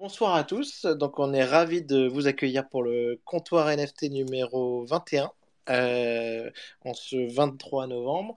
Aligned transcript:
Bonsoir 0.00 0.36
à 0.36 0.44
tous, 0.44 0.86
donc 0.86 1.18
on 1.18 1.32
est 1.32 1.44
ravi 1.44 1.82
de 1.82 2.06
vous 2.06 2.28
accueillir 2.28 2.68
pour 2.68 2.84
le 2.84 3.20
comptoir 3.24 3.66
NFT 3.66 4.04
numéro 4.10 4.84
21 4.84 5.32
euh, 5.70 6.50
en 6.84 6.94
ce 6.94 7.16
23 7.34 7.88
novembre. 7.88 8.36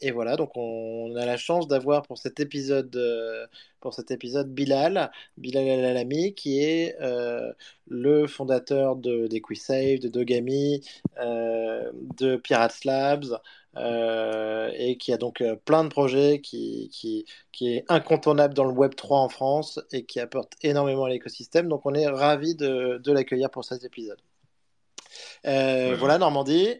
Et 0.00 0.10
voilà, 0.12 0.36
donc 0.36 0.52
on 0.56 1.14
a 1.16 1.26
la 1.26 1.36
chance 1.36 1.68
d'avoir 1.68 2.02
pour 2.04 2.16
cet 2.16 2.40
épisode, 2.40 2.96
euh, 2.96 3.46
Bilal, 4.46 5.10
Bilal 5.36 5.84
Alami, 5.84 6.34
qui 6.34 6.58
est 6.58 6.96
euh, 7.02 7.52
le 7.86 8.26
fondateur 8.26 8.96
de 8.96 9.26
d'EquiSave, 9.26 9.98
de 10.00 10.08
Dogami, 10.08 10.82
de 11.18 12.36
Pirates 12.36 12.84
Labs, 12.86 13.38
et 13.76 14.96
qui 14.96 15.12
a 15.12 15.16
donc 15.16 15.40
euh, 15.40 15.56
plein 15.56 15.84
de 15.84 15.88
projets, 15.88 16.40
qui, 16.40 16.90
qui, 16.92 17.26
qui 17.52 17.74
est 17.74 17.84
incontournable 17.88 18.54
dans 18.54 18.64
le 18.64 18.72
Web 18.72 18.94
3 18.94 19.18
en 19.18 19.28
France 19.28 19.80
et 19.92 20.04
qui 20.04 20.20
apporte 20.20 20.52
énormément 20.62 21.04
à 21.04 21.08
l'écosystème. 21.08 21.68
Donc 21.68 21.86
on 21.86 21.94
est 21.94 22.06
ravi 22.06 22.54
de, 22.54 23.00
de 23.02 23.12
l'accueillir 23.12 23.50
pour 23.50 23.64
cet 23.64 23.84
épisode. 23.84 24.20
Euh, 25.46 25.96
voilà 25.98 26.18
Normandie. 26.18 26.74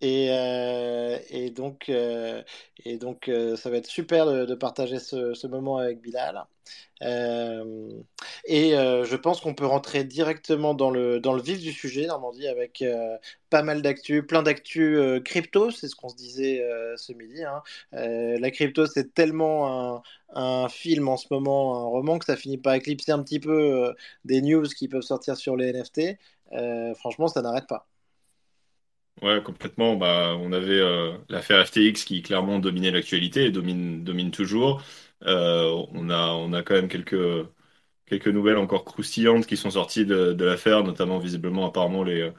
Et, 0.00 0.28
euh, 0.30 1.18
et 1.30 1.50
donc, 1.50 1.88
euh, 1.88 2.42
euh, 2.86 3.56
ça 3.56 3.70
va 3.70 3.76
être 3.78 3.86
super 3.86 4.26
de, 4.26 4.54
partager 4.54 4.98
ce, 4.98 5.46
moment 5.46 5.78
avec 5.78 6.00
Bilal. 6.00 6.44
Et 7.02 8.70
je 8.72 9.16
pense 9.16 9.40
qu'on 9.40 9.54
peut 9.54 9.66
rentrer 9.66 10.04
directement 10.04 10.74
dans 10.74 10.90
le, 10.90 11.20
vif 11.42 11.60
du 11.60 11.72
sujet, 11.72 12.06
Normandie, 12.06 12.46
avec 12.48 12.84
pas 13.50 13.62
mal 13.62 13.82
d'actu, 13.82 14.26
plein 14.26 14.42
d'actu 14.42 14.98
crypto, 15.24 15.70
c'est 15.70 15.88
ce 15.88 15.96
qu'on 15.96 16.08
se 16.08 16.16
disait 16.16 16.62
ce 16.96 17.12
midi. 17.12 17.42
hein. 17.44 17.62
La 17.92 18.50
crypto, 18.50 18.86
c'est 18.86 19.14
tellement 19.14 20.02
un, 20.34 20.68
film 20.68 21.08
en 21.08 21.16
ce 21.16 21.26
moment, 21.30 21.78
un 21.80 21.84
roman, 21.84 22.18
que 22.18 22.26
ça 22.26 22.36
finit 22.36 22.58
par 22.58 22.74
éclipser 22.74 23.12
un 23.12 23.22
petit 23.22 23.40
peu 23.40 23.94
des 24.24 24.42
news 24.42 24.64
qui 24.64 24.88
peuvent 24.88 25.02
sortir 25.02 25.36
sur 25.36 25.56
les 25.56 25.72
NFT. 25.72 26.18
Franchement, 26.96 27.28
ça 27.28 27.42
n'arrête 27.42 27.66
pas. 27.66 27.86
Ouais, 29.22 29.42
complètement. 29.42 29.96
Bah, 29.96 30.36
on 30.38 30.52
avait 30.52 30.78
euh, 30.80 31.16
l'affaire 31.28 31.66
FTX 31.66 32.04
qui 32.04 32.22
clairement 32.22 32.58
dominait 32.58 32.90
l'actualité 32.90 33.44
et 33.46 33.50
domine, 33.50 34.04
domine 34.04 34.30
toujours. 34.30 34.82
Euh, 35.22 35.86
on 35.92 36.10
a, 36.10 36.28
on 36.32 36.52
a 36.52 36.62
quand 36.62 36.74
même 36.74 36.88
quelques, 36.88 37.16
quelques 38.06 38.28
nouvelles 38.28 38.58
encore 38.58 38.84
croustillantes 38.84 39.46
qui 39.46 39.56
sont 39.56 39.70
sorties 39.72 40.06
de, 40.06 40.32
de 40.32 40.44
l'affaire, 40.44 40.84
notamment 40.84 41.18
visiblement 41.18 41.66
apparemment 41.68 42.04
les, 42.04 42.32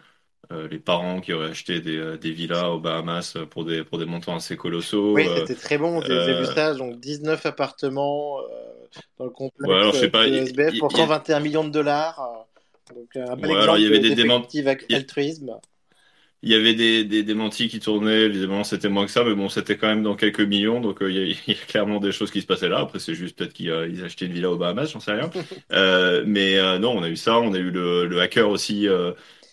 euh, 0.51 0.67
les 0.69 0.79
parents 0.79 1.21
qui 1.21 1.33
auraient 1.33 1.51
acheté 1.51 1.81
des, 1.81 2.17
des 2.19 2.31
villas 2.31 2.71
aux 2.71 2.79
Bahamas 2.81 3.37
pour 3.51 3.65
des, 3.65 3.83
pour 3.85 3.99
des 3.99 4.05
montants 4.05 4.35
assez 4.35 4.57
colossaux. 4.57 5.01
Oui, 5.15 5.29
c'était 5.33 5.55
très 5.55 5.77
bon, 5.77 6.01
j'ai 6.01 6.19
j'ai 6.19 6.33
vu 6.33 6.45
ça, 6.45 6.73
donc 6.73 6.99
19 6.99 7.45
appartements 7.45 8.37
dans 9.17 9.25
le 9.25 9.31
ouais, 9.63 9.75
complexe 9.75 9.75
alors 9.75 9.93
je 9.93 9.99
sais 9.99 10.09
pas. 10.09 10.25
il- 10.25 10.75
pour 10.77 10.91
il- 10.93 10.93
121 10.93 11.39
millions 11.41 11.63
de 11.65 11.71
dollars. 11.71 12.47
donc 12.95 13.15
un 13.17 13.35
bel 13.37 13.51
ouais, 13.51 13.57
alors 13.57 13.77
il 13.77 13.83
y 13.83 13.87
exemple 13.87 13.87
avait 13.87 13.99
de- 13.99 14.13
des 14.13 14.13
d'effectif 14.15 14.67
altruisme. 14.91 15.59
Il 16.43 16.49
y 16.49 16.55
avait 16.55 16.75
des, 16.75 17.03
des 17.03 17.23
démentis 17.23 17.67
qui 17.67 17.79
tournaient, 17.79 18.21
évidemment 18.21 18.63
c'était 18.63 18.89
moins 18.89 19.05
que 19.05 19.11
ça, 19.11 19.23
mais 19.23 19.33
bon, 19.33 19.49
c'était 19.49 19.75
quand 19.75 19.87
même 19.87 20.03
dans 20.03 20.15
quelques 20.15 20.41
millions, 20.41 20.79
donc 20.81 21.01
euh, 21.01 21.09
il 21.09 21.17
y, 21.17 21.19
a 21.19 21.35
il 21.47 21.53
y 21.53 21.57
a 21.57 21.65
clairement 21.65 21.99
des 21.99 22.11
choses 22.11 22.31
qui 22.31 22.41
se 22.41 22.45
passaient 22.45 22.69
là. 22.69 22.79
Après, 22.79 22.99
c'est 22.99 23.15
juste 23.15 23.37
peut-être 23.37 23.53
qu'ils 23.53 23.71
euh, 23.71 24.05
achetaient 24.05 24.27
une 24.27 24.33
villa 24.33 24.51
aux 24.51 24.57
Bahamas, 24.57 24.91
j'en 24.91 24.99
sais 24.99 25.13
rien. 25.13 25.29
Euh, 25.73 26.23
mais 26.25 26.55
non, 26.79 26.91
on 26.97 27.03
a 27.03 27.09
eu 27.09 27.15
ça, 27.15 27.39
on 27.39 27.53
a 27.53 27.57
eu 27.57 27.71
le, 27.71 28.05
le 28.05 28.21
hacker 28.21 28.49
aussi 28.49 28.87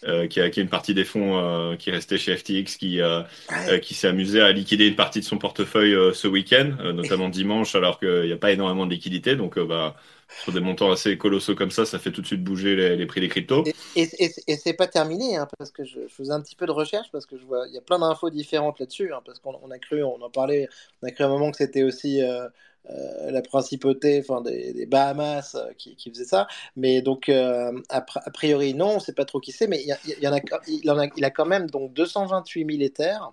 euh, 0.07 0.27
qui 0.27 0.39
a 0.39 0.45
hacké 0.45 0.61
une 0.61 0.69
partie 0.69 0.93
des 0.93 1.05
fonds 1.05 1.39
euh, 1.39 1.77
qui 1.77 1.91
restait 1.91 2.19
chez 2.19 2.37
FTX, 2.37 2.77
qui, 2.77 3.01
euh, 3.01 3.23
qui 3.81 3.95
s'est 3.95 4.09
amusé 4.09 4.43
à 4.43 4.53
liquider 4.53 4.87
une 4.87 4.97
partie 4.97 5.21
de 5.21 5.25
son 5.25 5.39
portefeuille 5.39 5.97
ce 6.15 6.29
week-end, 6.29 6.73
notamment 6.93 7.31
dimanche, 7.31 7.75
alors 7.75 7.99
qu'il 7.99 8.25
n'y 8.27 8.33
a 8.33 8.37
pas 8.37 8.53
énormément 8.53 8.85
de 8.85 8.91
liquidité, 8.91 9.35
donc 9.35 9.59
bah, 9.59 9.97
sur 10.43 10.53
des 10.53 10.61
montants 10.61 10.91
assez 10.91 11.17
colossaux 11.19 11.55
comme 11.55 11.71
ça, 11.71 11.85
ça 11.85 11.99
fait 11.99 12.11
tout 12.11 12.23
de 12.23 12.27
suite 12.27 12.43
bouger 12.43 12.77
les, 12.77 12.97
les 12.97 13.07
prix 13.07 13.21
des 13.21 13.29
cryptos. 13.29 13.65
Et, 13.97 14.03
et, 14.19 14.31
et, 14.47 14.57
c'est 14.57 14.75
pas 14.75 14.87
terminé, 14.87 15.37
hein, 15.37 15.49
parce 15.59 15.71
que 15.71 15.85
je, 15.85 16.01
je 16.09 16.15
faisais 16.15 16.33
un 16.33 16.41
petit 16.41 16.57
peu 16.57 16.67
de 16.67 16.73
recherche, 16.73 17.09
parce 17.13 17.27
que 17.27 17.37
je 17.39 17.45
vois, 17.45 17.67
il 17.69 17.75
y 17.75 17.79
a 17.79 17.81
plein 17.81 17.99
d'infos 17.99 18.31
différentes 18.31 18.79
là-dessus, 18.79 19.13
hein, 19.13 19.21
parce 19.25 19.39
qu'on 19.39 19.59
on 19.63 19.71
a 19.71 19.79
cru, 19.79 20.03
on 20.03 20.21
en 20.21 20.31
parlait, 20.31 20.69
on 21.03 21.07
a 21.07 21.11
cru 21.11 21.25
à 21.25 21.27
un 21.29 21.31
moment 21.31 21.51
que 21.51 21.57
c'était 21.57 21.83
aussi 21.83 22.23
euh, 22.23 22.49
euh, 22.91 23.31
la 23.31 23.43
principauté, 23.43 24.21
enfin 24.21 24.43
des, 24.43 24.73
des 24.73 24.87
Bahamas 24.87 25.55
euh, 25.55 25.73
qui, 25.79 25.97
qui 25.97 26.11
faisait 26.11 26.25
ça, 26.25 26.47
mais 26.77 27.01
donc 27.03 27.29
a, 27.29 27.73
pri- 28.01 28.21
a 28.25 28.31
priori 28.31 28.75
non, 28.75 28.97
on 28.97 29.01
sait 29.01 29.15
pas 29.15 29.25
trop 29.25 29.41
qui 29.41 29.53
c'est, 29.53 29.67
mais 29.67 29.83
il 29.83 29.87
y, 29.87 30.29
en 30.29 30.35
a, 30.35 30.41
il 30.67 30.91
en 30.91 30.99
a, 30.99 31.07
il 31.17 31.25
a 31.25 31.31
quand 31.31 31.47
même 31.47 31.71
donc 31.71 31.93
228 31.95 32.67
000 32.71 32.83
Ethers. 32.83 33.33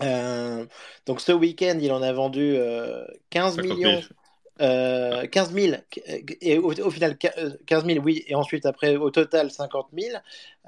Euh, 0.00 0.64
donc 1.06 1.20
ce 1.20 1.32
week-end, 1.32 1.78
il 1.80 1.92
en 1.92 2.02
a 2.02 2.12
vendu 2.12 2.54
euh, 2.56 3.04
15 3.30 3.56
50 3.56 3.78
000. 3.78 4.00
Millions 4.60 4.70
euh, 4.70 5.26
15 5.26 5.52
000, 5.52 5.76
et 6.40 6.58
au, 6.58 6.72
au 6.72 6.90
final 6.90 7.16
15 7.18 7.86
000, 7.86 8.04
oui, 8.04 8.24
et 8.26 8.34
ensuite 8.34 8.66
après 8.66 8.96
au 8.96 9.10
total 9.10 9.50
50 9.50 9.88
000, 9.96 10.16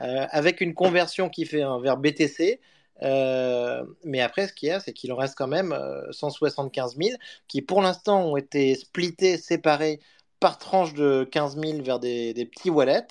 euh, 0.01 0.27
avec 0.31 0.61
une 0.61 0.75
conversion 0.75 1.29
qui 1.29 1.45
fait 1.47 1.63
un 1.63 1.81
vers 1.81 1.97
BTC. 1.97 2.61
Euh, 3.03 3.85
mais 4.05 4.21
après, 4.21 4.47
ce 4.47 4.53
qu'il 4.53 4.69
y 4.69 4.73
a, 4.73 4.81
c'est 4.81 4.93
qu'il 4.93 5.13
en 5.13 5.17
reste 5.17 5.35
quand 5.37 5.49
même 5.49 5.73
euh, 5.73 6.11
175 6.13 6.97
000 6.97 7.11
qui, 7.49 7.61
pour 7.61 7.83
l'instant, 7.83 8.23
ont 8.25 8.37
été 8.37 8.75
splittés, 8.77 9.37
séparés 9.37 10.01
par 10.41 10.59
tranche 10.59 10.95
de 10.95 11.25
15 11.25 11.59
000 11.59 11.83
vers 11.83 11.99
des, 11.99 12.35
des 12.35 12.45
petits 12.47 12.71
wallets. 12.71 13.07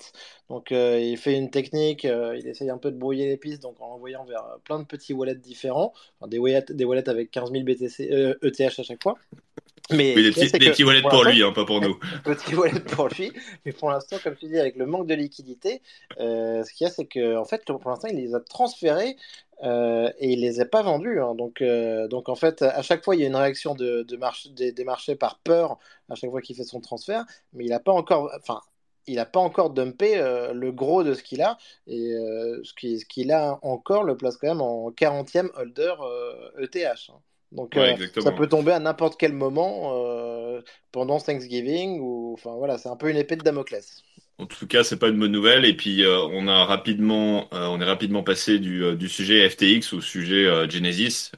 Donc, 0.48 0.72
euh, 0.72 1.00
il 1.00 1.16
fait 1.18 1.36
une 1.36 1.50
technique, 1.50 2.04
euh, 2.04 2.36
il 2.38 2.46
essaye 2.46 2.70
un 2.70 2.78
peu 2.78 2.90
de 2.92 2.96
brouiller 2.96 3.26
les 3.26 3.36
pistes, 3.36 3.62
donc 3.62 3.80
en 3.80 3.86
envoyant 3.86 4.24
vers 4.24 4.44
plein 4.64 4.78
de 4.78 4.84
petits 4.84 5.12
wallets 5.12 5.34
différents, 5.34 5.92
enfin, 6.20 6.28
des, 6.28 6.38
wallets, 6.38 6.64
des 6.70 6.84
wallets 6.84 7.08
avec 7.08 7.30
15 7.30 7.50
000 7.50 7.64
BTC, 7.64 8.08
euh, 8.12 8.34
ETH 8.42 8.60
à 8.78 8.82
chaque 8.82 9.02
fois. 9.02 9.18
Mais 9.90 10.14
Oui, 10.16 10.22
des 10.22 10.30
petits, 10.30 10.50
des 10.52 10.70
petits 10.70 10.84
wallets 10.84 11.02
pour 11.02 11.24
lui, 11.24 11.42
hein, 11.42 11.52
pas 11.52 11.64
pour 11.66 11.80
nous. 11.80 11.98
petit 12.24 12.54
wallet 12.54 12.80
pour 12.80 13.08
lui. 13.08 13.32
Mais 13.64 13.72
pour 13.72 13.90
l'instant, 13.90 14.16
comme 14.22 14.34
tu 14.34 14.46
dis, 14.46 14.58
avec 14.58 14.76
le 14.76 14.86
manque 14.86 15.06
de 15.06 15.14
liquidité, 15.14 15.82
euh, 16.20 16.64
ce 16.64 16.72
qu'il 16.72 16.86
y 16.86 16.88
a, 16.88 16.90
c'est 16.90 17.04
que 17.04 17.36
en 17.36 17.44
fait, 17.44 17.64
pour 17.66 17.90
l'instant, 17.90 18.08
il 18.08 18.16
les 18.16 18.34
a 18.34 18.40
transférés 18.40 19.16
euh, 19.62 20.10
et 20.18 20.32
il 20.32 20.40
les 20.40 20.60
a 20.60 20.64
pas 20.64 20.82
vendus. 20.82 21.20
hein. 21.20 21.34
Donc, 21.34 21.60
euh, 21.60 22.08
donc, 22.08 22.28
en 22.30 22.34
fait, 22.34 22.62
à 22.62 22.80
chaque 22.82 23.04
fois, 23.04 23.14
il 23.14 23.20
y 23.20 23.24
a 23.24 23.26
une 23.26 23.36
réaction 23.36 23.74
de, 23.74 24.02
de 24.02 24.16
marché, 24.16 24.48
des, 24.50 24.72
des 24.72 24.84
marchés 24.84 25.16
par 25.16 25.38
peur 25.40 25.78
à 26.08 26.14
chaque 26.14 26.30
fois 26.30 26.40
qu'il 26.40 26.56
fait 26.56 26.64
son 26.64 26.80
transfert, 26.80 27.24
mais 27.52 27.64
il 27.64 27.70
n'a 27.70 27.80
pas 27.80 27.92
encore, 27.92 28.30
enfin, 28.40 28.60
il 29.06 29.16
n'a 29.16 29.26
pas 29.26 29.40
encore 29.40 29.68
dumpé 29.70 30.16
euh, 30.16 30.54
le 30.54 30.72
gros 30.72 31.02
de 31.04 31.12
ce 31.12 31.22
qu'il 31.22 31.42
a. 31.42 31.58
Et 31.86 32.12
euh, 32.14 32.60
ce 32.64 32.72
qui- 32.72 32.98
ce 33.00 33.04
qu'il 33.04 33.30
a 33.32 33.58
encore 33.62 34.02
le 34.04 34.16
place 34.16 34.38
quand 34.38 34.48
même 34.48 34.62
en 34.62 34.90
40e 34.90 35.50
holder 35.56 35.92
euh, 36.00 36.50
ETH. 36.58 37.10
hein. 37.10 37.20
Donc, 37.54 37.76
Ouais, 37.76 37.94
euh, 37.94 37.96
ça 38.18 38.32
peut 38.32 38.48
tomber 38.48 38.72
à 38.72 38.80
n'importe 38.80 39.18
quel 39.18 39.32
moment 39.32 39.92
euh, 39.94 40.62
pendant 40.92 41.20
Thanksgiving 41.20 42.00
ou 42.00 42.34
enfin 42.34 42.54
voilà, 42.56 42.78
c'est 42.78 42.88
un 42.88 42.96
peu 42.96 43.10
une 43.10 43.16
épée 43.16 43.36
de 43.36 43.42
Damoclès. 43.42 44.02
En 44.38 44.46
tout 44.46 44.66
cas, 44.66 44.82
c'est 44.82 44.98
pas 44.98 45.08
une 45.08 45.18
bonne 45.18 45.30
nouvelle. 45.32 45.64
Et 45.64 45.76
puis, 45.76 46.02
euh, 46.04 46.18
on 46.32 46.48
a 46.48 46.64
rapidement, 46.64 47.48
on 47.52 47.80
est 47.80 47.84
rapidement 47.84 48.24
passé 48.24 48.58
du, 48.58 48.96
du 48.96 49.08
sujet 49.08 49.48
FTX 49.48 49.92
au 49.92 50.00
sujet 50.00 50.68
Genesis, 50.68 51.30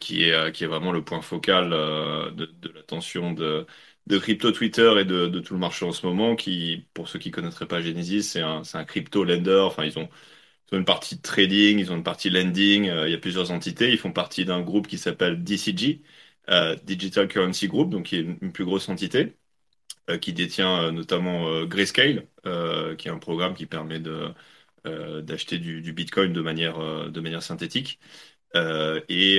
qui 0.00 0.24
est, 0.24 0.52
qui 0.52 0.64
est 0.64 0.66
vraiment 0.66 0.92
le 0.92 1.04
point 1.04 1.20
focal 1.20 1.70
de, 1.70 2.46
de 2.46 2.68
l'attention 2.74 3.32
de, 3.32 3.66
de 4.06 4.18
crypto 4.18 4.52
Twitter 4.52 4.94
et 5.00 5.04
de, 5.04 5.26
de 5.28 5.40
tout 5.40 5.52
le 5.54 5.60
marché 5.60 5.84
en 5.84 5.92
ce 5.92 6.06
moment. 6.06 6.34
Qui, 6.36 6.86
pour 6.94 7.08
ceux 7.08 7.18
qui 7.18 7.30
connaîtraient 7.30 7.68
pas 7.68 7.82
Genesis, 7.82 8.22
c'est 8.24 8.40
un, 8.42 8.64
c'est 8.64 8.78
un 8.78 8.84
crypto 8.84 9.22
lender. 9.24 9.60
Enfin, 9.66 9.84
ils 9.84 9.98
ont, 9.98 10.08
ils 10.70 10.76
ont 10.76 10.78
une 10.78 10.84
partie 10.84 11.16
de 11.16 11.22
trading, 11.22 11.78
ils 11.78 11.92
ont 11.92 11.96
une 11.96 12.02
partie 12.02 12.30
lending. 12.30 12.88
euh, 12.88 13.08
il 13.08 13.12
y 13.12 13.14
a 13.14 13.18
plusieurs 13.18 13.50
entités. 13.50 13.90
Ils 13.92 13.98
font 13.98 14.12
partie 14.12 14.44
d'un 14.44 14.60
groupe 14.62 14.86
qui 14.86 14.98
s'appelle 14.98 15.42
DCG, 15.42 16.02
euh, 16.50 16.76
Digital 16.84 17.28
Currency 17.28 17.68
Group, 17.68 17.90
donc 17.90 18.06
qui 18.06 18.16
est 18.16 18.20
une, 18.20 18.52
plus 18.52 18.64
grosse 18.64 18.88
entité 18.88 19.36
euh, 20.10 20.18
qui 20.18 20.32
détient 20.32 20.92
notamment 20.92 21.64
Grayscale, 21.66 22.28
qui 22.98 23.08
est 23.08 23.10
un 23.10 23.18
programme 23.18 23.54
qui 23.54 23.66
permet 23.66 24.00
de, 24.00 24.32
d'acheter 25.22 25.58
du, 25.58 25.92
Bitcoin 25.92 26.32
de 26.32 26.40
manière, 26.42 26.78
de 27.10 27.20
manière 27.20 27.42
synthétique. 27.42 28.00
Et 28.54 29.38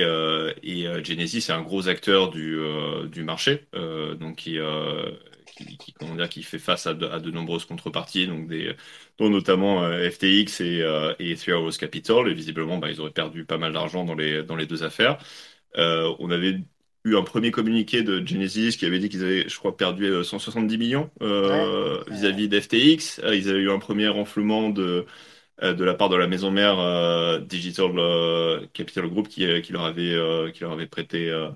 et 0.62 1.04
Genesis 1.04 1.38
est 1.38 1.50
un 1.52 1.62
gros 1.62 1.88
acteur 1.88 2.30
du, 2.30 2.58
du 3.10 3.24
marché, 3.24 3.68
donc 4.18 4.36
qui, 4.36 4.58
qui, 5.56 5.78
qui, 5.78 5.92
comment 5.94 6.14
dire, 6.16 6.28
qui 6.28 6.42
fait 6.42 6.58
face 6.58 6.86
à 6.86 6.94
de, 6.94 7.06
à 7.06 7.20
de 7.20 7.30
nombreuses 7.30 7.64
contreparties, 7.64 8.26
donc 8.26 8.48
des, 8.48 8.74
dont 9.18 9.30
notamment 9.30 9.82
euh, 9.84 10.10
FTX 10.10 10.60
et, 10.60 10.82
euh, 10.82 11.14
et 11.18 11.34
Three 11.36 11.52
Arrows 11.52 11.72
Capital. 11.72 12.28
Et 12.28 12.34
visiblement, 12.34 12.78
bah, 12.78 12.90
ils 12.90 13.00
auraient 13.00 13.10
perdu 13.12 13.44
pas 13.44 13.58
mal 13.58 13.72
d'argent 13.72 14.04
dans 14.04 14.14
les, 14.14 14.42
dans 14.44 14.56
les 14.56 14.66
deux 14.66 14.82
affaires. 14.84 15.18
Euh, 15.76 16.14
on 16.18 16.30
avait 16.30 16.60
eu 17.04 17.16
un 17.16 17.22
premier 17.22 17.50
communiqué 17.50 18.02
de 18.02 18.26
Genesis 18.26 18.76
qui 18.76 18.86
avait 18.86 18.98
dit 18.98 19.08
qu'ils 19.08 19.24
avaient, 19.24 19.48
je 19.48 19.58
crois, 19.58 19.76
perdu 19.76 20.04
euh, 20.06 20.22
170 20.24 20.78
millions 20.78 21.10
Ouais. 21.48 21.54
euh, 21.62 22.02
Euh, 22.10 22.10
vis-à-vis 22.10 22.48
d'FTX. 22.48 23.20
Ils 23.32 23.48
avaient 23.48 23.60
eu 23.60 23.70
un 23.70 23.78
premier 23.78 24.08
renflouement 24.08 24.70
de, 24.70 25.06
de 25.62 25.84
la 25.84 25.94
part 25.94 26.08
de 26.08 26.16
la 26.16 26.26
maison 26.26 26.50
mère 26.50 26.78
euh, 26.78 27.38
Digital 27.40 27.92
euh, 27.98 28.66
Capital 28.72 29.08
Group 29.08 29.28
qui, 29.28 29.62
qui 29.62 29.72
leur 29.72 29.84
avait, 29.84 30.12
euh, 30.14 30.50
qui 30.50 30.60
leur 30.62 30.72
avait 30.72 30.86
prêté 30.86 31.30
euh, 31.30 31.50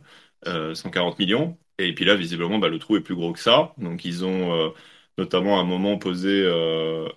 euh, 0.47 0.75
140 0.75 1.19
millions. 1.19 1.59
Et 1.89 1.95
puis 1.95 2.05
là, 2.05 2.15
visiblement, 2.17 2.59
bah, 2.59 2.69
le 2.69 2.79
trou 2.79 2.97
est 2.97 3.01
plus 3.01 3.15
gros 3.15 3.33
que 3.33 3.39
ça. 3.41 3.73
Donc 3.79 4.05
ils 4.05 4.25
ont 4.25 4.53
euh, 4.55 4.71
notamment 5.19 5.59
à 5.59 5.63
un 5.63 5.65
moment 5.65 5.99
posé 5.99 6.29
euh, 6.45 7.07
euh, 7.07 7.11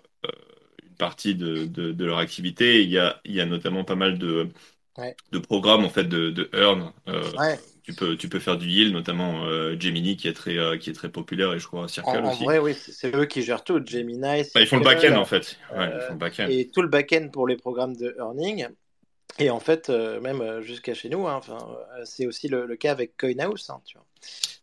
une 0.84 0.96
partie 0.98 1.36
de, 1.36 1.66
de, 1.66 1.92
de 1.92 2.06
leur 2.06 2.18
activité. 2.20 2.84
Il 2.84 2.90
y 2.90 2.98
a, 3.00 3.20
il 3.26 3.34
y 3.34 3.42
a 3.42 3.46
notamment 3.46 3.84
pas 3.84 3.96
mal 3.96 4.18
de 4.20 4.50
ouais. 4.98 5.16
de 5.32 5.40
programmes 5.40 5.86
en 5.86 5.90
fait 5.90 6.06
de, 6.06 6.30
de 6.30 6.50
earn 6.54 6.94
Ouais. 7.38 7.60
tu 7.84 7.94
peux, 7.94 8.16
tu 8.16 8.30
peux 8.30 8.40
faire 8.40 8.58
du 8.58 8.70
yield, 8.70 8.94
notamment 8.94 9.46
euh, 9.46 9.76
Gemini 9.80 10.16
qui 10.16 10.28
est 10.28 10.34
très, 10.34 10.58
euh, 10.58 10.78
qui 10.78 10.90
est 10.90 10.94
très 10.94 11.12
populaire 11.12 11.54
et 11.54 11.60
je 11.60 11.68
crois 11.68 11.88
Circle 11.88 12.18
en 12.18 12.32
aussi. 12.32 12.44
vrai, 12.46 12.60
oui, 12.60 12.74
c'est 12.76 13.14
eux 13.16 13.26
qui 13.26 13.42
gèrent 13.42 13.64
tout. 13.64 13.82
Gemini, 13.86 14.44
Bah, 14.56 14.62
ils 14.62 14.68
font 14.68 14.78
le 14.78 14.84
back-end 14.84 15.16
en 15.18 15.26
fait. 15.26 15.58
Ouais, 15.76 15.90
ils 15.94 16.02
font 16.08 16.14
le 16.14 16.20
back-end. 16.20 16.48
et 16.50 16.70
tout 16.70 16.82
le 16.82 16.88
back-end 16.88 17.30
pour 17.32 17.48
les 17.48 17.58
programmes 17.58 17.96
de 17.96 18.16
earning. 18.18 18.68
Et 19.40 19.50
en 19.50 19.60
fait, 19.60 19.90
même 19.90 20.62
jusqu'à 20.62 20.94
chez 20.94 21.10
nous, 21.10 21.28
hein, 21.28 21.42
c'est 22.06 22.28
aussi 22.28 22.48
le, 22.48 22.66
le 22.68 22.76
cas 22.76 22.92
avec 22.92 23.18
CoinHouse, 23.18 23.70
hein, 23.70 23.82
tu 23.86 23.98
vois. 23.98 24.06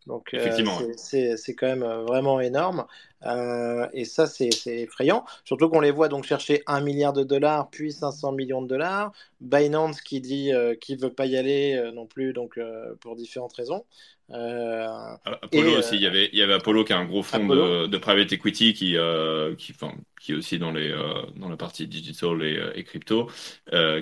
Donc, 0.07 0.35
euh, 0.35 0.57
ouais. 0.57 1.37
c'est 1.37 1.55
quand 1.55 1.67
même 1.67 1.83
euh, 1.83 2.03
vraiment 2.03 2.41
énorme. 2.41 2.87
Euh, 3.27 3.87
et 3.93 4.05
ça, 4.05 4.27
c'est 4.27 4.49
effrayant. 4.67 5.25
Surtout 5.45 5.69
qu'on 5.69 5.81
les 5.81 5.91
voit 5.91 6.09
donc 6.09 6.25
chercher 6.25 6.63
un 6.67 6.81
milliard 6.81 7.13
de 7.13 7.23
dollars, 7.23 7.69
puis 7.71 7.93
500 7.93 8.33
millions 8.33 8.63
de 8.63 8.69
dollars. 8.69 9.13
Binance 9.41 10.01
qui 10.01 10.21
dit 10.21 10.53
qu'il 10.81 10.99
veut 10.99 11.13
pas 11.13 11.27
y 11.27 11.37
aller 11.37 11.91
non 11.95 12.07
plus, 12.07 12.33
donc 12.33 12.59
pour 13.01 13.17
différentes 13.17 13.53
raisons. 13.53 13.85
Euh, 14.33 14.87
Ah, 15.25 15.39
Apollo 15.43 15.71
et 15.71 15.77
aussi, 15.77 15.97
il 15.97 16.03
y 16.03 16.07
avait, 16.07 16.31
il 16.33 16.39
y 16.39 16.43
avait 16.43 16.55
Apollo 16.55 16.85
qui 16.85 16.93
est 16.93 16.97
un 16.97 17.05
gros 17.05 17.23
fonds 17.23 17.47
de, 17.47 17.87
de 17.87 17.99
private 17.99 18.33
equity 18.33 18.75
qui, 18.75 18.97
euh, 18.97 19.55
qui, 19.57 19.73
enfin, 19.73 19.93
qui 20.21 20.33
est 20.33 20.35
aussi 20.37 20.59
dans 20.59 20.71
les, 20.71 20.91
euh, 20.91 21.23
dans 21.37 21.49
la 21.49 21.57
partie 21.57 21.87
digital 21.87 22.43
et, 22.43 22.61
et 22.75 22.85
crypto, 22.85 23.29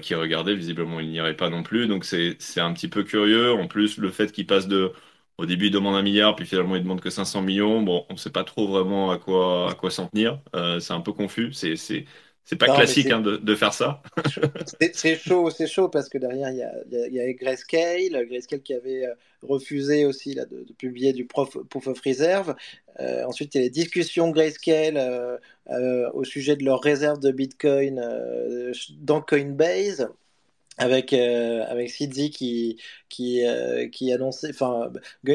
qui 0.03 0.15
regardait, 0.15 0.55
visiblement 0.55 1.01
il 1.01 1.09
n'y 1.09 1.17
irait 1.17 1.37
pas 1.37 1.51
non 1.51 1.63
plus. 1.63 1.87
Donc 1.87 2.05
c'est 2.05 2.37
un 2.59 2.73
petit 2.73 2.89
peu 2.89 3.05
curieux. 3.05 3.53
En 3.53 3.67
plus, 3.69 3.99
le 3.99 4.11
fait 4.11 4.31
qu'il 4.33 4.47
passe 4.47 4.69
de, 4.69 4.93
au 5.39 5.47
début 5.47 5.67
il 5.67 5.71
demande 5.73 5.95
un 5.97 6.03
milliard, 6.03 6.37
puis 6.37 6.47
finalement 6.47 6.77
il 6.77 6.83
demande 6.83 7.01
que 7.01 7.11
500 7.11 7.43
millions. 7.43 7.83
Bon, 7.83 8.05
on 8.11 8.15
ne 8.15 8.19
sait 8.19 8.31
pas 8.31 8.45
trop 8.45 8.69
vraiment 8.69 9.11
à 9.11 9.19
quoi, 9.19 9.71
à 9.71 9.75
quoi 9.75 9.91
s'en 9.91 10.09
tenir. 10.09 10.41
Euh, 10.57 10.81
c'est 10.81 10.93
un 10.93 11.01
peu 11.01 11.13
confus. 11.13 11.53
C'est, 11.53 11.77
c'est, 11.77 12.05
c'est 12.45 12.57
pas 12.57 12.67
non, 12.67 12.75
mais 12.85 12.87
classique 12.87 13.11
hein, 13.11 13.21
de, 13.21 13.37
de 13.37 13.55
faire 13.55 13.73
ça. 13.75 14.03
C'est 14.81 14.95
c'est 14.95 15.17
chaud, 15.17 15.51
c'est 15.51 15.67
chaud 15.67 15.89
parce 15.89 16.09
que 16.09 16.19
derrière 16.19 16.51
il 16.51 16.59
y 16.59 16.63
a, 16.63 16.73
il 16.87 16.93
y 16.93 17.01
a, 17.01 17.07
il 17.09 17.15
y 17.15 17.21
a 17.21 17.33
Grayscale, 17.33 18.27
Grayscale 18.27 18.63
qui 18.63 18.75
avait 18.75 19.07
euh, 19.07 19.15
refusé 19.43 20.05
aussi 20.05 20.35
là, 20.35 20.45
de, 20.47 20.65
de 20.65 20.73
publier 20.73 21.13
du 21.13 21.27
prof, 21.27 21.57
Proof 21.71 21.87
of 21.89 22.01
Reserve. 22.01 22.55
Euh, 23.01 23.25
ensuite 23.25 23.55
il 23.55 23.59
y 23.59 23.61
a 23.61 23.65
les 23.65 23.71
discussions 23.71 24.31
Grayscale 24.31 24.97
euh, 24.97 25.37
euh, 25.71 26.11
au 26.13 26.25
sujet 26.25 26.57
de 26.57 26.65
leurs 26.65 26.81
réserves 26.83 27.21
de 27.21 27.31
Bitcoin 27.31 27.99
euh, 28.01 28.73
dans 29.01 29.21
Coinbase. 29.23 30.09
Avec, 30.81 31.13
euh, 31.13 31.65
avec 31.69 31.91
Sidzi 31.91 32.31
qui, 32.31 32.81
qui, 33.09 33.45
euh, 33.45 33.89
qui 33.89 34.13
annonçait, 34.13 34.51
enfin, 34.51 34.93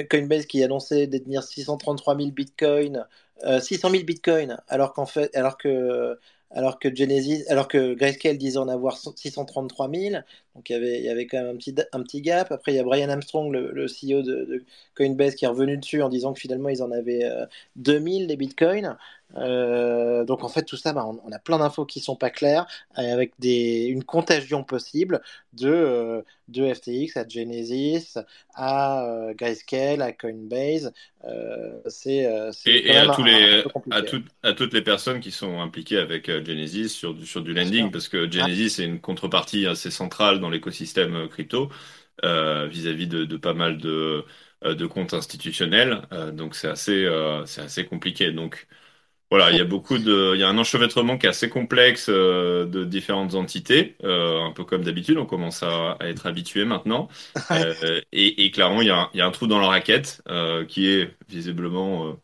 Coinbase 0.10 0.45
qui 0.45 0.63
annonçait 0.63 1.06
détenir 1.07 1.44
633 1.44 2.16
000 2.18 2.31
bitcoins, 2.31 3.06
euh, 3.44 3.60
600 3.60 3.90
000 3.90 4.04
bitcoins, 4.06 4.57
alors 4.69 4.94
qu'en 4.94 5.06
fait, 5.06 5.36
alors 5.36 5.57
que, 5.57 6.18
alors 6.50 6.80
que 6.80 6.94
Genesis, 6.95 7.44
alors 7.50 7.68
que 7.68 7.94
Grayscale 7.94 8.38
disait 8.38 8.57
en 8.57 8.69
avoir 8.69 8.98
633 8.98 9.90
000, 9.94 10.24
donc 10.56 10.70
il 10.70 10.74
y 10.74 10.76
avait, 10.76 11.00
il 11.00 11.04
y 11.06 11.10
avait 11.10 11.26
quand 11.26 11.38
même 11.40 11.56
un 11.56 11.58
petit, 11.58 11.76
un 11.92 12.04
petit 12.04 12.22
gap. 12.22 12.52
Après, 12.52 12.74
il 12.74 12.76
y 12.76 12.80
a 12.80 12.84
Brian 12.84 13.10
Armstrong, 13.10 13.52
le, 13.52 13.72
le 13.72 13.86
CEO 13.86 14.22
de, 14.22 14.46
de 14.46 14.64
Coinbase, 14.96 15.36
qui 15.36 15.46
est 15.46 15.48
revenu 15.48 15.78
dessus 15.78 16.02
en 16.02 16.10
disant 16.10 16.34
que 16.34 16.40
finalement 16.40 16.70
ils 16.70 16.84
en 16.84 16.92
avaient 16.92 17.26
euh, 17.26 17.46
2000 17.78 18.28
des 18.28 18.36
bitcoins. 18.36 18.98
Euh, 19.36 20.26
donc 20.26 20.44
en 20.44 20.50
fait 20.50 20.64
tout 20.64 20.78
ça, 20.78 20.94
bah, 20.94 21.06
on, 21.08 21.20
on 21.28 21.32
a 21.32 21.40
plein 21.40 21.58
d'infos 21.58 21.86
qui 21.86 22.00
sont 22.00 22.16
pas 22.16 22.30
claires, 22.30 22.68
euh, 23.00 23.14
avec 23.14 23.34
des, 23.40 23.86
une 23.86 24.04
contagion 24.04 24.64
possible 24.64 25.22
de, 25.54 25.70
euh, 25.70 26.22
de 26.50 26.72
FTX 26.72 27.18
à 27.18 27.28
Genesis, 27.28 28.16
à 28.54 29.06
euh, 29.08 29.34
Grayscale, 29.34 30.02
à 30.04 30.12
Coinbase. 30.12 30.94
Euh, 31.26 31.80
c'est 31.88 32.26
euh, 32.28 32.52
Et, 32.66 32.92
à 32.96 33.08
tous 33.08 33.24
les, 33.24 33.64
toutes, 34.06 34.26
à 34.44 34.54
toutes 34.54 34.74
les 34.74 34.82
personnes 34.84 35.20
qui 35.20 35.32
sont 35.32 35.62
impliquées 35.62 35.98
avec 35.98 36.30
euh, 36.30 36.44
Genesis 36.44 36.90
sur 36.90 37.14
du, 37.16 37.26
sur 37.26 37.42
du 37.42 37.54
Bien 37.54 37.64
lending, 37.64 37.92
parce 37.92 38.10
que 38.10 38.28
Ah, 38.40 38.52
Genesis 38.52 38.82
est 38.82 38.86
une 38.86 39.00
contrepartie 39.00 39.66
assez 39.66 39.90
centrale 39.90 40.40
dans 40.44 40.51
l'écosystème 40.51 41.16
euh, 41.16 41.28
crypto 41.30 41.72
euh, 42.25 42.68
vis-à-vis 42.68 43.07
de, 43.07 43.25
de 43.25 43.38
pas 43.38 43.54
mal 43.56 43.78
de, 43.80 44.25
euh, 44.66 44.75
de 44.75 44.86
comptes 44.88 45.13
institutionnels. 45.16 46.04
Donc 46.34 46.56
c'est 46.56 46.69
assez, 46.69 47.07
c'est 47.48 47.62
assez 47.62 47.86
compliqué. 47.86 48.31
Donc 48.31 48.68
voilà, 49.31 49.51
il 49.51 49.57
y 49.57 49.62
a 49.62 49.66
beaucoup 49.66 49.98
de, 49.98 50.34
il 50.36 50.40
y 50.40 50.44
a 50.44 50.50
un 50.50 50.57
enchevêtrement 50.60 51.18
qui 51.18 51.25
est 51.25 51.30
assez 51.30 51.50
complexe 51.50 52.07
euh, 52.10 52.66
de 52.68 52.84
différentes 52.86 53.34
entités, 53.36 53.98
euh, 54.04 54.42
un 54.42 54.51
peu 54.51 54.63
comme 54.63 54.84
d'habitude. 54.84 55.18
On 55.18 55.25
commence 55.25 55.63
à, 55.63 55.94
à 56.00 56.07
être 56.07 56.28
habitué 56.28 56.66
maintenant. 56.66 57.07
Euh, 57.56 58.00
et, 58.12 58.45
et 58.45 58.51
clairement, 58.51 58.81
il 58.81 58.88
y 58.88 58.92
a, 58.92 58.98
un- 59.00 59.10
il 59.13 59.18
y 59.19 59.22
a 59.22 59.25
un 59.28 59.31
trou 59.31 59.48
dans 59.48 59.60
la 59.60 59.68
raquette 59.68 60.22
qui 60.68 60.88
est 60.88 61.16
visiblement 61.30 62.16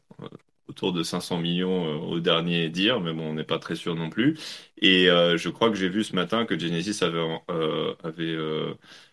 autour 0.70 0.94
de 0.94 1.04
500 1.04 1.38
millions 1.40 1.86
euh, 1.88 1.96
au 1.98 2.20
dernier 2.20 2.70
dire, 2.70 3.02
mais 3.02 3.14
bon, 3.14 3.32
on 3.32 3.34
n'est 3.34 3.44
pas 3.44 3.60
très 3.60 3.76
sûr 3.76 3.96
non 3.96 4.10
plus. 4.10 4.38
Et 4.78 5.10
euh, 5.10 5.38
je 5.38 5.50
crois 5.50 5.70
que 5.70 5.76
j'ai 5.76 5.90
vu 5.90 6.04
ce 6.04 6.16
matin 6.16 6.46
que 6.46 6.58
Genesis 6.58 7.04
avait, 7.04 7.18
euh, 7.50 7.96
avait 8.04 8.38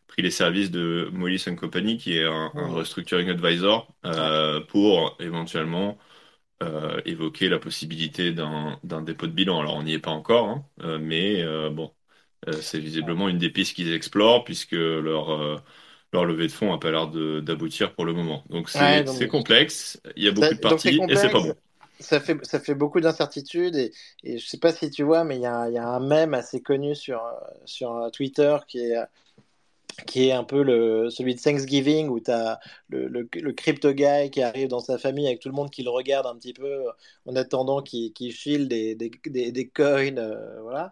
pris 0.07 0.23
les 0.23 0.31
services 0.31 0.71
de 0.71 1.09
Moelis 1.13 1.45
Company, 1.59 1.97
qui 1.99 2.17
est 2.19 2.25
un, 2.25 2.53
un 2.55 2.69
restructuring 2.73 3.29
advisor, 3.31 3.89
pour 4.69 5.17
éventuellement 5.21 5.99
évoquer 7.05 7.49
la 7.49 7.59
possibilité 7.59 8.33
d'un 8.33 9.03
dépôt 9.03 9.27
de 9.27 9.33
bilan. 9.33 9.61
Alors, 9.61 9.77
on 9.77 9.83
n'y 9.83 9.95
est 9.95 9.99
pas 9.99 10.11
encore, 10.11 10.49
hein, 10.49 10.99
mais 10.99 11.45
bon, 11.71 11.93
c'est 12.61 12.79
visiblement 12.81 13.29
une 13.29 13.39
des 13.39 13.51
pistes 13.51 13.75
qu'ils 13.77 13.93
explorent, 13.93 14.45
puisque 14.45 14.73
leur, 14.73 15.63
leur 16.13 16.25
levée 16.25 16.47
de 16.47 16.53
fonds 16.53 16.71
n'a 16.73 16.79
pas 16.79 16.91
l'air 16.91 17.09
de- 17.09 17.41
d'aboutir 17.41 17.95
pour 17.95 18.05
le 18.05 18.13
moment. 18.15 18.45
Donc, 18.51 18.69
c'est 18.71 19.05
complexe, 19.29 20.01
il 20.17 20.25
y 20.25 20.29
a 20.29 20.33
Ça- 20.41 20.51
beaucoup 20.51 20.55
de 20.55 20.61
donc 20.61 20.81
c'est 20.81 20.93
parties, 20.93 21.03
et 21.09 21.17
c'est 21.17 21.31
pas 21.31 21.41
bon. 21.41 21.55
ça 22.01 22.21
fait, 22.21 22.37
ça 22.45 22.61
fait 22.61 22.75
beaucoup 22.75 23.01
d'incertitudes 23.01 23.75
et, 23.77 23.93
et 24.23 24.39
je 24.39 24.47
sais 24.47 24.59
pas 24.59 24.73
si 24.73 24.91
tu 24.91 25.03
vois, 25.03 25.25
mais 25.25 25.37
il 25.37 25.43
y 25.43 25.47
a, 25.47 25.71
y 25.71 25.79
a 25.79 25.89
un 25.89 26.01
mème 26.01 26.35
assez 26.35 26.61
connu 26.61 26.95
sur, 26.95 27.23
sur 27.65 28.11
Twitter 28.13 28.57
qui 28.69 28.81
est, 28.81 28.97
qui 30.07 30.29
est 30.29 30.33
un 30.33 30.45
peu 30.45 30.63
le, 30.63 31.09
celui 31.11 31.35
de 31.35 31.41
Thanksgiving 31.41 32.09
où 32.09 32.21
tu 32.21 32.31
as 32.31 32.61
le, 32.89 33.09
le, 33.09 33.29
le 33.33 33.53
crypto 33.53 33.93
guy 33.93 34.31
qui 34.31 34.43
arrive 34.43 34.69
dans 34.69 34.81
sa 34.81 34.99
famille 34.99 35.27
avec 35.27 35.41
tout 35.41 35.49
le 35.49 35.55
monde 35.55 35.71
qui 35.71 35.83
le 35.83 35.91
regarde 35.91 36.27
un 36.27 36.37
petit 36.37 36.53
peu 36.53 36.85
en 37.25 37.35
attendant 37.35 37.83
qu'il 37.83 38.13
file 38.33 38.69
des, 38.69 38.95
des, 38.95 39.11
des, 39.27 39.53
des 39.53 39.69
coins. 39.69 40.19
euh, 40.19 40.61
voilà. 40.63 40.91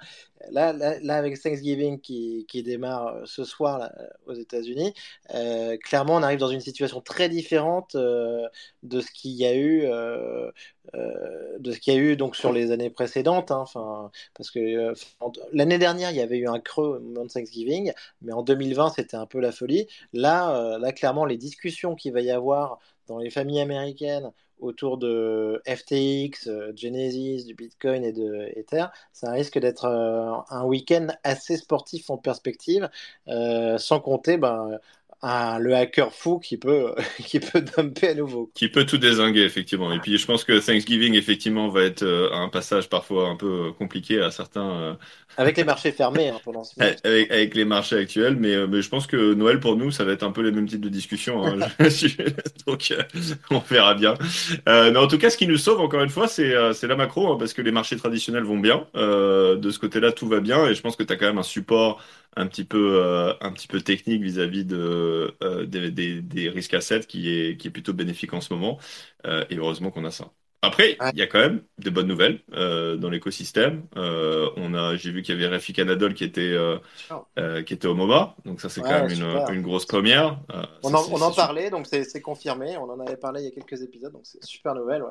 Là, 0.51 0.73
là, 0.73 1.17
avec 1.17 1.41
Thanksgiving 1.41 2.01
qui, 2.01 2.47
qui 2.49 2.63
démarre 2.63 3.09
euh, 3.09 3.23
ce 3.27 3.45
soir 3.45 3.79
là, 3.79 3.93
aux 4.27 4.35
États-Unis, 4.35 4.95
euh, 5.35 5.77
clairement, 5.79 6.15
on 6.17 6.23
arrive 6.23 6.39
dans 6.39 6.49
une 6.49 6.61
situation 6.61 7.01
très 7.01 7.29
différente 7.29 7.95
euh, 7.95 8.47
de 8.83 9.01
ce 9.01 9.11
qu'il 9.11 9.33
y 9.33 9.45
a 9.47 9.55
eu, 9.55 9.83
euh, 9.87 10.51
euh, 10.95 11.59
de 11.59 11.73
ce 11.73 11.79
qu'il 11.81 11.95
y 11.95 11.97
a 11.97 12.01
eu 12.01 12.17
donc 12.17 12.37
sur 12.37 12.53
les 12.53 12.71
années 12.73 12.91
précédentes. 12.91 13.51
hein. 13.51 13.59
Enfin, 13.61 14.11
parce 14.35 14.51
que 14.51 14.59
euh, 14.61 14.95
l'année 15.53 15.79
dernière, 15.79 16.11
il 16.11 16.17
y 16.17 16.21
avait 16.21 16.39
eu 16.39 16.49
un 16.49 16.61
creux 16.61 16.97
au 16.99 17.01
moment 17.01 17.25
de 17.25 17.31
Thanksgiving, 17.31 17.93
mais 18.23 18.33
en 18.33 18.43
2020, 18.43 18.91
c'était 18.91 19.17
un 19.17 19.27
peu 19.27 19.41
la 19.41 19.53
folie. 19.53 19.87
Là, 20.13 20.57
euh, 20.75 20.79
là, 20.79 20.93
clairement, 20.93 21.25
les 21.25 21.37
discussions 21.39 21.95
qu'il 21.95 22.13
va 22.13 22.21
y 22.21 22.31
avoir 22.31 22.79
dans 23.07 23.19
les 23.19 23.31
familles 23.31 23.61
américaines 23.61 24.31
autour 24.61 24.99
de 24.99 25.61
FTX, 25.67 26.49
euh, 26.49 26.73
Genesis, 26.77 27.45
du 27.45 27.55
Bitcoin 27.55 28.05
et 28.05 28.13
de 28.13 28.51
Ether, 28.57 28.87
ça 29.13 29.31
risque 29.31 29.59
d'être 29.59 29.85
euh, 29.85 30.33
un 30.51 30.65
week-end 30.65 31.09
assez 31.23 31.57
sportif 31.57 32.11
en 32.11 32.17
perspective, 32.17 32.89
euh, 33.29 33.79
sans 33.79 34.01
compter 34.01 34.37
ben, 34.37 34.79
un- 35.25 35.59
le 35.59 35.75
hacker 35.75 36.13
fou 36.13 36.39
qui 36.39 36.57
peut, 36.59 36.95
qui 37.27 37.41
peut 37.41 37.61
dumper 37.63 38.09
à 38.09 38.15
nouveau. 38.15 38.53
Qui 38.55 38.69
peut 38.69 38.87
tout 38.87 38.99
dézinguer, 38.99 39.43
effectivement. 39.43 39.93
Et 39.93 39.99
puis, 39.99 40.17
je 40.17 40.27
pense 40.27 40.45
que 40.45 40.57
Thanksgiving, 40.65 41.15
effectivement, 41.15 41.69
va 41.69 41.83
être 41.83 42.05
euh, 42.05 42.31
un 42.33 42.49
passage 42.49 42.89
parfois 42.89 43.29
un 43.29 43.35
peu 43.37 43.67
euh, 43.69 43.73
compliqué 43.73 44.21
à 44.21 44.31
certains, 44.31 44.71
euh, 44.71 44.95
Avec 45.37 45.57
les 45.57 45.65
marchés 45.65 45.91
fermés 45.91 46.29
hein, 46.29 46.41
pendant 46.45 46.63
ce 46.63 46.75
avec, 47.05 47.31
avec 47.33 47.55
les 47.57 47.65
marchés 47.65 47.97
actuels. 47.97 48.37
Mais, 48.37 48.65
mais 48.69 48.81
je 48.81 48.89
pense 48.89 49.09
que 49.09 49.35
Noël, 49.35 49.59
pour 49.59 49.77
nous, 49.77 49.91
ça 49.91 50.05
va 50.05 50.13
être 50.13 50.23
un 50.23 50.31
peu 50.31 50.43
les 50.43 50.53
mêmes 50.53 50.69
types 50.69 50.81
de 50.81 50.89
discussions. 50.89 51.45
hein. 51.45 51.57
Donc, 52.67 52.93
euh, 52.93 53.03
on 53.51 53.59
verra 53.59 53.95
bien. 53.95 54.15
Euh, 54.69 54.93
mais 54.93 54.99
en 54.99 55.09
tout 55.09 55.19
cas, 55.19 55.31
ce 55.31 55.37
qui 55.37 55.49
nous 55.49 55.57
sauve, 55.59 55.81
encore 55.81 56.03
une 56.03 56.11
fois, 56.11 56.29
c'est 56.29 56.55
c'est 56.75 56.87
la 56.87 56.97
macro, 56.97 57.33
hein, 57.33 57.37
parce 57.39 57.53
que 57.53 57.63
les 57.63 57.73
marchés 57.73 57.97
traditionnels 57.97 58.45
vont 58.45 58.59
bien. 58.59 58.87
Euh, 58.97 59.57
de 59.57 59.71
ce 59.71 59.79
côté-là, 59.81 60.13
tout 60.13 60.29
va 60.29 60.39
bien. 60.41 60.67
Et 60.69 60.75
je 60.75 60.81
pense 60.81 60.95
que 60.97 61.03
tu 61.03 61.13
as 61.13 61.17
quand 61.17 61.27
même 61.27 61.39
un 61.39 61.43
support 61.43 62.03
un 62.37 62.47
petit 62.47 62.65
peu, 62.65 63.03
euh, 63.03 63.33
un 63.41 63.53
petit 63.53 63.69
peu 63.69 63.81
technique 63.81 64.23
vis-à-vis 64.23 64.65
de, 64.65 65.35
euh, 65.43 65.67
des, 65.67 65.91
des, 65.91 66.23
des 66.23 66.49
risques 66.49 66.75
assets 66.75 67.01
qui 67.01 67.31
est, 67.31 67.57
qui 67.57 67.69
est 67.69 67.71
plutôt 67.71 67.93
bénéfique 67.93 68.33
en 68.33 68.41
ce 68.41 68.53
moment. 68.53 68.79
Euh, 69.27 69.45
et 69.51 69.57
heureusement 69.57 69.91
qu'on 69.91 70.05
a 70.05 70.11
ça. 70.11 70.33
Après, 70.63 70.97
il 71.13 71.19
y 71.19 71.23
a 71.23 71.27
quand 71.27 71.41
même 71.41 71.63
des 71.77 71.91
bonnes 71.91 72.07
nouvelles 72.07 72.41
euh, 72.55 72.97
dans 72.97 73.11
l'écosystème. 73.11 73.87
Euh, 73.99 74.49
on 74.57 74.73
a, 74.73 74.97
j'ai 74.97 75.11
vu 75.11 75.21
qu'il 75.21 75.35
y 75.35 75.37
avait 75.39 75.55
Rafi 75.55 75.75
Canadol 75.75 76.15
qui 76.15 76.25
était, 76.25 76.55
euh, 76.55 76.79
qui 77.65 77.75
était 77.75 77.87
au 77.87 77.95
MOBA, 77.95 78.35
donc 78.47 78.63
ça 78.63 78.71
c'est 78.71 78.81
quand 78.81 79.07
même 79.07 79.11
une, 79.11 79.55
une 79.55 79.61
grosse 79.61 79.85
première. 79.85 80.41
On 80.83 80.89
ça 80.89 80.99
en, 81.01 81.29
on 81.29 81.33
parlait, 81.35 81.69
donc 81.69 81.87
c'est 81.87 82.05
c'est 82.05 82.23
confirmé. 82.23 82.79
On 82.79 82.91
en 82.91 82.99
avait 83.01 83.19
parlé 83.19 83.43
il 83.43 83.45
y 83.45 83.49
a 83.49 83.51
quelques 83.51 83.83
épisodes, 83.83 84.13
donc 84.15 84.23
c'est 84.25 84.43
super 84.43 84.75
nouvelle. 84.75 85.03
Ouais. 85.03 85.11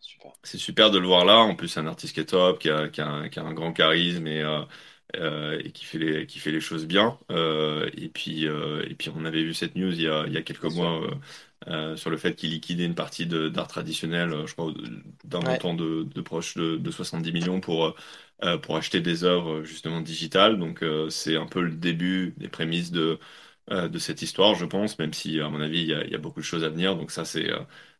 Super. 0.00 0.32
C'est 0.42 0.58
super 0.58 0.90
de 0.90 0.98
le 0.98 1.06
voir 1.06 1.24
là. 1.24 1.36
En 1.38 1.54
plus, 1.54 1.68
c'est 1.68 1.80
un 1.80 1.86
artiste 1.86 2.14
qui 2.14 2.20
est 2.20 2.24
top, 2.24 2.58
qui 2.58 2.68
a, 2.68 2.88
qui 2.88 3.00
a, 3.00 3.06
un, 3.06 3.28
qui 3.28 3.38
a 3.38 3.44
un 3.44 3.52
grand 3.52 3.72
charisme 3.72 4.26
et, 4.26 4.42
euh, 5.16 5.60
et 5.64 5.72
qui 5.72 5.84
fait 5.84 5.98
les, 5.98 6.26
qui 6.26 6.38
fait 6.38 6.52
les 6.52 6.60
choses 6.60 6.86
bien. 6.86 7.18
Euh, 7.30 7.90
et 7.96 8.08
puis, 8.08 8.46
euh, 8.46 8.84
et 8.88 8.94
puis, 8.94 9.10
on 9.14 9.24
avait 9.24 9.42
vu 9.42 9.54
cette 9.54 9.74
news 9.76 9.92
il 9.92 10.02
y 10.02 10.08
a, 10.08 10.26
il 10.26 10.32
y 10.32 10.36
a 10.36 10.42
quelques 10.42 10.64
sûr. 10.68 10.88
mois 10.88 11.02
euh, 11.02 11.10
euh, 11.68 11.96
sur 11.96 12.10
le 12.10 12.16
fait 12.16 12.34
qu'il 12.34 12.50
liquidait 12.50 12.84
une 12.84 12.94
partie 12.94 13.26
de- 13.26 13.48
d'art 13.48 13.68
traditionnel, 13.68 14.32
euh, 14.32 14.46
je 14.46 14.54
crois, 14.54 14.72
d'un 15.24 15.40
Ouais. 15.44 15.62
montant 15.62 15.74
de, 15.74 16.04
de 16.04 16.20
proche 16.20 16.56
de, 16.56 16.76
de 16.76 16.90
70 16.90 17.32
millions 17.32 17.60
pour, 17.60 17.96
euh, 18.44 18.58
pour 18.58 18.76
acheter 18.76 19.00
des 19.00 19.24
œuvres 19.24 19.62
justement 19.64 20.00
digitales. 20.00 20.58
Donc, 20.58 20.82
euh, 20.82 21.08
c'est 21.10 21.36
un 21.36 21.46
peu 21.46 21.62
le 21.62 21.72
début 21.74 22.34
des 22.36 22.48
prémices 22.48 22.90
de 22.92 23.18
de 23.70 23.98
cette 23.98 24.22
histoire, 24.22 24.54
je 24.54 24.64
pense, 24.64 24.98
même 24.98 25.12
si, 25.12 25.40
à 25.40 25.50
mon 25.50 25.60
avis, 25.60 25.80
il 25.82 25.88
y 25.88 25.94
a, 25.94 26.02
il 26.04 26.10
y 26.10 26.14
a 26.14 26.18
beaucoup 26.18 26.40
de 26.40 26.44
choses 26.44 26.64
à 26.64 26.70
venir. 26.70 26.96
Donc 26.96 27.10
ça, 27.10 27.24
c'est 27.26 27.50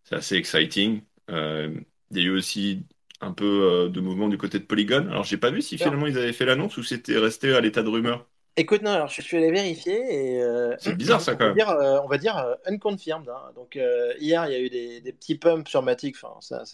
c'est 0.05 0.15
assez 0.15 0.37
exciting. 0.37 1.03
il 1.29 1.85
y 2.19 2.21
a 2.21 2.23
eu 2.25 2.31
aussi 2.31 2.87
un 3.21 3.33
peu 3.33 3.89
de 3.93 4.01
mouvement 4.01 4.29
du 4.29 4.39
côté 4.39 4.59
de 4.59 4.65
Polygon. 4.65 5.09
Alors, 5.11 5.25
j'ai 5.25 5.37
pas 5.39 5.51
vu 5.51 5.63
si 5.63 5.79
finalement 5.79 6.07
ils 6.07 6.19
avaient 6.19 6.33
fait 6.33 6.45
l'annonce 6.47 6.77
ou 6.77 6.83
c'était 6.83 7.19
resté 7.19 7.55
à 7.55 7.61
l'état 7.61 7.83
de 7.83 7.89
rumeur. 7.89 8.27
Écoute, 8.57 8.83
non, 8.83 8.91
alors 8.91 9.07
je 9.09 9.23
suis 9.23 9.37
allé 9.37 9.53
vérifier 9.53 9.95
et 10.35 10.43
euh, 10.43 10.77
C'est 10.79 10.95
bizarre 10.97 11.21
ça 11.21 11.37
quand 11.37 11.47
même. 11.49 11.55
dire, 11.55 11.69
euh, 11.71 12.01
on 12.03 12.09
va 12.09 12.19
dire 12.19 12.37
euh, 12.37 12.55
unconfirmed. 12.67 13.29
hein. 13.29 13.53
Donc 13.55 13.77
euh, 13.77 14.13
hier, 14.19 14.47
il 14.47 14.53
y 14.53 14.57
a 14.57 14.61
eu 14.61 14.69
des, 14.69 15.01
des 15.01 15.13
petits 15.13 15.37
pumps 15.37 15.69
sur 15.71 15.83
Matic, 15.83 16.17
enfin 16.21 16.35
ça 16.41 16.65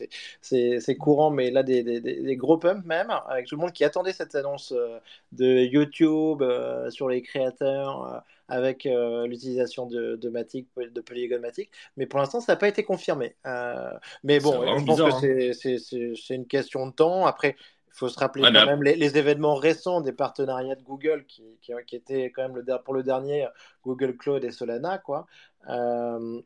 c'est 0.40 0.96
courant, 0.96 1.30
mais 1.30 1.50
là 1.50 1.62
des, 1.62 1.82
des- 2.00 2.36
gros 2.36 2.56
pumps 2.58 2.84
même, 2.86 3.10
avec 3.28 3.46
tout 3.46 3.56
le 3.56 3.60
monde 3.60 3.72
qui 3.72 3.84
attendait 3.84 4.14
cette 4.14 4.34
annonce 4.34 4.72
euh, 4.72 4.98
de 5.32 5.46
YouTube 5.64 6.40
euh, 6.42 6.90
sur 6.90 7.08
les 7.10 7.20
créateurs 7.22 8.04
euh, 8.14 8.18
avec 8.48 8.86
euh, 8.86 9.26
l'utilisation 9.26 9.86
de, 9.86 10.16
de 10.16 10.28
Matic, 10.28 10.68
de 10.76 11.00
Polygon 11.00 11.40
Matic. 11.40 11.70
Mais 11.96 12.06
pour 12.06 12.18
l'instant, 12.20 12.40
ça 12.40 12.52
n'a 12.52 12.56
pas 12.56 12.68
été 12.68 12.82
confirmé. 12.82 13.36
Euh, 13.46 13.90
mais 14.22 14.40
bon, 14.40 14.52
je 14.78 14.84
pense 14.84 14.98
que 14.98 15.50
hein. 15.50 16.14
c'est 16.16 16.34
une 16.34 16.46
question 16.46 16.86
de 16.86 16.92
temps. 16.92 17.26
Après. 17.26 17.56
Il 17.86 17.96
faut 17.98 18.08
se 18.08 18.18
rappeler 18.18 18.42
Ouais, 18.42 18.50
mais 18.50 18.58
quand 18.58 18.66
même 18.66 18.82
les, 18.82 18.96
les 18.96 19.18
événements 19.18 19.54
récents 19.54 20.00
des 20.00 20.10
partenariats 20.10 20.74
de 20.74 20.82
Google 20.82 21.24
qui, 21.28 21.44
qui, 21.62 21.70
qui 21.86 21.94
étaient 21.94 22.32
quand 22.32 22.42
même 22.42 22.56
le, 22.56 22.78
pour 22.82 22.92
le 22.92 23.04
dernier 23.04 23.46
Google 23.84 24.16
Cloud 24.16 24.42
et 24.42 24.50
Solana, 24.50 24.98
quoi. 24.98 25.28
Euh, 25.68 26.42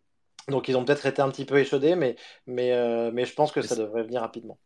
donc 0.48 0.68
ils 0.68 0.76
ont 0.76 0.84
peut-être 0.84 1.06
été 1.06 1.22
un 1.22 1.30
petit 1.30 1.46
peu 1.46 1.56
échaudés, 1.58 1.94
mais, 1.94 2.16
mais, 2.46 3.10
mais 3.12 3.24
je 3.24 3.32
pense 3.32 3.50
que 3.50 3.62
ça 3.62 3.76
devrait 3.76 4.02
venir 4.02 4.20
rapidement. 4.20 4.58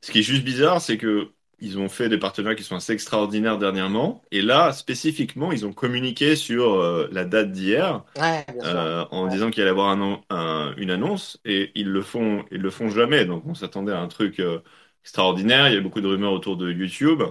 Ce 0.00 0.10
qui 0.10 0.18
est 0.18 0.22
juste 0.22 0.42
bizarre, 0.42 0.80
c'est 0.80 0.98
que 0.98 1.30
ils 1.60 1.78
ont 1.78 1.88
fait 1.88 2.08
des 2.08 2.18
partenariats 2.18 2.56
qui 2.56 2.64
sont 2.64 2.76
assez 2.76 2.92
extraordinaires 2.92 3.58
dernièrement. 3.58 4.22
Et 4.30 4.42
là, 4.42 4.72
spécifiquement, 4.72 5.52
ils 5.52 5.66
ont 5.66 5.72
communiqué 5.72 6.36
sur 6.36 6.74
euh, 6.74 7.08
la 7.12 7.24
date 7.24 7.52
d'hier 7.52 8.04
Ouais, 8.16 8.44
euh, 8.64 9.04
en 9.10 9.28
Ouais. 9.28 9.30
disant 9.30 9.50
qu'il 9.50 9.62
allait 9.62 9.70
y 9.70 9.72
avoir 9.72 9.88
un 9.90 10.00
an- 10.00 10.24
un- 10.30 10.74
une 10.78 10.90
annonce. 10.90 11.40
Et 11.44 11.72
ils 11.74 11.88
le 11.90 12.02
font, 12.02 12.44
ils 12.52 12.60
le 12.62 12.70
font 12.70 12.88
jamais. 12.90 13.24
Donc, 13.26 13.46
on 13.46 13.54
s'attendait 13.54 13.92
à 13.92 14.00
un 14.00 14.08
truc 14.08 14.40
euh, 14.40 14.60
extraordinaire. 15.02 15.68
Il 15.68 15.74
y 15.74 15.76
a 15.78 15.80
beaucoup 15.80 16.00
de 16.02 16.08
rumeurs 16.08 16.32
autour 16.32 16.56
de 16.56 16.70
YouTube. 16.72 17.22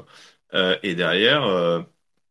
Et 0.84 0.96
derrière, 0.96 1.44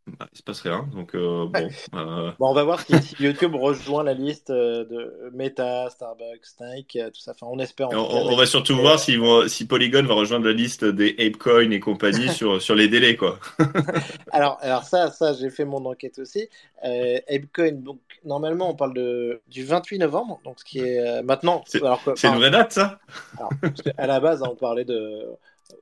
bah, 0.06 0.28
il 0.32 0.38
se 0.38 0.42
passe 0.42 0.61
rien. 0.62 0.88
Donc, 0.92 1.14
euh, 1.14 1.47
bon. 1.47 1.68
euh, 1.94 2.32
Bon, 2.38 2.49
on 2.50 2.54
va 2.54 2.64
voir 2.64 2.80
si, 2.80 2.92
si 3.02 3.14
YouTube 3.23 3.54
rejoint 3.54 4.02
la 4.02 4.14
liste 4.14 4.50
euh, 4.50 4.85
de 4.85 5.30
Meta, 5.32 5.88
Starbucks, 5.90 6.47
Nike, 6.61 6.99
tout 7.14 7.21
ça. 7.21 7.32
Enfin, 7.32 7.47
on 7.50 7.59
espère 7.59 7.90
en 7.90 7.94
on, 7.97 8.37
va 8.37 8.47
surtout 8.47 8.76
voir 8.76 8.97
vont- 8.99 9.49
si 9.49 9.66
Polygon 9.66 10.02
va 10.04 10.14
rejoindre 10.14 10.47
la 10.47 10.52
liste 10.52 10.85
des 10.85 11.14
ApeCoin 11.18 11.71
et 11.71 11.80
compagnie 11.80 12.28
sur, 12.30 12.61
sur 12.61 12.75
les 12.75 12.88
délais, 12.88 13.16
quoi. 13.16 13.38
Alors, 14.30 14.59
alors 14.61 14.85
ça, 14.85 15.11
ça 15.11 15.32
j'ai 15.35 15.50
fait 15.50 15.64
mon 15.64 15.85
enquête 15.85 16.18
aussi. 16.18 16.49
Euh, 16.85 17.18
Apecoin, 17.28 17.73
donc 17.73 18.00
normalement 18.25 18.71
on 18.71 18.75
parle 18.75 18.94
de, 18.94 19.40
du 19.49 19.64
28 19.64 19.99
novembre, 19.99 20.40
donc 20.44 20.59
ce 20.59 20.64
qui 20.64 20.80
est 20.80 20.99
euh, 20.99 21.23
maintenant. 21.23 21.62
C'est 21.66 21.82
Alors, 21.82 22.02
que- 22.02 22.16
c'est 22.16 22.28
une 22.28 22.37
vraie 22.37 22.50
date, 22.50 22.73
ça? 22.73 22.99
alors, 23.37 23.54
parce 23.75 23.82
qu'à 23.82 24.06
la 24.06 24.21
base, 24.21 24.42
hein, 24.42 24.49
on 24.50 24.56
parlait 24.56 24.85
de, 24.85 25.26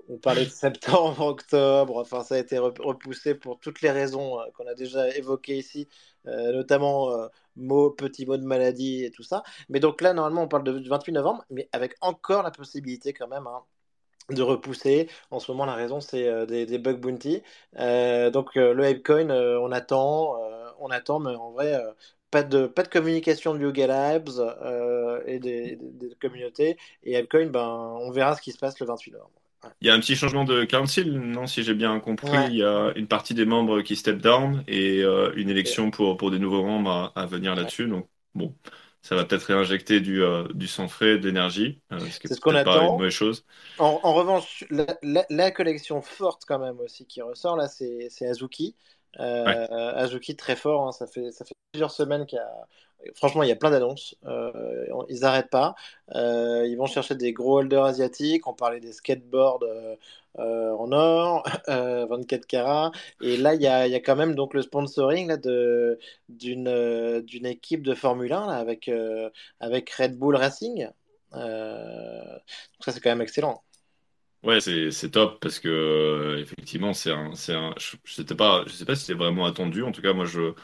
on 0.09 0.19
parlait 0.19 0.45
de 0.47 0.51
septembre, 0.51 1.21
octobre. 1.27 1.97
Enfin, 1.99 2.23
ça 2.25 2.35
a 2.37 2.39
été 2.39 2.59
rep- 2.59 2.79
repoussé 2.81 3.35
pour 3.35 3.59
toutes 3.61 3.81
les 3.83 3.91
raisons 3.91 4.41
euh, 4.41 4.45
qu'on 4.55 4.67
a 4.67 4.75
déjà 4.75 5.09
évoquées 5.17 5.59
ici, 5.59 5.89
euh, 6.27 6.53
notamment 6.53 7.11
euh, 7.13 7.29
mots, 7.57 7.91
petits 7.91 8.27
mots 8.27 8.37
de 8.37 8.45
maladie 8.45 9.05
et 9.05 9.11
tout 9.11 9.23
ça. 9.23 9.43
Mais 9.69 9.81
donc 9.81 10.01
là, 10.01 10.13
normalement, 10.15 10.43
on 10.45 10.49
parle 10.49 10.65
de, 10.65 10.79
du 10.79 10.89
28 10.89 11.13
novembre, 11.13 11.45
mais 11.51 11.69
avec 11.73 11.95
encore 12.01 12.43
la 12.43 12.51
possibilité 12.51 13.13
quand 13.13 13.29
même. 13.29 13.47
hein, 13.47 13.63
de 14.31 14.43
repousser. 14.43 15.09
En 15.31 15.41
ce 15.41 15.51
moment, 15.53 15.67
la 15.67 15.75
raison, 15.75 16.01
c'est 16.01 16.47
des, 16.47 16.67
des 16.67 16.79
bug 16.79 17.01
bounty. 17.01 17.43
Donc, 18.33 18.55
le 18.55 18.85
Apecoin, 18.85 19.31
on 19.31 19.73
attend, 19.73 20.37
on 20.79 20.89
attend, 20.91 21.19
mais 21.21 21.35
en 21.35 21.51
vrai, 21.53 21.81
pas 22.31 22.43
de, 22.45 22.67
pas 22.67 22.83
de 22.85 22.89
communication 22.89 23.55
de 23.55 23.61
Yuga 23.61 23.87
Labs 23.89 24.29
et 25.27 25.39
des 25.41 25.79
communautés. 26.21 26.79
Et 27.03 27.17
Apecoin, 27.17 27.47
ben, 27.47 27.67
on 28.01 28.11
verra 28.13 28.37
ce 28.37 28.43
qui 28.43 28.53
se 28.53 28.59
passe 28.59 28.79
le 28.81 28.87
28 28.87 29.13
novembre. 29.13 29.40
Il 29.81 29.87
y 29.87 29.91
a 29.91 29.95
un 29.95 30.01
petit 30.01 30.17
changement 30.17 30.45
de 30.45 30.65
council, 30.65 31.13
non, 31.13 31.47
si 31.47 31.63
j'ai 31.63 31.75
bien 31.75 32.01
compris. 32.01 32.31
Ouais. 32.31 32.47
Il 32.49 32.57
y 32.57 32.63
a 32.65 32.93
une 32.97 33.07
partie 33.09 33.35
des 33.35 33.45
membres 33.45 33.83
qui 33.83 33.97
step 33.97 34.19
down 34.19 34.63
et 34.69 35.03
euh, 35.03 35.33
une 35.37 35.51
élection 35.51 35.91
pour, 35.91 36.17
pour 36.17 36.31
des 36.31 36.39
nouveaux 36.39 36.65
membres 36.65 36.91
à, 37.15 37.21
à 37.23 37.27
venir 37.27 37.55
là-dessus. 37.55 37.87
Donc, 37.87 38.09
bon, 38.35 38.55
ça 39.03 39.17
va 39.17 39.25
peut-être 39.25 39.45
réinjecter 39.45 40.01
du, 40.01 40.23
euh, 40.23 40.45
du 40.55 40.67
sang 40.67 40.89
frais, 40.89 41.19
d'énergie, 41.19 41.81
euh, 41.93 41.99
ce 41.99 42.21
qui 42.21 42.27
est 42.27 42.29
C'est 42.29 42.35
ce 42.35 42.41
qu'on 42.41 42.53
peut-être 42.53 42.65
pas 42.65 42.77
une 42.77 42.85
attend. 42.85 42.97
mauvaise 42.99 43.13
chose. 43.13 43.45
En, 43.79 44.01
en 44.03 44.15
revanche, 44.15 44.65
la, 44.71 44.87
la- 45.03 45.27
la 45.31 45.51
collection 45.51 46.03
forte 46.03 46.45
quand 46.47 46.59
même 46.59 46.79
aussi 46.81 47.07
qui 47.07 47.23
ressort, 47.23 47.57
là, 47.57 47.69
c'est 47.69 48.27
Azuki. 48.27 48.77
Ouais. 49.19 49.23
Euh, 49.25 49.95
Azuki 49.97 50.37
très 50.37 50.57
fort, 50.57 50.87
hein, 50.87 50.93
ça 50.93 51.07
fait, 51.07 51.33
ça 51.33 51.45
fait 51.45 51.55
plusieurs 51.73 51.91
semaines 51.91 52.27
qu'il 52.27 52.37
y 52.37 52.41
a... 52.41 52.67
Franchement, 53.15 53.43
il 53.43 53.49
y 53.49 53.53
a 53.53 53.57
plein 53.57 53.71
d'annonces. 53.71 54.15
Euh, 54.27 54.87
ils 55.09 55.21
n'arrêtent 55.21 55.51
pas. 55.51 55.75
Euh, 56.15 56.67
ils 56.67 56.77
vont 56.77 56.87
chercher 56.87 57.15
des 57.15 57.33
gros 57.33 57.59
holders 57.59 57.85
asiatiques. 57.85 58.47
On 58.47 58.55
parlait 58.55 58.81
des 58.81 58.93
skateboards 58.93 59.65
euh, 60.39 60.71
en 60.73 60.93
or, 60.93 61.45
euh, 61.69 62.07
24 62.07 62.47
carats. 62.47 62.93
Et 63.21 63.37
là, 63.37 63.55
il 63.55 63.63
y 63.63 63.67
a, 63.67 64.01
quand 64.01 64.17
même 64.17 64.35
donc 64.35 64.55
le 64.55 64.63
sponsoring 64.63 65.37
d'une, 66.29 67.21
d'une 67.23 67.47
équipe 67.47 67.83
de 67.83 67.95
Formule 67.95 68.33
1 68.33 68.47
là, 68.47 68.53
avec, 68.55 68.91
avec 69.61 69.91
Red 69.91 70.19
Bull 70.19 70.37
Racing. 70.37 70.89
Donc 71.33 71.43
ça, 72.81 72.93
c'est 72.93 73.01
quand 73.01 73.11
même 73.11 73.23
excellent. 73.23 73.63
Ouais, 74.43 74.61
c'est 74.61 75.11
top 75.11 75.39
parce 75.41 75.59
que 75.61 76.39
effectivement, 76.41 76.95
c'est 76.95 77.11
je, 77.11 77.97
je 78.05 78.15
sais 78.15 78.25
pas, 78.35 78.65
je 78.67 78.73
sais 78.73 78.87
pas 78.87 78.97
si 78.97 79.05
c'est 79.05 79.15
vraiment 79.15 79.45
attendu. 79.45 79.83
En 79.83 79.93
tout 79.93 80.01
cas, 80.01 80.15
moi, 80.15 80.25
je, 80.25 80.55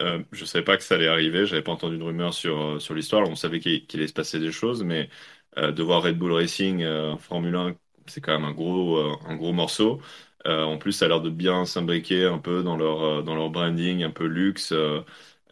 Euh, 0.00 0.22
je 0.32 0.44
savais 0.44 0.64
pas 0.64 0.76
que 0.76 0.82
ça 0.84 0.94
allait 0.94 1.08
arriver, 1.08 1.46
j'avais 1.46 1.62
pas 1.62 1.72
entendu 1.72 1.98
de 1.98 2.02
rumeur 2.04 2.32
sur, 2.34 2.60
euh, 2.60 2.78
sur 2.78 2.94
l'histoire. 2.94 3.28
On 3.28 3.34
savait 3.36 3.58
qu'il 3.60 3.84
allait 3.94 4.06
se 4.06 4.12
passer 4.12 4.38
des 4.38 4.52
choses, 4.52 4.84
mais 4.84 5.08
euh, 5.56 5.72
de 5.72 5.82
voir 5.82 6.02
Red 6.02 6.18
Bull 6.18 6.32
Racing 6.32 6.82
euh, 6.82 7.12
en 7.12 7.18
Formule 7.18 7.56
1, 7.56 7.74
c'est 8.06 8.20
quand 8.20 8.32
même 8.32 8.44
un 8.44 8.52
gros, 8.52 8.96
un 9.26 9.36
gros 9.36 9.52
morceau. 9.52 10.00
En 10.46 10.78
plus, 10.78 10.92
ça 10.92 11.04
a 11.04 11.08
l'air 11.08 11.20
de 11.20 11.28
bien 11.30 11.66
s'imbriquer 11.66 12.24
un 12.24 12.38
peu 12.38 12.62
dans 12.62 12.76
leur, 12.76 13.22
dans 13.22 13.34
leur 13.34 13.50
branding, 13.50 14.02
un 14.02 14.10
peu 14.10 14.24
luxe. 14.26 14.72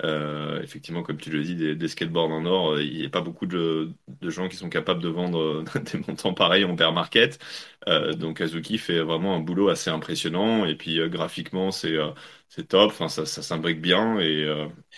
Euh, 0.04 0.62
effectivement, 0.62 1.02
comme 1.02 1.16
tu 1.18 1.30
le 1.30 1.42
dis, 1.42 1.54
des, 1.56 1.74
des 1.74 1.88
skateboards 1.88 2.30
en 2.30 2.44
or, 2.46 2.72
euh, 2.74 2.82
il 2.82 2.98
n'y 2.98 3.06
a 3.06 3.10
pas 3.10 3.22
beaucoup 3.22 3.46
de, 3.46 3.92
de 4.08 4.30
gens 4.30 4.48
qui 4.48 4.56
sont 4.56 4.68
capables 4.68 5.02
de 5.02 5.08
vendre 5.08 5.38
euh, 5.40 5.64
des 5.92 5.98
montants 6.06 6.34
pareils 6.34 6.64
en 6.64 6.74
bear 6.74 6.92
market. 6.92 7.38
Donc 8.18 8.40
Azuki 8.40 8.78
fait 8.78 9.00
vraiment 9.00 9.36
un 9.36 9.40
boulot 9.40 9.68
assez 9.68 9.90
impressionnant. 9.90 10.64
Et 10.66 10.74
puis 10.76 10.98
graphiquement, 11.08 11.70
c'est 11.70 11.96
c'est 12.48 12.68
top. 12.68 12.90
Enfin, 12.90 13.08
ça, 13.08 13.26
ça 13.26 13.42
s'imbrique 13.42 13.80
bien. 13.80 14.18
Et, 14.20 14.42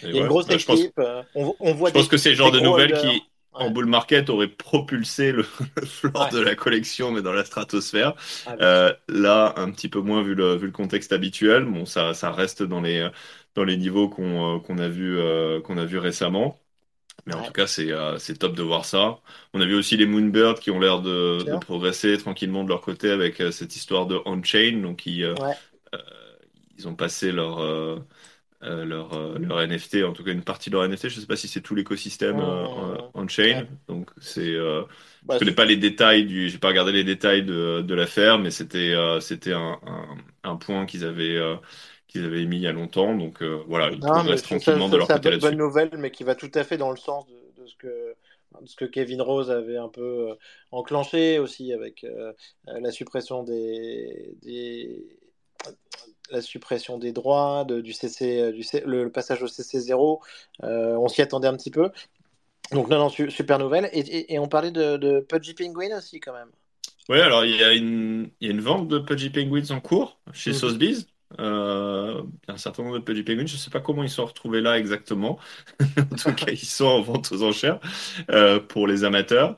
et 0.02 0.08
Il 0.10 0.16
y 0.16 0.18
a 0.18 0.22
une 0.22 0.28
grosse 0.28 0.48
Bah, 0.48 0.56
je 0.56 0.64
pense, 0.64 0.86
équipe. 0.86 1.00
on, 1.34 1.54
on 1.60 1.74
voit 1.74 1.90
je 1.90 1.92
pense 1.92 2.08
que 2.08 2.16
c'est 2.16 2.30
le 2.30 2.36
genre 2.36 2.50
de 2.50 2.60
nouvelles 2.60 2.92
qui, 2.94 3.22
en 3.52 3.70
bull 3.70 3.86
market, 3.86 4.30
aurait 4.30 4.48
propulsé 4.48 5.32
le, 5.32 5.44
le 5.76 5.86
floor 5.86 6.28
ouais, 6.28 6.30
de 6.30 6.38
la 6.40 6.54
collection, 6.54 7.10
mais 7.12 7.22
dans 7.22 7.32
la 7.32 7.44
stratosphère. 7.44 8.14
ah, 8.46 8.58
là, 9.08 9.54
un 9.56 9.70
petit 9.70 9.88
peu 9.88 10.00
moins 10.00 10.22
vu 10.22 10.34
le, 10.34 10.56
vu 10.56 10.66
le 10.66 10.72
contexte 10.72 11.12
habituel. 11.12 11.64
Bon, 11.64 11.84
ça, 11.86 12.14
ça 12.14 12.30
reste 12.32 12.62
dans 12.62 12.80
les, 12.80 13.08
dans 13.54 13.64
les 13.64 13.76
niveaux 13.76 14.08
qu'on 14.08 14.56
euh, 14.56 14.60
qu'on 14.60 14.78
a 14.78 14.88
vu, 14.88 15.18
euh, 15.18 15.60
qu'on 15.60 15.78
a 15.78 15.84
vu 15.84 15.98
récemment. 15.98 16.58
Mais 17.26 17.34
en 17.34 17.42
Ouais, 17.42 17.44
tout 17.44 17.52
cas, 17.52 17.66
c'est 17.66 17.92
euh, 17.92 18.18
c'est 18.18 18.38
top 18.38 18.56
de 18.56 18.62
voir 18.62 18.84
ça. 18.86 19.20
On 19.54 19.60
a 19.60 19.66
vu 19.66 19.74
aussi 19.74 19.96
les 19.96 20.06
Moonbirds 20.06 20.60
qui 20.60 20.70
ont 20.70 20.80
l'air 20.80 21.02
de, 21.02 21.56
progresser 21.60 22.16
tranquillement 22.18 22.64
de 22.64 22.70
leur 22.70 22.80
côté 22.80 23.10
avec 23.10 23.40
euh, 23.40 23.50
cette 23.52 23.76
histoire 23.76 24.06
de 24.06 24.18
on-chain. 24.26 24.80
Donc, 24.82 25.06
ils, 25.06 25.24
euh, 25.24 25.36
Ouais, 25.38 25.58
euh, 25.94 25.98
ils 26.76 26.88
ont 26.88 26.94
passé 26.96 27.32
leur, 27.32 27.58
euh, 27.60 27.98
euh, 28.64 28.84
leur, 28.84 29.14
euh, 29.14 29.38
leur 29.40 29.60
NFT, 29.62 30.04
en 30.04 30.12
tout 30.12 30.24
cas 30.24 30.32
une 30.32 30.44
partie 30.44 30.70
de 30.70 30.74
leur 30.76 30.84
NFT. 30.84 31.08
Je 31.08 31.16
ne 31.16 31.20
sais 31.22 31.26
pas 31.26 31.36
si 31.36 31.48
c'est 31.48 31.60
tout 31.62 31.74
l'écosystème 31.74 32.40
euh, 32.40 32.66
Hum, 32.72 32.98
on-chain. 33.14 33.54
ouais. 33.54 33.68
Donc, 33.88 34.10
c'est. 34.20 34.54
euh, 34.54 34.84
je 35.30 35.36
Bah, 35.36 35.38
connais 35.38 35.52
pas 35.54 35.64
les 35.66 35.76
détails 35.76 36.26
du, 36.26 36.48
j'ai 36.50 36.58
pas 36.58 36.68
regardé 36.68 36.92
les 36.92 37.04
détails 37.04 37.44
de, 37.44 37.82
de 37.82 37.94
l'affaire, 37.94 38.38
mais 38.38 38.50
c'était 38.50 38.94
euh, 38.94 39.20
c'était 39.20 39.52
un, 39.52 39.78
un, 39.86 40.16
un 40.44 40.56
point 40.56 40.86
qu'ils 40.86 41.04
avaient 41.04 41.36
euh, 41.36 41.56
qu'ils 42.08 42.24
avaient 42.24 42.42
émis 42.42 42.56
il 42.56 42.62
y 42.62 42.66
a 42.66 42.72
longtemps. 42.72 43.14
Donc 43.16 43.42
euh, 43.42 43.62
voilà, 43.68 43.90
ils 43.90 44.00
progressent 44.00 44.40
ça, 44.40 44.46
tranquillement 44.48 44.86
de 44.88 44.92
ça, 44.92 44.98
leur 44.98 45.06
c'est 45.06 45.14
côté 45.14 45.28
une 45.28 45.40
bonne 45.40 45.56
nouvelle, 45.58 45.90
mais 45.98 46.10
qui 46.10 46.24
va 46.24 46.34
tout 46.34 46.50
à 46.54 46.64
fait 46.64 46.76
dans 46.76 46.90
le 46.90 46.96
sens 46.96 47.26
de, 47.26 47.62
de 47.62 47.66
ce 47.66 47.76
que, 47.76 48.14
de 48.60 48.66
ce 48.66 48.76
que 48.76 48.84
Kevin 48.86 49.22
Rose 49.22 49.50
avait 49.50 49.76
un 49.76 49.88
peu 49.88 50.30
euh, 50.30 50.34
enclenché 50.72 51.38
aussi 51.38 51.72
avec 51.72 52.04
euh, 52.04 52.32
la 52.66 52.90
suppression 52.90 53.44
des, 53.44 54.34
des, 54.42 55.04
la 56.30 56.40
suppression 56.42 56.98
des 56.98 57.12
droits, 57.12 57.64
de- 57.64 57.80
du 57.80 57.92
CC, 57.92 58.52
du 58.52 58.62
C- 58.62 58.82
le, 58.84 59.04
le 59.04 59.10
passage 59.12 59.42
au 59.42 59.46
CC0. 59.46 60.20
Euh, 60.64 60.96
on 60.96 61.08
s'y 61.08 61.22
attendait 61.22 61.48
un 61.48 61.56
petit 61.56 61.70
peu. 61.70 61.90
Donc, 62.72 62.88
non, 62.90 62.98
non, 62.98 63.08
su- 63.08 63.30
super 63.30 63.58
nouvelle. 63.58 63.88
Et, 63.92 64.00
et, 64.00 64.34
et 64.34 64.38
on 64.38 64.46
parlait 64.48 64.70
de, 64.70 64.98
de 64.98 65.20
Pudgy 65.20 65.54
Penguin 65.54 65.96
aussi, 65.96 66.20
quand 66.20 66.34
même. 66.34 66.50
Ouais, 67.08 67.22
alors 67.22 67.46
il 67.46 67.56
y 67.56 67.64
a 67.64 67.72
une 67.72 68.28
il 68.40 68.48
y 68.48 68.50
a 68.50 68.54
une 68.54 68.60
vente 68.60 68.88
de 68.88 68.98
Pudgy 68.98 69.30
Penguins 69.30 69.70
en 69.70 69.80
cours 69.80 70.18
chez. 70.34 70.52
Sotheby's. 70.52 71.06
Euh, 71.40 72.22
il 72.44 72.48
y 72.48 72.50
a 72.50 72.54
un 72.54 72.56
certain 72.56 72.82
nombre 72.82 72.98
de 72.98 73.04
Pudgy 73.04 73.22
Penguins. 73.22 73.46
Je 73.46 73.56
sais 73.56 73.70
pas 73.70 73.80
comment 73.80 74.02
ils 74.02 74.10
sont 74.10 74.24
retrouvés 74.26 74.60
là 74.60 74.78
exactement. 74.78 75.38
En 75.98 76.16
tout 76.16 76.34
cas, 76.34 76.50
ils 76.52 76.58
sont 76.58 76.86
en 76.86 77.02
vente 77.02 77.30
aux 77.32 77.42
enchères 77.42 77.80
euh, 78.30 78.60
pour 78.60 78.86
les 78.86 79.04
amateurs. 79.04 79.56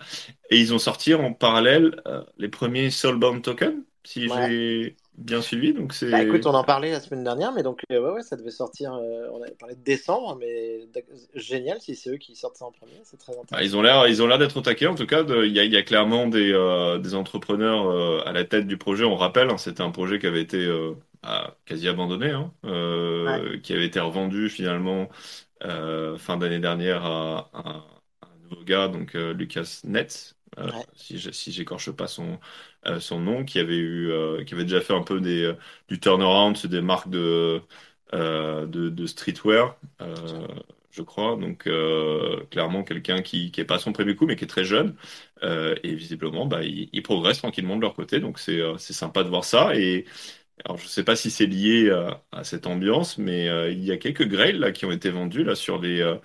Et 0.51 0.59
ils 0.61 0.75
ont 0.75 0.79
sorti 0.79 1.15
en 1.15 1.33
parallèle 1.33 2.01
euh, 2.07 2.23
les 2.39 2.49
premiers 2.49 2.91
Soulbound 2.91 3.43
tokens, 3.43 3.77
si 4.05 4.29
Ouais, 4.29 4.37
j'ai 4.39 4.97
bien 5.17 5.43
suivi. 5.43 5.73
Donc 5.75 5.93
c'est. 5.95 6.11
Bah, 6.11 6.23
écoute, 6.23 6.45
on 6.47 6.55
en 6.55 6.65
parlait 6.65 6.91
la 6.91 7.01
semaine 7.01 7.23
dernière, 7.23 7.53
mais 7.53 7.63
donc 7.63 7.83
ouais, 7.89 7.99
ouais, 7.99 8.23
ça 8.23 8.37
devait 8.37 8.51
sortir. 8.51 8.93
on 8.93 9.43
avait 9.43 9.55
parlé 9.55 9.77
de 9.77 9.83
décembre, 9.83 10.37
mais 10.37 10.89
génial 11.35 11.81
si 11.81 11.95
c'est 11.95 12.11
eux 12.11 12.17
qui 12.17 12.35
sortent 12.35 12.57
ça 12.57 12.65
en 12.67 12.73
premier, 12.73 13.01
c'est 13.05 13.17
très 13.17 13.33
Ah, 13.53 13.65
ils 13.65 13.75
intéressant. 13.75 13.79
ont 13.79 13.83
l'air, 13.83 14.07
ils 14.09 14.23
ont 14.23 14.27
l'air 14.29 14.39
d'être 14.39 14.57
au 14.57 14.61
taquet. 14.61 14.87
En 14.87 14.95
tout 14.95 15.07
cas, 15.07 15.25
il 15.25 15.53
y 15.53 15.59
a, 15.61 15.65
il 15.65 15.73
y 15.73 15.77
a 15.77 15.83
clairement 15.83 16.27
des, 16.29 16.53
des 17.03 17.15
entrepreneurs 17.15 18.27
à 18.27 18.33
la 18.33 18.45
tête 18.45 18.67
du 18.67 18.77
projet. 18.77 19.05
On 19.05 19.17
rappelle, 19.17 19.51
hein, 19.51 19.59
c'était 19.59 19.83
un 19.83 19.91
projet 19.91 20.19
qui 20.21 20.27
avait 20.27 20.43
été 20.43 20.69
quasi 21.65 21.89
abandonné, 21.89 22.31
hein, 22.31 22.53
Ouais, 23.25 23.41
euh, 23.45 23.59
qui 23.61 23.73
avait 23.73 23.87
été 23.87 24.01
revendu 24.01 24.49
finalement 24.51 25.09
euh, 25.65 26.19
fin 26.19 26.37
d'année 26.37 26.61
dernière 26.61 27.05
à, 27.05 27.51
à 27.55 27.85
un 28.23 28.39
nouveau 28.49 28.65
gars, 28.65 28.89
donc 28.89 29.15
euh, 29.15 29.33
Lucas 29.35 29.81
Netz, 29.85 30.37
euh, 30.59 30.71
ouais, 30.73 30.87
si 30.95 31.19
je, 31.19 31.31
si 31.31 31.53
j'écorche 31.53 31.91
pas 31.93 32.07
son, 32.09 32.41
euh, 32.87 33.01
son 33.01 33.21
nom, 33.21 33.45
qui 33.45 33.59
avait 33.59 33.77
eu, 33.77 34.11
euh, 34.11 34.45
qui 34.45 34.55
avait 34.55 34.65
déjà 34.65 34.81
fait 34.81 34.95
un 34.95 35.03
peu 35.03 35.21
des, 35.21 35.43
euh, 35.45 35.55
du 35.89 36.01
turnaround 36.01 36.57
sur 36.57 36.69
des 36.69 36.81
marques 36.81 37.11
de, 37.11 37.61
euh, 38.15 38.67
de, 38.67 38.89
de 38.89 39.07
streetwear. 39.07 39.77
euh, 40.01 40.47
je 40.91 41.03
crois. 41.03 41.37
Donc, 41.37 41.67
euh, 41.67 42.45
clairement, 42.51 42.83
quelqu'un 42.83 43.23
qui 43.23 43.51
qui 43.53 43.61
est 43.61 43.65
pas 43.65 43.77
à 43.77 43.79
son 43.79 43.93
premier 43.93 44.17
coup, 44.17 44.27
mais 44.27 44.37
qui 44.37 44.45
est 44.45 44.47
très 44.49 44.65
jeune. 44.65 44.97
Euh, 45.43 45.75
et 45.83 45.95
visiblement, 45.95 46.47
bah, 46.47 46.63
ils, 46.65 46.89
ils 46.93 47.03
progressent 47.03 47.39
tranquillement 47.39 47.77
de 47.77 47.83
leur 47.83 47.95
côté. 47.95 48.21
Donc, 48.21 48.39
c'est 48.39 48.61
euh, 48.61 48.77
c'est 48.79 48.93
sympa 48.93 49.23
de 49.25 49.29
voir 49.29 49.45
ça. 49.45 49.77
Et 49.77 50.05
alors, 50.65 50.79
je 50.79 50.87
sais 50.87 51.05
pas 51.05 51.17
si 51.17 51.31
c'est 51.31 51.47
lié 51.47 51.91
à, 51.91 52.23
à 52.33 52.45
cette 52.45 52.67
ambiance, 52.67 53.19
mais 53.19 53.49
euh, 53.49 53.71
il 53.71 53.85
y 53.85 53.93
a 53.93 53.97
quelques 53.99 54.27
grails 54.29 54.59
là, 54.59 54.73
qui 54.73 54.85
ont 54.87 54.91
été 54.93 55.11
vendus 55.11 55.45
là, 55.45 55.55
sur 55.55 55.81
les, 55.81 56.01
euh, 56.01 56.17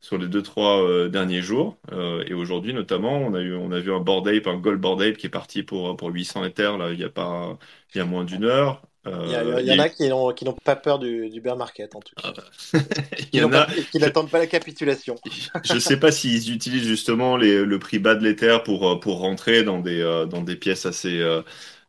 sur 0.00 0.18
les 0.18 0.28
deux, 0.28 0.42
trois 0.42 0.82
euh, 0.82 1.08
derniers 1.08 1.42
jours. 1.42 1.78
Euh, 1.92 2.24
et 2.26 2.34
aujourd'hui, 2.34 2.74
notamment, 2.74 3.18
on 3.18 3.34
a 3.34 3.40
eu, 3.40 3.54
on 3.54 3.70
a 3.72 3.80
vu 3.80 3.92
un 3.92 4.00
Bored 4.00 4.26
Ape, 4.28 4.46
un 4.46 4.56
Gold 4.58 4.80
Bored 4.80 5.02
Ape 5.02 5.16
qui 5.16 5.26
est 5.26 5.30
parti 5.30 5.62
pour, 5.62 5.96
pour 5.96 6.08
800 6.10 6.44
Ethers 6.44 6.78
là, 6.78 6.90
il 6.92 6.98
y 7.00 7.04
a 7.04 7.10
pas, 7.10 7.58
il 7.94 7.98
y 7.98 8.00
a 8.00 8.04
moins 8.04 8.24
d'une 8.24 8.44
heure. 8.44 8.82
Il 9.24 9.30
y, 9.30 9.34
a- 9.34 9.42
Euh, 9.44 9.60
il 9.60 9.66
il 9.66 9.68
y 9.68 9.70
y 9.70 9.72
en 9.72 9.78
a 9.78 9.80
a 9.80 9.88
eu- 9.88 9.90
qui 9.90 10.08
n'ont 10.08 10.32
qui 10.32 10.44
n'ont 10.44 10.54
pas 10.64 10.76
peur 10.76 10.98
du, 10.98 11.28
du 11.30 11.40
bear 11.40 11.56
market, 11.56 11.94
en 11.94 12.00
tout 12.00 12.14
cas. 12.16 12.24
ah 12.24 12.32
bah, 12.32 12.42
il 13.32 13.32
Qui 13.32 13.40
y 13.40 13.42
n'ont 13.42 13.48
en 13.48 13.52
pas, 13.52 13.64
a. 13.64 13.66
qui 13.90 13.98
n'attendent 13.98 14.30
pas 14.30 14.38
la 14.38 14.46
capitulation. 14.46 15.16
Je 15.64 15.74
ne 15.76 15.80
sais 15.80 15.96
pas 15.98 16.10
s'ils 16.10 16.52
utilisent 16.52 16.86
justement 16.88 17.36
les- 17.36 17.64
le 17.64 17.78
prix 17.78 17.98
bas 18.00 18.14
de 18.16 18.24
l'Ether 18.24 18.58
pour, 18.64 18.88
euh, 18.88 18.98
pour 19.00 19.18
rentrer 19.20 19.62
dans 19.62 19.80
des, 19.80 20.00
euh, 20.00 20.26
dans 20.26 20.42
des 20.42 20.56
pièces 20.56 20.86
assez, 20.86 21.20
euh, 21.20 21.42
euh, 21.42 21.42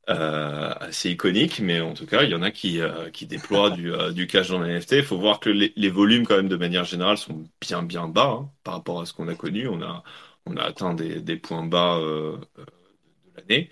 assez 0.08 1.12
iconiques, 1.12 1.60
mais 1.60 1.80
en 1.82 1.94
tout 1.94 2.06
cas, 2.06 2.24
il 2.24 2.30
y 2.30 2.36
en 2.36 2.42
a 2.42 2.52
qui, 2.52 2.82
euh, 2.82 3.10
déploient 3.22 3.70
du, 3.72 3.94
euh, 3.94 4.12
du 4.12 4.28
cash 4.28 4.50
dans 4.50 4.62
les 4.62 4.74
NFT. 4.74 4.94
Il 4.98 5.04
faut 5.04 5.18
voir 5.18 5.40
que 5.40 5.50
les, 5.50 5.90
volumes, 5.90 6.26
quand 6.26 6.36
même, 6.36 6.50
de 6.50 6.58
manière 6.58 6.84
générale, 6.86 7.18
sont 7.18 7.46
bien, 7.62 7.84
bien 7.84 8.08
bas 8.08 8.40
hein, 8.42 8.52
par 8.64 8.76
rapport 8.76 9.02
à 9.02 9.06
ce 9.06 9.14
qu'on 9.14 9.28
a 9.30 9.36
connu. 9.36 9.68
On 9.68 9.82
a, 9.82 10.04
on 10.46 10.58
a 10.58 10.64
atteint 10.64 10.94
des, 10.94 11.38
points 11.38 11.66
bas 11.66 11.98
euh, 11.98 12.38
euh, 12.60 12.66
de 12.66 13.42
l'année. 13.42 13.70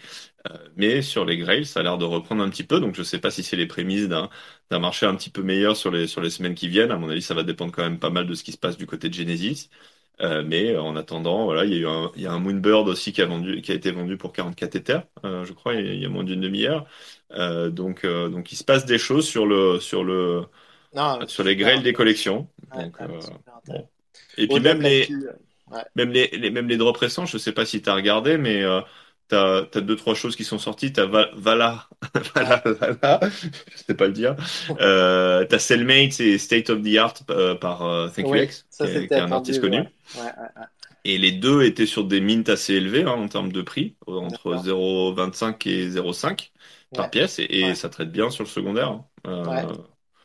Euh, 0.49 0.57
mais 0.75 1.01
sur 1.01 1.25
les 1.25 1.37
Grails, 1.37 1.65
ça 1.65 1.81
a 1.81 1.83
l'air 1.83 1.97
de 1.97 2.05
reprendre 2.05 2.43
un 2.43 2.49
petit 2.49 2.63
peu. 2.63 2.79
Donc, 2.79 2.95
je 2.95 3.01
ne 3.01 3.05
sais 3.05 3.19
pas 3.19 3.31
si 3.31 3.43
c'est 3.43 3.55
les 3.57 3.67
prémices 3.67 4.07
d'un 4.07 4.29
d'un 4.69 4.79
marché 4.79 5.05
un 5.05 5.15
petit 5.15 5.29
peu 5.29 5.43
meilleur 5.43 5.75
sur 5.75 5.91
les, 5.91 6.07
sur 6.07 6.21
les 6.21 6.29
semaines 6.29 6.55
qui 6.55 6.67
viennent. 6.69 6.91
À 6.91 6.97
mon 6.97 7.09
avis, 7.09 7.21
ça 7.21 7.33
va 7.33 7.43
dépendre 7.43 7.73
quand 7.73 7.83
même 7.83 7.99
pas 7.99 8.09
mal 8.09 8.25
de 8.27 8.33
ce 8.33 8.43
qui 8.43 8.53
se 8.53 8.57
passe 8.57 8.77
du 8.77 8.85
côté 8.87 9.09
de 9.09 9.13
Genesis. 9.13 9.69
Euh, 10.19 10.43
mais 10.45 10.71
euh, 10.71 10.81
en 10.81 10.95
attendant, 10.95 11.45
voilà, 11.45 11.65
il 11.65 11.71
y 11.71 11.75
a 11.75 11.79
eu 11.79 11.87
un, 11.87 12.11
il 12.15 12.21
y 12.21 12.27
a 12.27 12.31
un 12.31 12.39
Moonbird 12.39 12.87
aussi 12.87 13.11
qui 13.11 13.21
a 13.21 13.25
vendu, 13.25 13.61
qui 13.61 13.71
a 13.71 13.75
été 13.75 13.91
vendu 13.91 14.17
pour 14.17 14.33
44 14.33 14.75
Ethers, 14.75 15.03
euh, 15.25 15.45
je 15.45 15.53
crois, 15.53 15.73
il 15.73 15.99
y 15.99 16.05
a, 16.05 16.09
moins 16.09 16.23
d'une 16.23 16.41
demi-heure. 16.41 16.85
Euh, 17.31 17.69
donc, 17.69 18.05
donc, 18.05 18.51
il 18.51 18.55
se 18.55 18.63
passe 18.63 18.85
des 18.85 18.97
choses 18.97 19.27
sur 19.27 19.45
le, 19.45 19.79
sur 19.79 20.03
le, 20.03 20.43
Non, 20.93 21.25
sur 21.27 21.43
les 21.43 21.55
grails 21.55 21.81
des 21.81 21.93
collections. 21.93 22.47
Donc, 22.75 22.99
ouais, 22.99 23.07
bon. 23.65 23.87
Et 24.37 24.47
puis 24.47 24.59
même 24.59 24.81
les, 24.81 25.09
même 25.95 26.11
les, 26.11 26.27
les- 26.27 26.51
même 26.51 26.67
les 26.67 26.77
drops 26.77 26.99
récents, 26.99 27.25
je 27.25 27.37
sais 27.37 27.51
pas 27.51 27.65
si 27.65 27.81
tu 27.81 27.89
as 27.89 27.95
regardé, 27.95 28.37
mais 28.37 28.63
t'as, 29.31 29.63
t'as 29.65 29.79
deux, 29.79 29.95
trois 29.95 30.13
choses 30.13 30.35
qui 30.35 30.43
sont 30.43 30.59
sorties. 30.59 30.91
T'as 30.91 31.05
Va- 31.05 31.29
Vala. 31.33 31.87
Vala, 32.35 32.61
Vala, 32.65 33.19
je 33.71 33.77
sais 33.87 33.93
pas 33.93 34.07
le 34.07 34.13
dire. 34.13 34.35
Euh, 34.81 35.45
t'as 35.45 35.57
Cellmates 35.57 36.19
et 36.19 36.37
State 36.37 36.69
of 36.69 36.81
the 36.83 36.97
Art 36.97 37.13
euh, 37.29 37.55
par 37.55 37.83
euh, 37.83 38.09
Oui, 38.17 38.49
ça 38.69 38.87
qui 38.87 38.91
est, 38.91 39.13
un 39.13 39.31
artiste 39.31 39.61
connu. 39.61 39.77
Ouais, 39.79 39.85
ouais, 40.15 40.23
ouais. 40.25 40.65
Et 41.05 41.17
les 41.17 41.31
deux 41.31 41.63
étaient 41.63 41.85
sur 41.85 42.03
des 42.03 42.19
mints 42.19 42.47
assez 42.49 42.73
élevés 42.73 43.03
hein, 43.03 43.11
en 43.13 43.27
termes 43.27 43.51
de 43.51 43.61
prix, 43.61 43.95
entre 44.05 44.51
D'accord. 44.51 45.15
0,25 45.15 45.67
et 45.67 45.89
0,5 45.89 46.51
par 46.93 47.09
pièce, 47.09 47.39
et, 47.39 47.73
ça 47.73 47.87
traite 47.89 48.11
bien 48.11 48.29
sur 48.29 48.43
le 48.43 48.49
secondaire. 48.49 48.89
hein. 48.89 49.05
ouais. 49.25 49.63
Euh, 49.63 49.73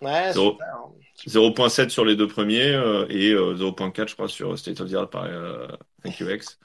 Ouais, 0.02 0.32
0 0.34 0.52
super. 0.52 0.66
hein. 0.66 0.92
Super. 1.14 1.42
0.7 1.42 1.88
sur 1.88 2.04
les 2.04 2.16
deux 2.16 2.26
premiers 2.28 2.74
euh, 2.74 3.06
et 3.08 3.30
euh, 3.30 3.54
0.4 3.54 4.08
je 4.08 4.14
crois 4.14 4.28
sur 4.28 4.58
State 4.58 4.80
of 4.82 4.90
the 4.90 4.94
Art 4.94 5.08
par 5.08 5.26
ThankYous. 6.02 6.58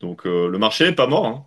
Donc 0.00 0.24
le 0.24 0.58
marché 0.58 0.86
est 0.88 0.92
pas 0.92 1.06
mort, 1.06 1.24
hein. 1.24 1.46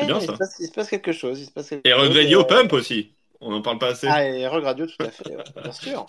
Bien 0.00 0.18
il 0.20 0.28
se 0.28 0.32
passe, 0.36 0.58
il 0.58 0.66
se 0.68 0.72
passe 0.72 0.88
quelque 0.90 1.12
chose. 1.12 1.40
Il 1.40 1.46
se 1.46 1.52
passe 1.52 1.70
quelque 1.70 1.88
Et. 1.88 1.92
Regradio 1.92 2.40
euh, 2.40 2.44
Pump 2.44 2.72
aussi, 2.72 3.14
on 3.40 3.50
n'en 3.50 3.62
parle 3.62 3.78
pas 3.78 3.88
assez. 3.88 4.08
Ah, 4.08 4.24
et 4.24 4.46
Regradio, 4.46 4.86
tout 4.86 5.04
à 5.04 5.10
fait, 5.10 5.36
ouais, 5.36 5.44
bien 5.62 5.72
sûr. 5.72 6.06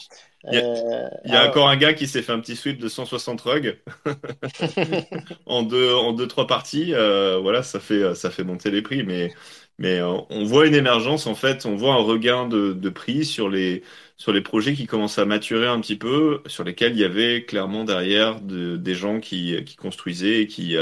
Il 0.51 0.55
y 0.55 0.57
a, 0.57 0.63
Euh, 0.63 1.09
il 1.25 1.31
y 1.33 1.35
a 1.37 1.47
encore 1.47 1.69
un 1.69 1.77
gars 1.77 1.93
qui 1.93 2.07
s'est 2.07 2.21
fait 2.21 2.33
un 2.33 2.39
petit 2.39 2.55
sweep 2.55 2.79
de 2.79 2.87
160 2.89 3.41
rugs 3.41 3.81
en 5.45 5.63
deux, 5.63 5.93
en 5.93 6.13
deux, 6.13 6.27
trois 6.27 6.47
parties. 6.47 6.93
Euh, 6.93 7.39
voilà, 7.41 7.63
ça 7.63 7.79
fait, 7.79 8.15
ça 8.15 8.31
fait 8.31 8.43
monter 8.43 8.71
les 8.71 8.81
prix. 8.81 9.03
Mais, 9.03 9.33
mais 9.77 10.01
on 10.01 10.43
voit 10.45 10.67
une 10.67 10.75
émergence, 10.75 11.27
en 11.27 11.35
fait, 11.35 11.65
on 11.65 11.75
voit 11.75 11.93
un 11.93 11.97
regain 12.03 12.47
de, 12.47 12.73
de 12.73 12.89
prix 12.89 13.25
sur 13.25 13.49
les, 13.49 13.83
sur 14.17 14.31
les 14.33 14.41
projets 14.41 14.73
qui 14.73 14.85
commencent 14.87 15.17
à 15.19 15.25
maturer 15.25 15.67
un 15.67 15.79
petit 15.81 15.95
peu, 15.97 16.41
sur 16.47 16.63
lesquels 16.63 16.93
il 16.93 16.99
y 16.99 17.03
avait 17.05 17.45
clairement 17.45 17.83
derrière 17.83 18.41
de- 18.41 18.77
des 18.77 18.95
gens 18.95 19.19
qui, 19.19 19.63
qui 19.65 19.75
construisaient 19.75 20.41
et 20.41 20.47
qui, 20.47 20.75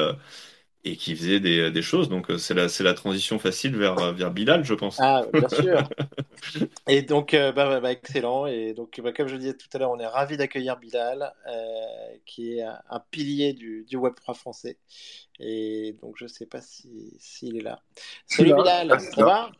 et 0.84 0.96
qui 0.96 1.16
faisaient 1.16 1.40
des, 1.40 1.72
des 1.72 1.82
choses. 1.82 2.10
Donc, 2.10 2.32
euh, 2.32 2.38
c'est 2.38 2.54
la, 2.54 2.70
c'est 2.70 2.84
la 2.84 2.94
transition 2.94 3.40
facile 3.40 3.76
vers, 3.78 4.14
vers 4.14 4.32
Bilal, 4.32 4.64
je 4.66 4.74
pense. 4.74 5.00
Ah, 5.00 5.24
bien 5.34 5.50
sûr. 5.50 5.90
Et 6.88 7.02
donc, 7.04 7.34
euh, 7.34 7.52
bah, 7.52 7.68
bah, 7.68 7.80
bah, 7.80 7.92
excellent. 7.92 8.46
Et 8.48 8.74
donc, 8.74 9.00
bah, 9.02 9.14
comme 9.14 9.28
je 9.28 9.34
le 9.34 9.40
disais 9.40 9.54
tout 9.54 9.68
à 9.74 9.78
l'heure, 9.78 9.92
on 9.92 10.00
est 10.00 10.08
ravi 10.08 10.38
d'accueillir 10.38 10.78
Bilal, 10.78 11.34
euh, 11.48 11.52
qui 12.26 12.58
est 12.58 12.64
un, 12.64 12.80
un 12.90 13.00
pilier 13.12 13.54
du, 13.54 13.86
du 13.88 13.98
Web3 13.98 14.34
français. 14.36 14.78
Et 15.40 15.96
donc, 16.02 16.16
je 16.18 16.26
ne 16.26 16.30
sais 16.30 16.46
pas 16.46 16.62
si, 16.62 17.16
s'il 17.20 17.58
est 17.58 17.62
là. 17.62 17.82
Salut 18.26 18.54
Bilal, 18.54 19.00
ça 19.00 19.24
va? 19.24 19.52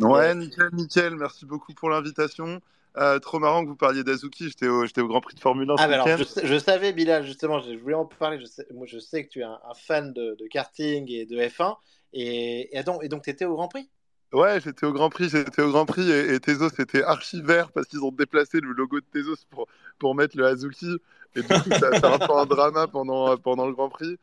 Ouais, 0.00 0.34
nickel, 0.34 0.70
nickel. 0.72 1.16
Merci 1.16 1.44
beaucoup 1.44 1.74
pour 1.74 1.90
l'invitation. 1.90 2.60
Euh, 2.98 3.18
trop 3.18 3.38
marrant 3.38 3.64
que 3.64 3.68
vous 3.68 3.76
parliez 3.76 4.04
d'Azuki. 4.04 4.48
J'étais 4.48 4.68
au, 4.68 5.08
Grand 5.08 5.20
Prix 5.20 5.34
de 5.34 5.40
Formule 5.40 5.70
1 5.70 5.74
Ah, 5.78 5.84
ce 5.84 5.88
bah 5.88 6.02
alors, 6.02 6.08
je, 6.42 6.58
savais, 6.58 6.92
Bilal, 6.92 7.24
justement, 7.24 7.60
je, 7.60 7.74
voulais 7.74 7.94
en 7.94 8.04
parler. 8.04 8.38
Je 8.38 8.44
sais, 8.44 8.66
moi, 8.72 8.86
je 8.86 8.98
sais 8.98 9.24
que 9.24 9.30
tu 9.30 9.40
es 9.40 9.44
un, 9.44 9.58
un 9.68 9.74
fan 9.74 10.12
de, 10.12 10.36
de 10.38 10.46
karting 10.46 11.10
et 11.10 11.24
de 11.24 11.38
F1. 11.38 11.76
Et, 12.12 12.74
et, 12.74 12.78
attends, 12.78 13.00
et 13.00 13.08
donc, 13.08 13.22
tu 13.22 13.30
étais 13.30 13.46
au 13.46 13.54
Grand 13.54 13.68
Prix? 13.68 13.88
Ouais, 14.32 14.60
j'étais 14.60 14.86
au 14.86 14.92
Grand 14.92 15.10
Prix, 15.10 15.28
j'étais 15.28 15.60
au 15.60 15.70
Grand 15.70 15.84
Prix 15.84 16.10
et, 16.10 16.34
et 16.34 16.40
Tezos 16.40 16.70
était 16.78 17.02
archi 17.02 17.42
vert 17.42 17.70
parce 17.70 17.86
qu'ils 17.86 18.02
ont 18.02 18.12
déplacé 18.12 18.60
le 18.60 18.72
logo 18.72 18.98
de 18.98 19.04
Tezos 19.12 19.44
pour, 19.50 19.66
pour 19.98 20.14
mettre 20.14 20.38
le 20.38 20.46
Azuki. 20.46 20.96
Et 21.36 21.42
du 21.42 21.48
coup, 21.48 21.70
ça, 21.70 21.98
ça 21.98 22.10
a 22.10 22.14
un 22.14 22.18
peu 22.18 22.32
un 22.34 22.46
drama 22.46 22.86
pendant, 22.86 23.36
pendant 23.36 23.66
le 23.66 23.74
Grand 23.74 23.88
Prix. 23.90 24.18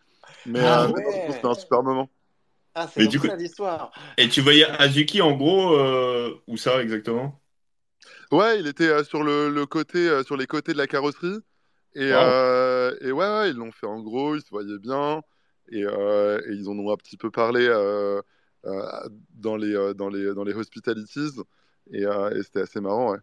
Mais, 0.45 0.61
Ah 0.61 0.83
euh, 0.83 1.31
c'était 1.31 1.45
un 1.45 1.53
super 1.53 1.83
moment. 1.83 2.09
Ah, 2.75 2.87
c'est 2.87 3.01
l'histoire. 3.01 3.91
et 4.17 4.29
tu 4.29 4.41
voyais 4.41 4.65
Azuki 4.65 5.21
en 5.21 5.35
gros, 5.35 5.73
euh, 5.73 6.35
où 6.47 6.55
ça 6.57 6.81
exactement? 6.81 7.38
Ouais, 8.31 8.59
il 8.59 8.67
était 8.67 8.87
euh, 8.89 9.03
sur 9.03 9.23
le, 9.23 9.49
le 9.49 9.65
côté, 9.65 10.07
euh, 10.07 10.23
sur 10.23 10.37
les 10.37 10.45
côtés 10.47 10.73
de 10.73 10.77
la 10.77 10.87
carrosserie. 10.87 11.39
Et, 11.95 12.11
euh, 12.13 12.95
et 13.01 13.11
ouais, 13.11 13.25
ouais, 13.27 13.49
ils 13.51 13.55
l'ont 13.57 13.71
fait 13.71 13.87
en 13.87 14.01
gros, 14.01 14.35
ils 14.35 14.41
se 14.41 14.49
voyaient 14.51 14.79
bien. 14.79 15.21
Et, 15.71 15.81
et 15.81 16.53
ils 16.53 16.69
en 16.69 16.77
ont 16.79 16.91
un 16.93 16.97
petit 16.97 17.17
peu 17.17 17.31
parlé 17.31 17.67
dans 19.35 19.55
les, 19.57 19.93
dans 19.95 20.09
les, 20.09 20.33
dans 20.33 20.43
les 20.43 20.53
hospitalities. 20.53 21.31
Et, 21.91 22.03
et 22.03 22.43
c'était 22.43 22.61
assez 22.61 22.81
marrant, 22.81 23.11
ouais. 23.13 23.19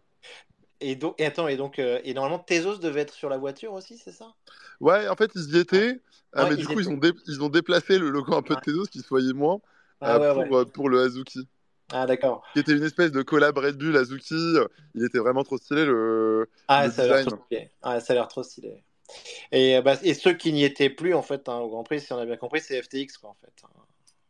Et 0.79 0.95
donc, 0.95 1.13
et 1.19 1.25
attends, 1.25 1.47
et 1.47 1.55
donc, 1.57 1.77
euh, 1.77 2.01
et 2.03 2.13
normalement, 2.15 2.39
Tezos 2.43 2.77
devait 2.79 3.01
être 3.01 3.13
sur 3.13 3.29
la 3.29 3.37
voiture 3.37 3.73
aussi, 3.73 3.97
c'est 3.97 4.11
ça? 4.11 4.35
Ouais, 4.79 5.07
en 5.07 5.15
fait, 5.15 5.31
ils 5.35 5.55
y 5.55 5.59
étaient. 5.59 6.01
euh, 6.35 6.45
ouais 6.45 6.49
mais 6.49 6.57
du 6.57 6.67
coup, 6.67 6.79
ils 6.79 6.89
ont, 6.89 6.97
dé- 6.97 7.11
ils 7.27 7.41
ont 7.43 7.49
déplacé 7.49 7.97
le 7.99 8.09
logo 8.09 8.35
un 8.35 8.41
peu 8.43 8.55
de 8.55 8.59
Ouais. 8.59 8.61
Tezos 8.61 8.85
qui 8.87 8.99
se 9.01 9.07
voyait 9.09 9.33
moins 9.33 9.59
Ah 10.01 10.15
euh, 10.15 10.19
ouais, 10.19 10.31
pour, 10.31 10.45
ouais. 10.49 10.49
pour 10.73 10.89
le 10.89 11.01
Azuki. 11.01 11.47
Ah 11.91 12.05
d'accord. 12.05 12.43
Qui 12.53 12.59
était 12.59 12.75
une 12.75 12.83
espèce 12.83 13.11
de 13.11 13.21
collab 13.21 13.57
Red 13.57 13.77
Bull 13.77 13.95
Azuki. 13.95 14.55
Il 14.95 15.03
était 15.05 15.19
vraiment 15.19 15.43
trop 15.43 15.57
stylé, 15.57 15.85
le, 15.85 16.49
Ah, 16.67 16.85
le 16.85 16.91
ça 16.91 17.03
a 17.03 17.07
l'air 17.07 17.25
trop 17.25 17.37
stylé. 17.45 17.71
Ah, 17.81 17.99
ça 17.99 18.13
a 18.13 18.15
l'air 18.15 18.27
trop 18.27 18.43
stylé. 18.43 18.83
Et, 19.51 19.77
euh, 19.77 19.81
bah, 19.81 19.95
et 20.03 20.13
ceux 20.13 20.33
qui 20.33 20.51
n'y 20.51 20.63
étaient 20.63 20.89
plus, 20.89 21.13
en 21.13 21.21
fait, 21.21 21.47
hein, 21.47 21.59
au 21.59 21.69
Grand 21.69 21.83
Prix, 21.83 22.01
si 22.01 22.11
on 22.13 22.17
a 22.17 22.25
bien 22.25 22.37
compris, 22.37 22.59
c'est 22.59 22.81
FTX, 22.81 23.17
quoi, 23.17 23.29
en 23.29 23.35
fait. 23.35 23.53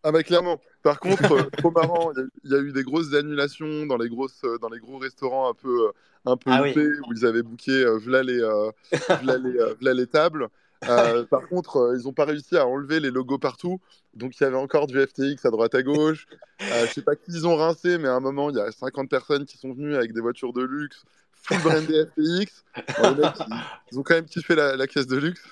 Ah 0.03 0.11
bah 0.11 0.23
clairement. 0.23 0.61
Par 0.83 0.99
contre, 0.99 1.31
euh, 1.33 1.49
trop 1.57 1.71
marrant, 1.71 2.11
il 2.13 2.19
y, 2.19 2.21
a 2.21 2.25
il 2.43 2.51
y 2.51 2.55
a 2.55 2.59
eu 2.59 2.71
des 2.71 2.83
grosses 2.83 3.13
annulations 3.13 3.85
dans 3.87 3.97
les 3.97 4.07
grosses, 4.09 4.43
euh, 4.45 4.57
dans 4.59 4.69
les 4.69 4.79
gros 4.79 4.97
restaurants 4.99 5.49
un 5.49 5.53
peu, 5.53 5.91
un 6.25 6.37
peu 6.37 6.51
Ah 6.51 6.61
oui. 6.61 6.73
où 6.77 7.13
ils 7.13 7.25
avaient 7.25 7.41
booké 7.41 7.71
euh, 7.71 7.97
v'là 7.97 8.23
les, 8.23 8.39
euh, 8.39 8.71
v'là 9.21 9.37
les, 9.37 9.57
euh, 9.57 9.73
v'là 9.81 9.93
les 9.93 10.07
tables. 10.07 10.47
Euh, 10.85 11.23
par 11.25 11.47
contre, 11.47 11.77
euh, 11.77 11.97
ils 11.97 12.05
n'ont 12.05 12.13
pas 12.13 12.25
réussi 12.25 12.55
à 12.57 12.67
enlever 12.67 12.99
les 12.99 13.11
logos 13.11 13.39
partout. 13.39 13.79
Donc 14.13 14.39
il 14.39 14.43
y 14.43 14.45
avait 14.45 14.57
encore 14.57 14.87
du 14.87 14.99
FTX 14.99 15.45
à 15.45 15.49
droite 15.49 15.75
à 15.75 15.83
gauche. 15.83 16.27
Euh, 16.61 16.85
je 16.87 16.93
sais 16.93 17.01
pas 17.01 17.15
qui 17.15 17.31
ils 17.31 17.47
ont 17.47 17.55
rincé, 17.55 17.97
mais 17.97 18.07
à 18.07 18.13
un 18.13 18.19
moment, 18.19 18.49
il 18.49 18.57
y 18.57 18.59
a 18.59 18.71
50 18.71 19.09
personnes 19.09 19.45
qui 19.45 19.57
sont 19.57 19.73
venues 19.73 19.95
avec 19.95 20.13
des 20.13 20.21
voitures 20.21 20.53
de 20.53 20.63
luxe, 20.63 21.03
full 21.33 21.59
brandé 21.59 22.05
FTX. 22.05 22.17
Mecs, 22.17 22.53
ils, 22.99 23.55
ils 23.91 23.99
ont 23.99 24.03
quand 24.03 24.15
même 24.15 24.25
kiffé 24.25 24.55
la, 24.55 24.75
la 24.75 24.87
caisse 24.87 25.07
de 25.07 25.17
luxe. 25.17 25.43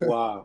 Waouh. 0.00 0.44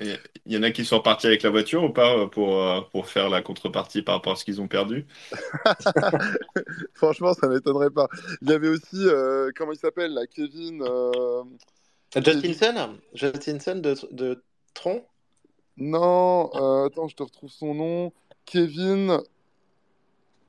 Il 0.00 0.18
y 0.46 0.56
en 0.56 0.64
a 0.64 0.72
qui 0.72 0.84
sont 0.84 0.96
repartis 0.96 1.28
avec 1.28 1.44
la 1.44 1.50
voiture 1.50 1.84
ou 1.84 1.90
pas 1.90 2.26
pour, 2.26 2.58
pour 2.90 3.06
faire 3.06 3.28
la 3.28 3.40
contrepartie 3.40 4.02
par 4.02 4.16
rapport 4.16 4.32
à 4.32 4.36
ce 4.36 4.44
qu'ils 4.44 4.60
ont 4.60 4.66
perdu? 4.66 5.06
Franchement, 6.94 7.34
ça 7.34 7.46
m'étonnerait 7.46 7.90
pas. 7.90 8.08
Il 8.40 8.50
y 8.50 8.52
avait 8.52 8.68
aussi, 8.68 9.06
comment 9.54 9.70
il 9.70 9.78
s'appelle, 9.78 10.12
là, 10.12 10.26
Kevin. 10.26 10.82
Justinson 12.14 12.98
Justinson 13.14 13.76
de, 13.76 13.96
de 14.10 14.44
Tron 14.74 15.04
Non, 15.76 16.50
attends, 16.84 17.08
je 17.08 17.16
te 17.16 17.22
retrouve 17.22 17.50
son 17.50 17.74
nom. 17.74 18.12
Kevin 18.44 19.18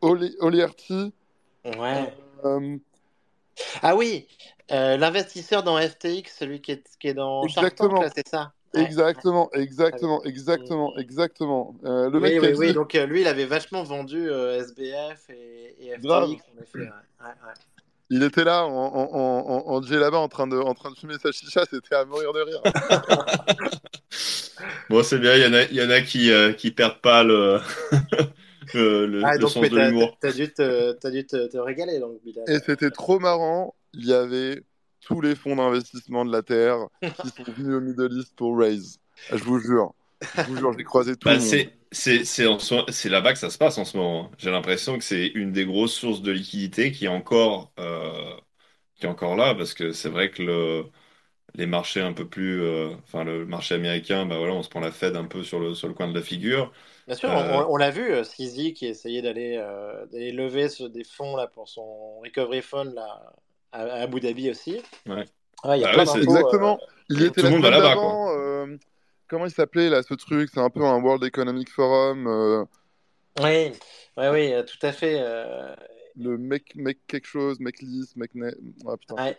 Oliarty. 0.01 1.13
Ouais. 1.65 2.13
Ah 3.81 3.95
oui, 3.95 4.27
l'investisseur 4.69 5.63
dans 5.63 5.79
FTX, 5.79 6.35
celui 6.37 6.61
qui 6.61 6.71
est, 6.71 6.83
qui 6.99 7.07
est 7.07 7.13
dans 7.13 7.43
Exactement. 7.43 8.03
c'est 8.13 8.27
ça 8.27 8.53
Exactement, 8.75 9.51
exactement, 9.53 10.23
exactement, 10.23 10.97
exactement. 10.97 11.75
Euh, 11.85 12.09
le 12.09 12.17
oui, 12.17 12.39
mec 12.39 12.41
oui, 12.41 12.53
oui, 12.57 12.73
donc 12.73 12.95
euh, 12.95 13.05
lui, 13.05 13.21
il 13.21 13.27
avait 13.27 13.45
vachement 13.45 13.83
vendu 13.83 14.29
euh, 14.29 14.59
SBF 14.59 15.29
et, 15.29 15.75
et 15.79 15.97
FTX. 15.97 16.07
En 16.07 16.31
effet. 16.31 16.79
Ouais. 16.79 16.85
Ouais, 17.21 17.53
il 18.09 18.23
était 18.23 18.43
là, 18.43 18.65
en, 18.65 18.69
en, 18.69 19.67
en, 19.67 19.79
là-bas, 19.79 20.17
en 20.17 20.27
train 20.27 20.47
de, 20.47 20.57
en 20.57 20.73
train 20.73 20.91
de 20.91 20.95
fumer 20.95 21.15
sa 21.21 21.31
chicha, 21.31 21.63
c'était 21.69 21.95
à 21.95 22.05
mourir 22.05 22.33
de 22.33 22.41
rire. 22.41 22.61
bon, 24.89 25.03
c'est 25.03 25.19
bien, 25.19 25.35
il 25.35 25.41
y 25.41 25.45
en 25.45 25.53
a, 25.53 25.63
il 25.63 25.75
y 25.75 25.81
en 25.81 25.89
a 25.89 26.01
qui, 26.01 26.31
qui 26.57 26.71
perdent 26.71 27.01
pas 27.01 27.23
le, 27.23 27.59
le, 28.73 29.21
ah, 29.23 29.37
donc, 29.37 29.49
sens 29.49 29.69
de 29.69 29.77
l'humour. 29.77 30.17
T'as 30.19 30.31
dû, 30.31 30.51
te, 30.51 30.95
as 31.05 31.11
dû 31.11 31.25
te, 31.25 31.47
te, 31.47 31.57
régaler, 31.57 31.99
donc, 31.99 32.21
Bilal. 32.23 32.45
Et 32.47 32.59
c'était 32.59 32.91
trop 32.91 33.19
marrant. 33.19 33.75
Il 33.93 34.05
y 34.05 34.13
avait 34.13 34.63
tous 35.01 35.21
les 35.21 35.35
fonds 35.35 35.55
d'investissement 35.55 36.25
de 36.25 36.31
la 36.31 36.41
Terre 36.41 36.77
qui 37.01 37.29
sont 37.29 37.51
venus 37.51 37.75
au 37.75 37.81
Middle 37.81 38.17
East 38.17 38.33
pour 38.35 38.57
Raise. 38.57 38.99
Je 39.31 39.43
vous 39.43 39.59
jure. 39.59 39.93
Je 40.35 40.41
vous 40.43 40.57
jure, 40.57 40.73
j'ai 40.77 40.83
croisé 40.83 41.15
tout 41.15 41.27
bah, 41.27 41.35
le 41.35 41.41
monde. 41.41 41.69
C'est 41.93 43.09
là-bas 43.09 43.33
que 43.33 43.39
ça 43.39 43.49
se 43.49 43.57
passe 43.57 43.77
en 43.77 43.85
ce 43.85 43.97
moment. 43.97 44.31
J'ai 44.37 44.51
l'impression 44.51 44.97
que 44.97 45.03
c'est 45.03 45.27
une 45.27 45.51
des 45.51 45.65
grosses 45.65 45.93
sources 45.93 46.21
de 46.21 46.31
liquidité 46.31 46.91
qui 46.91 47.05
est 47.05 47.09
encore, 47.09 47.71
euh, 47.79 48.35
qui 48.95 49.05
est 49.05 49.09
encore 49.09 49.35
là, 49.35 49.55
parce 49.55 49.73
que 49.73 49.91
c'est 49.91 50.09
vrai 50.09 50.31
que 50.31 50.43
le, 50.43 50.85
les 51.55 51.65
marchés 51.65 52.01
un 52.01 52.13
peu 52.13 52.27
plus. 52.27 52.61
Euh, 52.61 52.89
enfin, 53.03 53.23
le 53.23 53.45
marché 53.45 53.75
américain, 53.75 54.25
bah 54.25 54.37
voilà, 54.37 54.53
on 54.53 54.63
se 54.63 54.69
prend 54.69 54.79
la 54.79 54.91
Fed 54.91 55.15
un 55.15 55.25
peu 55.25 55.43
sur 55.43 55.59
le, 55.59 55.73
sur 55.75 55.87
le 55.87 55.93
coin 55.93 56.07
de 56.07 56.15
la 56.17 56.23
figure. 56.23 56.71
Bien 57.07 57.15
sûr, 57.15 57.29
euh, 57.29 57.65
on, 57.67 57.77
l'a 57.77 57.91
vu, 57.91 58.23
Sisi 58.23 58.73
qui 58.73 58.87
essayait 58.87 59.21
d'aller 59.21 59.57
lever 60.11 60.67
des 60.89 61.03
fonds 61.03 61.35
là, 61.35 61.47
pour 61.47 61.69
son 61.69 62.19
recovery 62.21 62.61
fund 62.61 62.93
là, 62.93 63.33
à, 63.73 63.81
Abu 64.03 64.19
Dhabi 64.19 64.49
aussi. 64.49 64.81
Ouais. 65.07 65.25
il 65.65 65.81
y 65.81 65.85
a 65.85 65.95
bah 65.95 66.03
exactement. 66.03 66.79
Euh, 66.81 66.85
il 67.09 67.23
était 67.23 67.41
Tout 67.41 67.47
le 67.47 67.53
monde 67.53 67.63
là-bas. 67.63 67.95
Euh, 68.37 68.77
comment 69.33 69.47
il 69.47 69.51
s'appelait 69.51 69.89
là 69.89 70.03
ce 70.03 70.13
truc 70.13 70.49
C'est 70.53 70.59
un 70.59 70.69
peu 70.69 70.83
un 70.83 71.01
World 71.01 71.23
Economic 71.23 71.69
Forum. 71.69 72.27
Euh... 72.27 72.63
Oui, 73.41 73.71
oui, 74.17 74.27
oui, 74.27 74.53
tout 74.65 74.85
à 74.85 74.91
fait. 74.91 75.19
Le 76.15 76.37
mec, 76.37 76.75
mec 76.75 76.99
quelque 77.07 77.25
chose, 77.25 77.59
mec 77.59 77.81
lisse, 77.81 78.15
mec. 78.15 78.31
Ah, 78.85 78.95
putain, 78.97 79.15
ouais. 79.15 79.37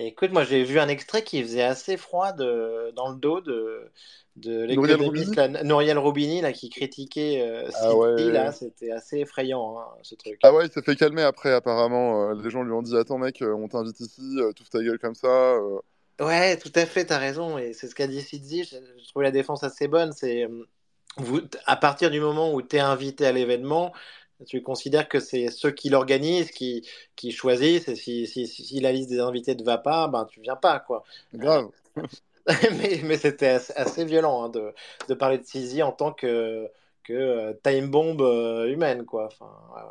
Écoute, 0.00 0.30
moi 0.30 0.44
j'ai 0.44 0.62
vu 0.62 0.78
un 0.78 0.86
extrait 0.86 1.24
qui 1.24 1.42
faisait 1.42 1.64
assez 1.64 1.96
froid 1.96 2.30
de, 2.30 2.92
dans 2.94 3.08
le 3.08 3.16
dos 3.16 3.40
de, 3.40 3.90
de 4.36 4.62
l'économiste 4.62 5.36
Nouriel 5.64 5.98
Roubini 5.98 6.40
là, 6.40 6.52
qui 6.52 6.70
critiquait 6.70 7.42
euh, 7.42 7.68
ah 7.74 8.20
là, 8.20 8.52
c'était 8.52 8.92
assez 8.92 9.18
effrayant 9.18 9.80
hein, 9.80 9.86
ce 10.02 10.14
truc. 10.14 10.38
Ah 10.44 10.54
ouais, 10.54 10.66
il 10.66 10.72
s'est 10.72 10.82
fait 10.82 10.94
calmer 10.94 11.22
après 11.22 11.52
apparemment. 11.52 12.30
Euh, 12.30 12.34
les 12.40 12.48
gens 12.48 12.62
lui 12.62 12.70
ont 12.70 12.82
dit 12.82 12.96
attends 12.96 13.18
mec, 13.18 13.42
euh, 13.42 13.52
on 13.52 13.66
t'invite 13.66 13.98
ici, 13.98 14.36
euh, 14.38 14.52
tout 14.52 14.62
ta 14.70 14.80
gueule 14.80 15.00
comme 15.00 15.16
ça. 15.16 15.58
Ouais, 16.20 16.56
tout 16.58 16.72
à 16.74 16.84
fait, 16.86 17.06
t'as 17.06 17.18
raison 17.18 17.58
et 17.58 17.72
c'est 17.72 17.88
ce 17.88 17.94
qu'a 17.94 18.06
dit 18.06 18.20
Sidzi. 18.20 18.64
Je, 18.64 18.76
je 18.76 19.08
trouvais 19.08 19.26
la 19.26 19.30
défense 19.30 19.62
assez 19.62 19.88
bonne. 19.88 20.12
C'est 20.12 20.48
vous, 21.18 21.40
à 21.66 21.76
partir 21.76 22.10
du 22.10 22.20
moment 22.20 22.52
où 22.54 22.62
tu 22.62 22.76
es 22.76 22.80
invité 22.80 23.26
à 23.26 23.32
l'événement, 23.32 23.92
tu 24.46 24.62
considères 24.62 25.08
que 25.08 25.20
c'est 25.20 25.48
ceux 25.48 25.70
qui 25.72 25.88
l'organisent, 25.88 26.50
qui, 26.50 26.86
qui 27.16 27.32
choisissent, 27.32 27.88
et 27.88 27.96
si, 27.96 28.26
si, 28.26 28.46
si, 28.46 28.80
la 28.80 28.92
liste 28.92 29.10
des 29.10 29.18
invités 29.20 29.54
ne 29.54 29.64
va 29.64 29.78
pas, 29.78 30.06
ben 30.08 30.26
tu 30.26 30.40
viens 30.40 30.56
pas, 30.56 30.78
quoi. 30.78 31.04
Grave. 31.34 31.70
mais, 32.46 33.00
mais 33.04 33.18
c'était 33.18 33.58
assez, 33.76 34.04
violent 34.04 34.44
hein, 34.44 34.48
de, 34.48 34.72
de, 35.08 35.14
parler 35.14 35.38
de 35.38 35.44
Sisi 35.44 35.82
en 35.82 35.92
tant 35.92 36.12
que, 36.12 36.68
que 37.02 37.12
euh, 37.12 37.52
time 37.64 37.90
bomb 37.90 38.20
euh, 38.20 38.68
humaine, 38.68 39.04
quoi. 39.04 39.26
Enfin, 39.26 39.50
ouais, 39.74 39.82
ouais. 39.82 39.88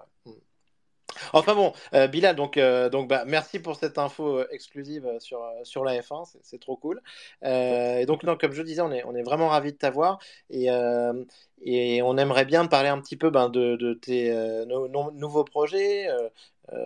Enfin 1.33 1.55
bon, 1.55 1.73
euh, 1.93 2.07
Bilal, 2.07 2.35
donc, 2.35 2.57
euh, 2.57 2.89
donc 2.89 3.07
bah, 3.07 3.23
merci 3.25 3.59
pour 3.59 3.75
cette 3.75 3.97
info 3.97 4.39
euh, 4.39 4.47
exclusive 4.51 5.09
sur, 5.19 5.41
sur 5.63 5.83
la 5.83 5.99
F1, 6.01 6.25
c'est 6.41 6.59
trop 6.59 6.75
cool. 6.77 7.01
et 7.43 8.05
donc, 8.05 8.23
non, 8.23 8.37
comme 8.37 8.53
je 8.53 8.61
disais, 8.61 8.81
on 8.81 8.91
est, 8.91 9.03
on 9.05 9.15
est 9.15 9.23
vraiment 9.23 9.47
ravis 9.49 9.71
de 9.71 9.77
t'avoir 9.77 10.19
et, 10.49 10.67
et 11.63 12.01
on 12.01 12.17
aimerait 12.17 12.45
bien 12.45 12.65
parler 12.67 12.89
un 12.89 12.99
petit 13.01 13.17
peu 13.17 13.29
ben, 13.29 13.49
de, 13.49 13.75
de, 13.75 13.93
tes 13.93 14.33
nouveaux 15.13 15.43
projets. 15.43 16.07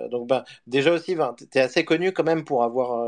donc, 0.10 0.27
ben, 0.27 0.43
déjà 0.67 0.91
aussi, 0.91 1.15
ben, 1.15 1.36
tu 1.38 1.45
es 1.57 1.62
assez 1.62 1.86
connu 1.86 2.12
quand 2.13 2.23
même 2.23 2.45
pour 2.45 2.63
avoir 2.63 3.05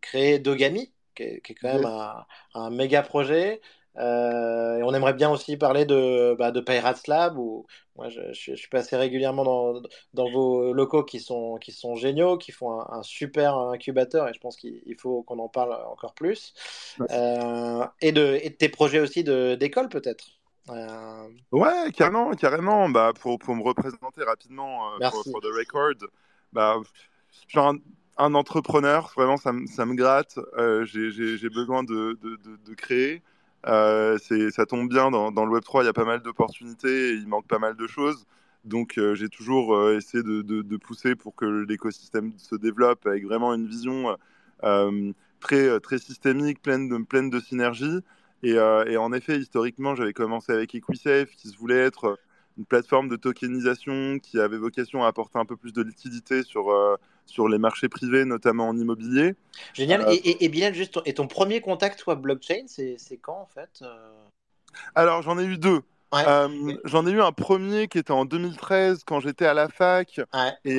créé 0.00 0.38
Dogami, 0.38 0.92
qui 1.14 1.22
est, 1.24 1.40
qui 1.40 1.52
est 1.52 1.54
quand 1.56 1.72
même 1.74 1.86
un, 1.86 2.26
un 2.54 2.70
méga 2.70 3.02
projet. 3.02 3.60
Euh, 3.96 4.78
et 4.78 4.82
on 4.82 4.92
aimerait 4.92 5.14
bien 5.14 5.30
aussi 5.30 5.56
parler 5.56 5.84
de, 5.84 6.34
bah, 6.34 6.50
de 6.50 6.60
Pirates 6.60 7.06
Lab, 7.06 7.38
où 7.38 7.66
moi 7.96 8.08
je, 8.08 8.20
je, 8.32 8.54
suis 8.54 8.68
passé 8.68 8.96
régulièrement 8.96 9.44
dans, 9.44 9.82
dans, 10.14 10.30
vos 10.30 10.72
locaux 10.72 11.04
qui 11.04 11.20
sont, 11.20 11.58
qui 11.60 11.70
sont 11.70 11.94
géniaux, 11.94 12.36
qui 12.36 12.50
font 12.50 12.80
un, 12.90 13.02
super 13.02 13.56
incubateur, 13.56 14.28
et 14.28 14.34
je 14.34 14.40
pense 14.40 14.56
qu'il 14.56 14.96
faut 14.98 15.22
qu'on 15.22 15.38
en 15.38 15.48
parle 15.48 15.74
encore 15.92 16.14
plus. 16.14 16.54
Euh, 17.10 17.86
et, 18.00 18.10
de, 18.10 18.38
et 18.42 18.50
de 18.50 18.54
tes 18.54 18.68
projets 18.68 19.00
aussi 19.00 19.22
d'école 19.22 19.88
peut-être 19.88 20.26
euh... 20.70 21.28
Ouais, 21.52 21.92
carrément, 21.94 22.32
carrément. 22.32 22.88
Bah, 22.88 23.12
pour, 23.20 23.38
pour 23.38 23.54
me 23.54 23.62
représenter 23.62 24.24
rapidement 24.24 24.94
euh, 24.94 25.10
pour, 25.10 25.22
pour, 25.24 25.40
The 25.40 25.54
Record, 25.56 26.08
bah, 26.52 26.78
genre 27.48 27.68
un, 27.68 27.76
un, 28.16 28.34
entrepreneur, 28.34 29.12
vraiment 29.14 29.36
ça, 29.36 29.52
ça 29.66 29.84
me 29.84 29.94
gratte. 29.94 30.38
J'ai 30.84 31.48
besoin 31.50 31.84
de, 31.84 32.18
de, 32.22 32.36
de, 32.36 32.56
de 32.56 32.74
créer. 32.74 33.22
Euh, 33.66 34.18
ça 34.50 34.66
tombe 34.66 34.88
bien, 34.88 35.10
dans, 35.10 35.30
le 35.30 35.58
Web3, 35.58 35.82
il 35.82 35.86
y 35.86 35.88
a 35.88 35.92
pas 35.92 36.04
mal 36.04 36.20
d'opportunités 36.20 37.14
il 37.14 37.26
manque 37.26 37.46
pas 37.46 37.58
mal 37.58 37.76
de 37.76 37.86
choses. 37.86 38.26
Donc 38.64 38.98
euh, 38.98 39.14
j'ai 39.14 39.28
toujours 39.28 39.74
euh, 39.74 39.96
essayé 39.96 40.22
de, 40.22 40.76
pousser 40.76 41.14
pour 41.14 41.34
que 41.34 41.44
l'écosystème 41.44 42.32
se 42.38 42.56
développe 42.56 43.06
avec 43.06 43.24
vraiment 43.24 43.54
une 43.54 43.66
vision 43.66 44.16
très, 45.40 45.98
systémique, 45.98 46.62
pleine 46.62 46.88
de, 46.88 46.98
pleine 46.98 47.40
synergie. 47.40 48.00
Et, 48.42 48.52
et 48.52 48.96
en 48.98 49.12
effet, 49.12 49.38
historiquement, 49.38 49.94
j'avais 49.94 50.12
commencé 50.12 50.52
avec 50.52 50.74
Equisafe, 50.74 51.30
qui 51.30 51.48
se 51.48 51.56
voulait 51.56 51.78
être 51.78 52.18
une 52.58 52.66
plateforme 52.66 53.08
de 53.08 53.16
tokenisation 53.16 54.18
qui 54.20 54.38
avait 54.38 54.58
vocation 54.58 55.02
à 55.02 55.08
apporter 55.08 55.38
un 55.38 55.46
peu 55.46 55.56
plus 55.56 55.72
de 55.72 55.82
liquidité 55.82 56.42
sur, 56.42 56.70
sur 57.26 57.48
les 57.48 57.58
marchés 57.58 57.88
privés, 57.88 58.24
notamment 58.24 58.68
en 58.68 58.76
immobilier. 58.76 59.34
Génial. 59.72 60.02
Euh, 60.02 60.12
et, 60.12 60.44
et, 60.44 60.48
Bilal, 60.48 60.74
juste, 60.74 61.00
et 61.04 61.14
ton 61.14 61.26
premier 61.26 61.60
contact, 61.60 62.00
toi, 62.00 62.14
blockchain, 62.14 62.64
c'est 62.66 62.98
quand 63.20 63.40
en 63.40 63.46
fait 63.46 63.80
euh 63.82 64.12
Alors, 64.94 65.22
j'en 65.22 65.38
ai 65.38 65.44
eu 65.44 65.58
deux. 65.58 65.82
j'en 66.84 67.06
ai 67.06 67.10
eu 67.10 67.20
un 67.20 67.32
premier 67.32 67.88
qui 67.88 67.98
était 67.98 68.12
en 68.12 68.24
2013 68.24 69.02
quand 69.04 69.20
j'étais 69.20 69.46
à 69.46 69.54
la 69.54 69.68
fac. 69.68 70.20
Et, 70.64 70.78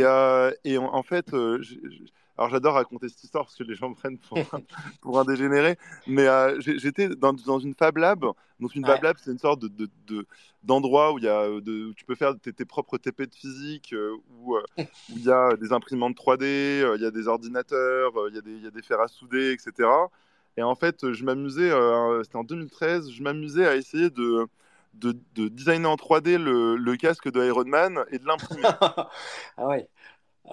et 0.64 0.78
en, 0.78 0.94
en, 0.94 1.04
fait, 1.04 1.32
alors 2.38 2.50
j'adore 2.50 2.74
raconter 2.74 3.08
cette 3.08 3.24
histoire 3.24 3.46
parce 3.46 3.56
que 3.56 3.64
les 3.64 3.76
gens 3.76 3.90
me 3.90 3.96
prennent 3.96 4.18
pour, 4.18 4.38
un, 4.38 4.62
pour 5.02 5.20
un 5.20 5.24
dégénéré, 5.24 5.78
mais 6.06 6.28
euh, 6.28 6.60
j'étais 6.60 7.10
dans, 7.10 7.34
dans, 7.34 7.60
une 7.60 7.74
Fab 7.74 7.98
Lab. 7.98 8.26
Donc 8.60 8.76
une 8.76 8.86
Fab 8.86 9.02
Lab, 9.04 9.16
c'est 9.20 9.32
une 9.32 9.40
sorte 9.40 9.60
de, 9.60 9.90
d'endroit 10.64 11.14
où, 11.14 11.20
il 11.20 11.26
y 11.26 11.30
a 11.30 11.48
de, 11.48 11.86
où 11.88 11.94
tu 11.94 12.04
peux 12.04 12.16
faire 12.16 12.34
tes, 12.40 12.52
tes 12.52 12.66
propres 12.66 12.98
TP 12.98 13.22
de 13.22 13.36
physique, 13.36 13.94
euh, 13.94 14.18
où, 14.42 14.58
euh, 14.58 14.64
où, 14.78 14.84
il 15.16 15.24
y 15.24 15.32
a 15.32 15.56
des 15.56 15.72
imprimantes 15.72 16.18
3D, 16.18 16.44
euh, 16.44 16.96
il 16.98 17.04
y 17.04 17.06
a 17.06 17.12
des 17.12 17.28
ordinateurs, 17.28 18.12
il 18.30 18.36
y, 18.36 18.38
a 18.38 18.42
des, 18.42 18.52
il 18.52 18.64
y 18.64 18.68
a 18.68 18.72
des 18.72 18.82
fers 18.82 19.00
à 19.00 19.08
souder, 19.08 19.52
etc. 19.52 19.90
Et 20.58 20.64
en 20.64 20.76
fait, 20.76 21.12
je 21.14 21.24
m'amusais, 21.24 21.72
c'était 22.24 22.38
en 22.38 22.44
2013, 22.44 23.12
je 23.12 23.24
m'amusais 23.24 23.68
à 23.68 23.76
essayer 23.76 24.10
de, 24.10 24.48
de, 24.94 25.18
de, 25.36 25.48
designer 25.50 25.90
en 25.90 25.96
3D 25.96 26.38
le, 26.38 26.76
le 26.78 26.96
casque 26.96 27.30
de 27.30 27.44
Iron 27.46 27.66
Man 27.66 28.06
et 28.12 28.20
de 28.20 28.26
l'imprimer. 28.26 28.64
ah 28.82 29.10
ouais. 29.60 29.88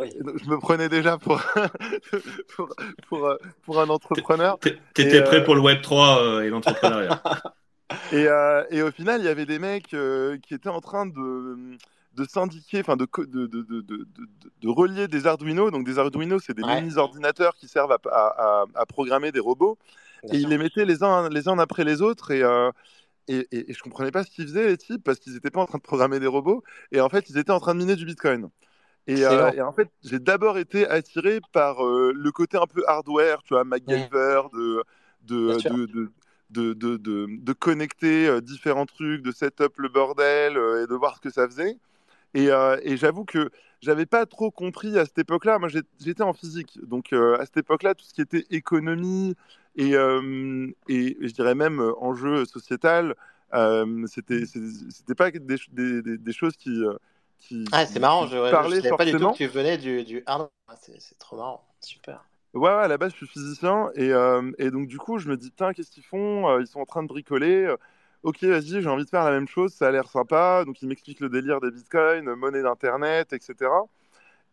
Je 0.00 0.48
me 0.48 0.58
prenais 0.58 0.88
déjà 0.88 1.18
pour, 1.18 1.40
pour, 2.56 2.68
pour, 3.08 3.26
euh, 3.26 3.36
pour, 3.64 3.80
un 3.80 3.88
entrepreneur. 3.88 4.58
T'étais 4.58 5.20
euh... 5.20 5.22
prêt 5.22 5.44
pour 5.44 5.54
le 5.54 5.60
Web3 5.60 6.18
euh, 6.18 6.40
et 6.42 6.48
l'entrepreneuriat. 6.48 7.22
et, 8.12 8.26
euh, 8.26 8.64
et, 8.70 8.82
au 8.82 8.90
final, 8.90 9.20
il 9.20 9.24
y 9.24 9.28
avait 9.28 9.46
des 9.46 9.58
mecs 9.58 9.94
qui 10.42 10.54
étaient 10.54 10.68
en 10.68 10.80
train 10.80 11.06
de, 11.06 11.76
de 12.14 12.24
syndiquer, 12.24 12.80
enfin 12.80 12.96
de, 12.96 13.06
de, 13.18 13.46
de, 13.46 13.62
de, 13.82 14.68
relier 14.68 15.08
des 15.08 15.26
Arduino. 15.26 15.70
Donc 15.70 15.84
des 15.84 15.98
Arduino, 15.98 16.38
c'est 16.38 16.54
des 16.54 16.62
ouais. 16.62 16.80
mini-ordinateurs 16.80 17.54
qui 17.54 17.68
servent 17.68 17.92
à, 17.92 17.98
à, 18.10 18.64
à, 18.74 18.86
programmer 18.86 19.30
des 19.30 19.40
robots. 19.40 19.78
Bien 20.22 20.32
et 20.32 20.38
sûr. 20.38 20.48
ils 20.48 20.50
les 20.50 20.58
mettaient 20.58 20.86
les 20.86 21.02
uns, 21.02 21.28
les 21.28 21.48
uns 21.48 21.58
après 21.58 21.84
les 21.84 22.00
autres. 22.00 22.30
Et, 22.30 22.42
et, 23.28 23.46
et, 23.52 23.70
et, 23.70 23.74
je 23.74 23.82
comprenais 23.82 24.10
pas 24.10 24.24
ce 24.24 24.30
qu'ils 24.30 24.46
faisaient, 24.46 24.68
les 24.68 24.78
types, 24.78 25.04
parce 25.04 25.18
qu'ils 25.18 25.34
n'étaient 25.34 25.50
pas 25.50 25.60
en 25.60 25.66
train 25.66 25.78
de 25.78 25.82
programmer 25.82 26.18
des 26.18 26.26
robots. 26.26 26.62
Et 26.92 27.00
en 27.00 27.10
fait, 27.10 27.28
ils 27.28 27.36
étaient 27.36 27.52
en 27.52 27.60
train 27.60 27.74
de 27.74 27.80
miner 27.80 27.96
du 27.96 28.06
Bitcoin. 28.06 28.48
Euh, 29.10 29.52
et, 29.52 29.60
en 29.60 29.72
fait, 29.72 29.88
j'ai 30.04 30.18
d'abord 30.18 30.58
été 30.58 30.86
attiré 30.86 31.40
par 31.52 31.84
euh, 31.84 32.12
le 32.14 32.30
côté 32.30 32.56
un 32.56 32.66
peu 32.66 32.84
hardware, 32.86 33.42
tu 33.42 33.54
vois, 33.54 33.64
MacGyver, 33.64 34.42
de, 34.52 34.84
de, 35.24 35.56
de, 36.50 36.96
de, 36.96 37.26
de 37.28 37.52
connecter 37.52 38.28
euh, 38.28 38.40
différents 38.40 38.86
trucs, 38.86 39.22
de 39.22 39.32
setup 39.32 39.78
le 39.78 39.88
bordel 39.88 40.52
et 40.52 40.86
de 40.86 40.94
voir 40.94 41.16
ce 41.16 41.20
que 41.20 41.30
ça 41.30 41.48
faisait. 41.48 41.76
Et, 42.34 42.48
j'avoue 42.96 43.24
que 43.24 43.50
j'avais 43.80 44.06
pas 44.06 44.24
trop 44.26 44.52
compris 44.52 44.96
à 44.98 45.04
cette 45.04 45.18
époque-là. 45.18 45.58
Moi, 45.58 45.68
j'étais 45.68 46.22
en 46.22 46.32
physique, 46.32 46.78
donc 46.84 47.12
à 47.12 47.44
cette 47.44 47.56
époque-là, 47.56 47.94
tout 47.94 48.04
ce 48.04 48.14
qui 48.14 48.20
était 48.20 48.46
économie 48.50 49.34
et, 49.74 49.90
et 49.90 51.16
je 51.20 51.32
dirais 51.32 51.56
même 51.56 51.80
enjeu 52.00 52.44
sociétal, 52.44 53.16
c'était 54.06 54.44
c'était 54.46 55.14
pas 55.16 55.30
des 55.32 56.32
choses 56.32 56.56
qui 56.56 56.84
qui, 57.42 57.72
Ah, 57.72 57.86
c'est 57.86 57.98
marrant, 57.98 58.26
je, 58.26 58.36
parlaient 58.48 58.80
savais 58.80 58.92
pas 58.92 59.04
du 59.04 59.16
tout 59.16 59.26
que 59.28 59.32
tu 59.36 59.46
venais 59.46 59.78
du, 59.78 60.04
du 60.04 60.22
hard. 60.26 60.50
Ah, 60.68 60.76
c'est 60.76 61.18
trop 61.18 61.36
marrant, 61.36 61.66
super. 61.80 62.24
Ouais, 62.54 62.60
ouais, 62.62 62.68
à 62.68 62.88
la 62.88 62.98
base, 62.98 63.12
je 63.12 63.16
suis 63.18 63.26
physicien. 63.26 63.90
Et, 63.94 64.10
euh, 64.12 64.52
et 64.58 64.70
donc, 64.70 64.86
du 64.86 64.98
coup, 64.98 65.18
je 65.18 65.28
me 65.28 65.36
dis, 65.36 65.50
putain, 65.50 65.72
qu'est-ce 65.72 65.90
qu'ils 65.90 66.02
font? 66.02 66.48
Euh, 66.50 66.60
Ils 66.60 66.66
sont 66.66 66.80
en 66.80 66.84
train 66.86 67.02
de 67.02 67.08
bricoler. 67.08 67.64
Euh, 67.66 67.76
Ok, 68.22 68.44
vas-y, 68.44 68.80
j'ai 68.82 68.88
envie 68.88 69.04
de 69.04 69.08
faire 69.10 69.24
la 69.24 69.32
même 69.32 69.48
chose, 69.48 69.72
ça 69.72 69.88
a 69.88 69.90
l'air 69.90 70.08
sympa. 70.08 70.64
Donc, 70.64 70.80
ils 70.80 70.86
m'expliquent 70.88 71.18
le 71.20 71.28
délire 71.28 71.60
des 71.60 71.72
bitcoins, 71.72 72.32
monnaie 72.36 72.62
d'Internet, 72.62 73.32
etc. 73.32 73.88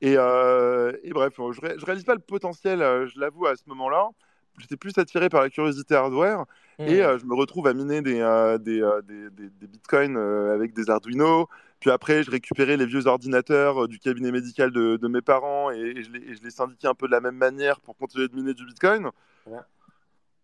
Et, 0.01 0.15
euh, 0.17 0.91
et 1.03 1.11
bref, 1.11 1.33
je, 1.37 1.61
ré- 1.61 1.75
je 1.79 1.85
réalise 1.85 2.03
pas 2.05 2.15
le 2.15 2.21
potentiel, 2.21 2.79
je 2.79 3.19
l'avoue, 3.19 3.45
à 3.47 3.55
ce 3.55 3.63
moment-là. 3.67 4.09
J'étais 4.57 4.77
plus 4.77 4.97
attiré 4.97 5.29
par 5.29 5.41
la 5.41 5.49
curiosité 5.51 5.93
hardware. 5.95 6.45
Et 6.85 7.01
Hmm. 7.01 7.03
euh, 7.03 7.17
je 7.19 7.25
me 7.25 7.35
retrouve 7.35 7.67
à 7.67 7.73
miner 7.73 8.01
des, 8.01 8.15
des, 8.61 8.81
des, 9.03 9.29
des- 9.49 9.67
bitcoins 9.67 10.17
avec 10.17 10.73
des 10.73 10.89
Arduino. 10.89 11.47
Puis 11.79 11.91
après, 11.91 12.23
je 12.23 12.31
récupérais 12.31 12.77
les 12.77 12.85
vieux 12.85 13.07
ordinateurs 13.07 13.83
euh, 13.83 13.87
du 13.87 13.99
cabinet 13.99 14.31
médical 14.31 14.71
de, 14.71 14.97
de 14.97 15.07
mes 15.07 15.21
parents 15.21 15.71
et, 15.71 15.77
et 15.79 16.03
je 16.03 16.11
les, 16.11 16.19
et 16.19 16.35
je 16.35 16.43
les 16.43 16.51
syndiquais 16.51 16.87
un 16.87 16.93
peu 16.93 17.07
de 17.07 17.11
la 17.11 17.21
même 17.21 17.35
manière 17.37 17.79
pour 17.79 17.95
continuer 17.97 18.27
de 18.27 18.35
miner 18.35 18.53
du 18.53 18.65
bitcoin. 18.65 19.09
Ouais. 19.45 19.59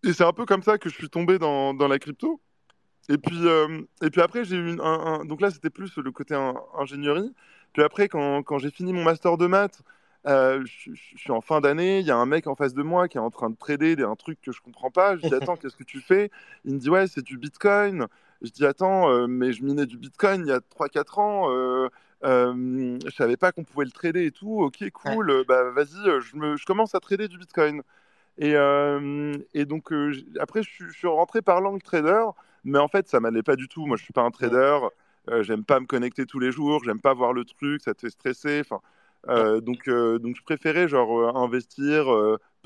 Et 0.04 0.14
c'est 0.14 0.24
un 0.24 0.34
peu 0.34 0.46
comme 0.46 0.64
ça 0.64 0.78
que 0.78 0.90
je 0.90 0.96
suis 0.96 1.10
tombé 1.10 1.38
dans, 1.40 1.74
dans 1.74 1.88
la 1.88 2.00
crypto. 2.00 2.40
Et 3.10 3.18
puis, 3.18 3.40
euh, 3.44 3.82
et 4.02 4.10
puis 4.10 4.22
après, 4.22 4.46
j'ai 4.46 4.56
eu 4.56 4.72
une- 4.74 4.82
un, 4.82 5.20
un- 5.22 5.26
Donc 5.26 5.42
là, 5.42 5.52
c'était 5.52 5.70
plus 5.70 5.96
le 5.98 6.12
côté 6.12 6.36
in- 6.36 6.56
ingénierie. 6.78 7.34
Puis 7.74 7.84
après, 7.84 8.08
quand, 8.08 8.42
quand 8.44 8.58
j'ai 8.58 8.72
fini 8.72 8.94
mon 8.94 9.04
master 9.04 9.38
de 9.38 9.48
maths, 9.48 9.82
euh, 10.28 10.64
je, 10.66 10.92
suis 10.96 11.32
en 11.32 11.42
fin 11.42 11.62
d'année, 11.62 12.00
il 12.00 12.06
y 12.06 12.12
a 12.12 12.18
un 12.18 12.26
mec 12.26 12.48
en 12.48 12.56
face 12.56 12.74
de 12.74 12.82
moi 12.82 13.08
qui 13.08 13.18
est 13.18 13.22
en 13.22 13.30
train 13.30 13.50
de 13.52 13.56
trader 13.56 13.96
un 14.02 14.16
truc 14.16 14.40
que 14.42 14.52
je 14.52 14.62
comprends 14.62 14.90
pas. 14.90 15.18
Je 15.18 15.28
dis, 15.28 15.34
attends, 15.36 15.56
qu'est-ce 15.56 15.76
que 15.76 15.84
tu 15.84 16.02
fais? 16.02 16.32
Il 16.64 16.74
me 16.76 16.80
dit, 16.80 16.90
ouais, 16.90 17.08
c'est 17.08 17.22
du 17.24 17.38
Bitcoin. 17.38 18.08
Je 18.42 18.50
dis, 18.52 18.66
attends, 18.66 19.10
euh, 19.10 19.28
mais 19.28 19.54
je 19.54 19.64
minais 19.64 19.86
du 19.86 19.98
Bitcoin 19.98 20.42
il 20.46 20.50
y 20.50 20.52
a 20.52 20.60
3-4 20.62 21.20
ans. 21.20 21.50
Euh, 21.52 21.88
euh, 22.24 22.98
je 23.06 23.16
savais 23.16 23.38
pas 23.38 23.52
qu'on 23.52 23.64
pouvait 23.64 23.86
le 23.86 23.92
trader 23.92 24.26
et 24.26 24.32
tout. 24.32 24.62
Ok, 24.62 24.84
cool. 24.92 25.30
Euh, 25.32 25.44
Bah, 25.48 25.70
vas-y, 25.72 26.08
euh, 26.08 26.20
je, 26.22 26.36
me, 26.36 26.58
je 26.58 26.66
commence 26.66 26.96
à 26.96 27.00
trader 27.00 27.28
du 27.28 27.38
Bitcoin. 27.38 27.82
Et, 28.38 28.54
et 29.54 29.66
donc, 29.66 29.94
après, 30.40 30.62
je, 30.62 30.70
suis- 30.70 30.86
je 30.90 30.98
suis 30.98 31.08
rentré 31.08 31.42
par 31.42 31.62
langue 31.62 31.82
trader, 31.82 32.26
mais 32.66 32.80
en 32.80 32.90
fait, 32.90 33.08
ça 33.08 33.20
m'allait 33.22 33.44
pas 33.44 33.56
du 33.56 33.68
tout. 33.70 33.86
Moi, 33.86 33.96
je 33.98 34.04
suis 34.04 34.14
pas 34.14 34.24
un 34.24 34.32
trader. 34.32 34.80
J'aime 35.42 35.64
pas 35.64 35.80
me 35.80 35.86
connecter 35.86 36.26
tous 36.26 36.40
les 36.40 36.52
jours. 36.52 36.84
J'aime 36.84 37.00
pas 37.00 37.14
voir 37.14 37.32
le 37.34 37.46
truc. 37.46 37.82
Ça 37.82 37.94
te 37.94 38.02
fait 38.02 38.10
stresser. 38.10 38.62
Enfin, 38.62 38.82
euh, 39.30 39.62
donc, 39.62 39.88
euh, 39.88 40.20
donc, 40.20 40.36
je 40.36 40.44
préférais 40.44 40.88
genre 40.90 41.18
euh, 41.20 41.32
investir 41.34 42.08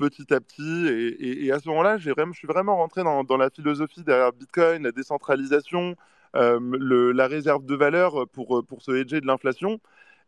petit 0.00 0.32
à 0.34 0.40
petit. 0.40 0.86
Et, 0.88 1.08
et- 1.08 1.44
et 1.46 1.52
à 1.52 1.60
ce 1.60 1.68
moment-là, 1.68 1.98
je 1.98 2.12
suis 2.32 2.46
vraiment 2.48 2.76
rentré 2.76 3.04
dans, 3.04 3.22
dans 3.24 3.36
la 3.36 3.50
philosophie 3.50 4.02
derrière 4.02 4.32
Bitcoin, 4.32 4.82
la 4.84 4.92
décentralisation, 4.92 5.94
euh, 6.36 6.58
le- 6.78 7.12
la 7.12 7.26
réserve 7.28 7.64
de 7.66 7.74
valeur 7.74 8.26
pour, 8.28 8.64
pour 8.66 8.82
se 8.82 8.92
hedger 8.92 9.20
de 9.20 9.26
l'inflation. 9.26 9.80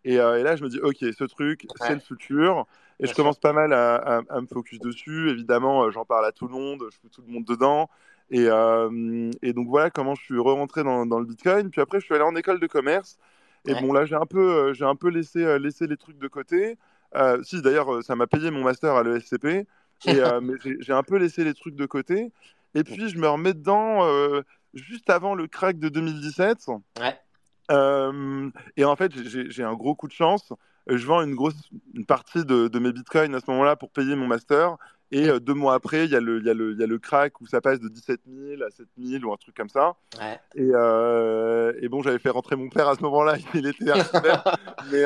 Et, 0.05 0.19
euh, 0.21 0.39
et 0.39 0.43
là, 0.43 0.57
je 0.57 0.65
me 0.65 0.69
dis, 0.69 0.81
OK, 0.81 0.99
ce 1.01 1.25
truc, 1.25 1.67
c'est 1.77 1.95
le 1.95 2.01
futur. 2.01 2.67
Et 3.01 3.05
Bien 3.05 3.11
je 3.11 3.15
sûr. 3.15 3.23
commence 3.23 3.39
pas 3.39 3.53
mal 3.53 3.73
à, 3.73 3.97
à- 3.97 4.23
à 4.29 4.41
me 4.41 4.47
focus 4.47 4.81
dessus. 4.81 5.31
Évidemment, 5.31 5.85
euh, 5.85 5.91
j'en 5.91 6.05
parle 6.05 6.27
à 6.27 6.33
tout 6.33 6.47
le 6.49 6.53
monde, 6.55 6.83
je 6.93 6.97
fous 6.99 7.09
tout 7.09 7.23
le 7.27 7.33
monde 7.33 7.45
dedans. 7.45 7.89
Et, 8.31 8.47
euh, 8.49 9.31
et 9.43 9.53
donc 9.53 9.69
voilà 9.69 9.91
comment 9.91 10.15
je 10.15 10.23
suis 10.23 10.39
re-rentré 10.39 10.83
dans, 10.85 11.07
dans 11.07 11.19
le 11.19 11.27
Bitcoin. 11.27 11.71
Puis 11.71 11.81
après, 11.81 12.01
je 12.01 12.05
suis 12.07 12.15
allé 12.15 12.25
en 12.25 12.35
école 12.37 12.61
de 12.61 12.67
commerce. 12.67 13.19
Et 13.67 13.75
Ouais. 13.75 13.81
bon, 13.81 13.93
là, 13.93 14.05
j'ai 14.05 14.17
un 14.17 14.27
peu, 14.27 14.73
j'ai 14.75 14.85
un 14.85 14.97
peu 14.97 15.09
laissé, 15.09 15.59
laissé 15.59 15.87
les 15.87 15.97
trucs 15.97 16.19
de 16.19 16.29
côté. 16.29 16.77
Euh, 17.15 17.43
si, 17.43 17.61
d'ailleurs, 17.63 17.93
euh, 17.95 18.03
ça 18.03 18.17
m'a 18.17 18.27
payé 18.27 18.51
mon 18.51 18.63
master 18.63 18.95
à 18.95 19.03
l'ESCP. 19.03 19.45
Et, 19.47 19.67
euh, 20.09 20.41
mais 20.41 20.55
j'ai 20.81 20.93
un 20.93 21.03
peu 21.03 21.17
laissé 21.17 21.45
les 21.45 21.55
trucs 21.55 21.75
de 21.77 21.87
côté. 21.87 22.33
Et 22.75 22.85
puis, 22.85 23.09
je 23.09 23.19
me 23.19 23.29
remets 23.29 23.55
dedans 23.55 24.05
euh, 24.07 24.43
juste 24.75 25.11
avant 25.11 25.35
le 25.35 25.47
crack 25.47 25.79
de 25.79 25.89
2017. 25.89 26.67
Ouais. 27.01 27.19
Euh, 27.71 28.51
et 28.77 28.85
en 28.85 28.97
fait, 28.97 29.13
j'ai 29.25 29.63
un 29.63 29.75
gros 29.75 29.95
coup 29.95 30.09
de 30.09 30.13
chance. 30.13 30.53
Je 30.89 31.07
vends 31.07 31.23
une 31.23 31.35
grosse 31.35 31.55
une 31.95 32.05
partie 32.07 32.45
de, 32.45 32.67
de 32.67 32.79
mes 32.79 32.93
bitcoins 32.93 33.35
à 33.35 33.41
ce 33.41 33.51
moment-là 33.51 33.77
pour 33.77 33.91
payer 33.91 34.17
mon 34.17 34.27
master. 34.27 34.77
Et 35.15 35.29
deux 35.41 35.53
mois 35.55 35.75
après, 35.75 36.07
il 36.07 36.11
y, 36.11 36.17
a 36.17 36.21
le- 36.21 36.39
il 36.39 36.45
y, 36.45 36.81
y 36.81 36.83
a 36.83 36.87
le 36.87 36.99
crack 36.99 37.39
où 37.43 37.47
ça 37.47 37.61
passe 37.61 37.79
de 37.79 37.89
17 37.89 38.21
000 38.27 38.63
à 38.63 38.71
7 38.71 38.87
000 38.99 39.23
ou 39.25 39.33
un 39.33 39.37
truc 39.37 39.55
comme 39.55 39.69
ça. 39.69 39.95
Ouais. 40.19 40.41
Et, 40.55 40.69
et 41.85 41.89
bon, 41.89 42.03
j'avais 42.03 42.19
fait 42.19 42.31
rentrer 42.31 42.57
mon 42.57 42.71
père 42.71 42.89
à 42.89 42.97
ce 42.97 43.03
moment-là, 43.03 43.37
il 43.55 43.67
était 43.67 43.91
architecte. 43.91 44.49
mais, 44.91 45.05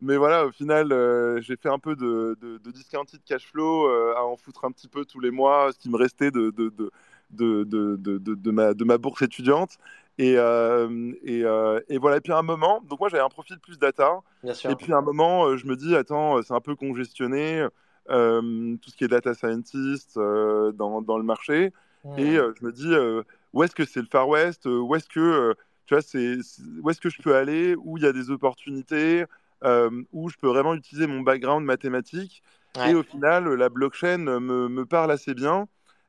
mais 0.00 0.16
voilà, 0.16 0.46
au 0.46 0.52
final, 0.52 0.92
euh, 0.92 1.40
j'ai 1.40 1.56
fait 1.56 1.68
un 1.68 1.78
peu 1.78 1.96
de, 1.96 2.36
de, 2.40 2.58
de 2.58 2.70
discounted 2.70 3.20
cash 3.24 3.46
flow 3.46 3.88
euh, 3.88 4.14
à 4.16 4.24
en 4.24 4.36
foutre 4.36 4.64
un 4.64 4.70
petit 4.70 4.88
peu 4.88 5.04
tous 5.04 5.20
les 5.20 5.30
mois, 5.30 5.72
ce 5.72 5.78
qui 5.78 5.90
me 5.90 5.96
restait 5.96 6.30
de, 6.30 6.50
de, 6.50 6.68
de, 6.70 6.90
de, 7.30 7.64
de, 7.64 7.96
de, 7.96 8.18
de- 8.18 8.34
de 8.34 8.50
ma, 8.50 8.74
de 8.74 8.84
ma 8.84 8.98
bourse 8.98 9.22
étudiante. 9.22 9.78
Et, 10.18 10.34
euh, 10.36 11.12
et, 11.22 11.42
et 11.88 11.98
voilà, 11.98 12.16
et 12.16 12.20
puis 12.20 12.32
à 12.32 12.38
un 12.38 12.42
moment, 12.42 12.80
donc 12.88 12.98
moi 12.98 13.08
j'avais 13.08 13.22
un 13.22 13.28
profil 13.28 13.58
plus 13.60 13.78
data, 13.78 14.20
Bien 14.42 14.54
sûr. 14.54 14.70
et 14.70 14.74
puis 14.76 14.92
à 14.92 14.96
un 14.96 15.02
moment, 15.02 15.56
je 15.56 15.66
me 15.66 15.76
dis, 15.76 15.94
attends, 15.94 16.42
c'est 16.42 16.54
un 16.54 16.60
peu 16.60 16.74
congestionné, 16.74 17.66
tout 18.08 18.90
ce 18.90 18.96
qui 18.96 19.04
est 19.04 19.08
data 19.08 19.34
scientist 19.34 20.16
dans, 20.16 21.02
dans 21.02 21.18
le 21.18 21.24
marché. 21.24 21.72
Hmm. 22.04 22.18
Et 22.18 22.34
je 22.34 22.64
me 22.64 22.72
dis, 22.72 22.92
où 23.52 23.62
est-ce 23.62 23.74
que 23.74 23.84
c'est 23.84 24.00
le 24.00 24.08
Far 24.10 24.28
West? 24.28 24.66
Où 24.66 24.92
est-ce 24.96 25.08
que, 25.08 25.54
tu 25.86 25.94
vois, 25.94 26.02
c'est, 26.02 26.36
où 26.82 26.90
est-ce 26.90 27.00
que 27.00 27.10
je 27.10 27.22
peux 27.22 27.34
aller? 27.36 27.76
Où 27.76 27.96
il 27.96 28.02
y 28.02 28.06
a 28.06 28.12
des 28.12 28.30
opportunités? 28.30 29.24
Où 29.62 30.28
je 30.28 30.36
peux 30.36 30.48
vraiment 30.48 30.74
utiliser 30.74 31.06
mon 31.06 31.20
background 31.20 31.64
mathématique 31.64 32.42
Ouais. 32.76 32.90
Et 32.90 32.94
au 32.94 33.02
final, 33.02 33.48
la 33.54 33.68
blockchain 33.68 34.18
me, 34.18 34.68
me 34.68 34.86
parle 34.86 35.10
assez 35.10 35.34
bien. 35.34 35.66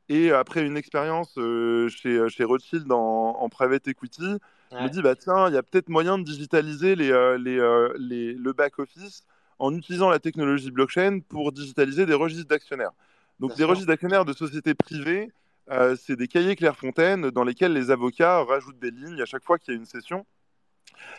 Et 0.08 0.32
après 0.32 0.66
une 0.66 0.78
expérience 0.78 1.38
euh, 1.38 1.88
chez, 1.90 2.28
chez 2.30 2.44
Rothschild 2.44 2.92
en, 2.92 2.98
en 3.40 3.50
private 3.50 3.88
equity, 3.88 4.38
je 4.78 4.84
me 4.84 4.88
Ouais. 4.88 4.90
dis, 4.90 5.02
bah 5.02 5.16
tiens, 5.16 5.48
il 5.50 5.54
y 5.54 5.58
a 5.58 5.64
peut-être 5.64 5.90
moyen 5.90 6.18
de 6.18 6.24
digitaliser 6.24 6.96
les, 6.96 7.12
euh, 7.12 7.38
les, 7.38 7.60
euh, 7.60 7.94
les- 7.98 8.34
le 8.34 8.54
back-office 8.54 9.24
en 9.60 9.76
utilisant 9.76 10.10
la 10.10 10.20
technologie 10.20 10.72
blockchain 10.72 11.20
pour 11.28 11.52
digitaliser 11.52 12.06
des 12.06 12.14
registres 12.14 12.48
d'actionnaires. 12.48 12.92
Donc, 13.40 13.56
des 13.56 13.64
registres 13.64 13.88
d'actionnaires 13.88 14.26
de 14.26 14.34
sociétés 14.34 14.74
privées, 14.74 15.32
euh, 15.70 15.96
c'est 15.96 16.16
des 16.16 16.28
cahiers 16.28 16.56
Clairefontaine 16.56 17.30
dans 17.30 17.44
lesquels 17.44 17.74
les 17.74 17.92
avocats 17.92 18.44
rajoutent 18.44 18.80
des 18.80 18.92
lignes 18.92 19.22
à 19.22 19.26
chaque 19.26 19.44
fois 19.44 19.60
qu'il 19.60 19.74
y 19.74 19.78
a 19.78 19.80
une 19.80 19.86
session. 19.86 20.26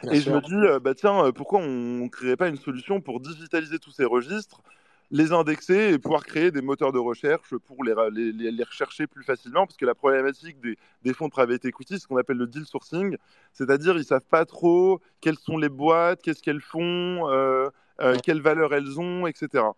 Bien 0.02 0.14
Et 0.16 0.20
je 0.20 0.30
me 0.30 0.40
dis, 0.40 0.54
euh, 0.54 0.80
bah 0.80 0.94
tiens, 0.94 1.26
euh, 1.26 1.32
pourquoi 1.32 1.60
on 1.60 1.66
ne 2.04 2.08
créerait 2.08 2.36
pas 2.36 2.48
une 2.48 2.56
solution 2.56 3.00
pour 3.00 3.20
digitaliser 3.20 3.78
tous 3.78 3.90
ces 3.92 4.04
registres, 4.04 4.62
les 5.10 5.32
indexer 5.32 5.92
et 5.92 5.98
pouvoir 5.98 6.24
créer 6.24 6.50
des 6.52 6.62
moteurs 6.62 6.92
de 6.92 6.98
recherche 6.98 7.56
pour 7.56 7.82
les, 7.84 7.94
les, 8.12 8.50
les- 8.50 8.64
rechercher 8.64 9.06
plus 9.06 9.24
facilement? 9.24 9.66
Parce 9.66 9.76
que 9.76 9.86
la 9.86 9.94
problématique 9.94 10.60
des, 10.60 10.76
des 11.02 11.14
fonds 11.14 11.26
de 11.26 11.32
private 11.32 11.64
equity, 11.64 11.94
c'est 11.94 12.00
ce 12.00 12.06
qu'on 12.06 12.16
appelle 12.16 12.36
le 12.38 12.46
deal 12.46 12.64
sourcing, 12.64 13.16
c'est-à-dire 13.52 13.96
ils 13.96 14.04
savent 14.04 14.20
pas 14.28 14.44
trop 14.44 15.00
quelles 15.20 15.38
sont 15.38 15.58
les 15.58 15.68
boîtes, 15.68 16.22
qu'est-ce 16.22 16.42
qu'elles 16.42 16.60
font, 16.60 17.28
euh, 17.28 17.68
euh, 18.00 18.18
quelles 18.22 18.40
valeurs 18.42 18.72
elles 18.74 19.00
ont, 19.00 19.26
etc. 19.26 19.76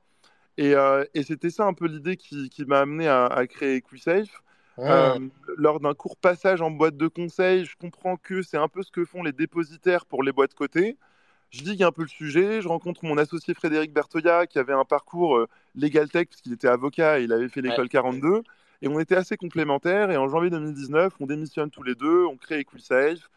Et, 0.58 0.74
euh, 0.74 1.04
et 1.14 1.22
c'était 1.22 1.50
ça 1.50 1.64
un 1.66 1.74
peu 1.74 1.86
l'idée 1.86 2.16
qui, 2.16 2.50
qui 2.50 2.64
m'a 2.66 2.80
amené 2.80 3.08
à, 3.08 3.26
à 3.26 3.46
créer 3.46 3.76
EquiSafe. 3.76 4.42
Hmm. 4.78 4.82
Euh, 4.84 5.18
lors 5.58 5.80
d'un 5.80 5.94
court 5.94 6.16
passage 6.16 6.62
en 6.62 6.70
boîte 6.70 6.96
de 6.96 7.08
conseil, 7.08 7.64
je 7.64 7.76
comprends 7.76 8.16
que 8.16 8.42
c'est 8.42 8.56
un 8.56 8.68
peu 8.68 8.82
ce 8.82 8.90
que 8.90 9.04
font 9.04 9.22
les 9.22 9.32
dépositaires 9.32 10.06
pour 10.06 10.22
les 10.22 10.32
boîtes 10.32 10.54
cotées. 10.54 10.96
Je 11.50 11.62
digue 11.62 11.82
un 11.82 11.92
peu 11.92 12.02
le 12.02 12.08
sujet, 12.08 12.62
je 12.62 12.68
rencontre 12.68 13.04
mon 13.04 13.18
associé 13.18 13.52
Frédéric 13.52 13.92
Bertoya 13.92 14.46
qui 14.46 14.58
avait 14.58 14.72
un 14.72 14.86
parcours 14.86 15.36
euh, 15.36 15.48
Legal 15.74 16.08
Tech 16.08 16.28
parce 16.28 16.40
qu'il 16.40 16.54
était 16.54 16.68
avocat 16.68 17.20
et 17.20 17.24
il 17.24 17.32
avait 17.32 17.50
fait 17.50 17.60
l'école 17.60 17.90
42 17.90 18.42
et 18.80 18.88
on 18.88 18.98
était 18.98 19.16
assez 19.16 19.36
complémentaires 19.36 20.10
et 20.10 20.16
en 20.16 20.28
janvier 20.28 20.48
2019 20.48 21.12
on 21.20 21.26
démissionne 21.26 21.68
tous 21.68 21.82
les 21.82 21.94
deux, 21.94 22.24
on 22.24 22.38
crée 22.38 22.60
EquiSafe, 22.60 23.28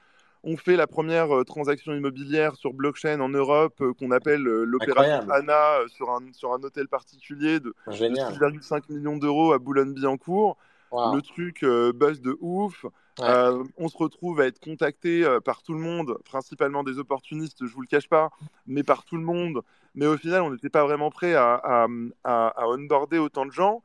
on 0.46 0.56
fait 0.56 0.78
la 0.78 0.88
première 0.88 1.36
euh, 1.36 1.44
transaction 1.44 1.94
immobilière 1.94 2.56
sur 2.56 2.72
blockchain 2.72 3.20
en 3.20 3.28
Europe 3.28 3.82
euh, 3.82 3.94
qu'on 3.94 4.12
appelle 4.12 4.44
l'opération. 4.44 5.30
ANA 5.30 5.80
sur 5.90 6.10
un, 6.10 6.22
sur 6.32 6.54
un 6.54 6.64
hôtel 6.64 6.88
particulier 6.88 7.60
de, 7.60 7.76
de 7.86 7.92
Génial. 7.92 8.32
6,5 8.32 8.84
millions 8.94 9.18
d'euros 9.18 9.52
à 9.52 9.60
Boulogne-Billancourt. 9.60 10.56
Wow. 10.96 11.16
Le 11.16 11.22
truc 11.22 11.64
euh, 11.64 11.92
buzz 11.94 12.22
de 12.22 12.38
ouf. 12.42 12.84
Ouais. 13.20 13.26
Euh, 13.30 13.64
on 13.78 13.88
se 13.88 13.98
retrouve 13.98 14.42
à 14.42 14.46
être 14.46 14.60
contacté 14.60 15.24
euh, 15.26 15.40
par 15.40 15.64
tout 15.64 15.74
le 15.74 15.80
monde, 15.80 16.18
principalement 16.26 16.84
des 16.84 17.00
opportunistes, 17.00 17.66
je 17.66 17.74
vous 17.74 17.82
le 17.82 17.88
cache 17.88 18.10
pas, 18.10 18.30
mais 18.68 18.84
par 18.84 19.06
tout 19.06 19.16
le 19.16 19.24
monde. 19.24 19.62
Mais 19.94 20.06
au 20.06 20.18
final, 20.18 20.42
on 20.42 20.52
n'était 20.52 20.70
pas 20.70 20.84
vraiment 20.84 21.10
prêt 21.10 21.34
à, 21.34 21.54
à, 21.56 21.88
à, 22.26 22.48
à 22.48 22.68
onboarder 22.68 23.18
autant 23.18 23.46
de 23.46 23.52
gens. 23.52 23.82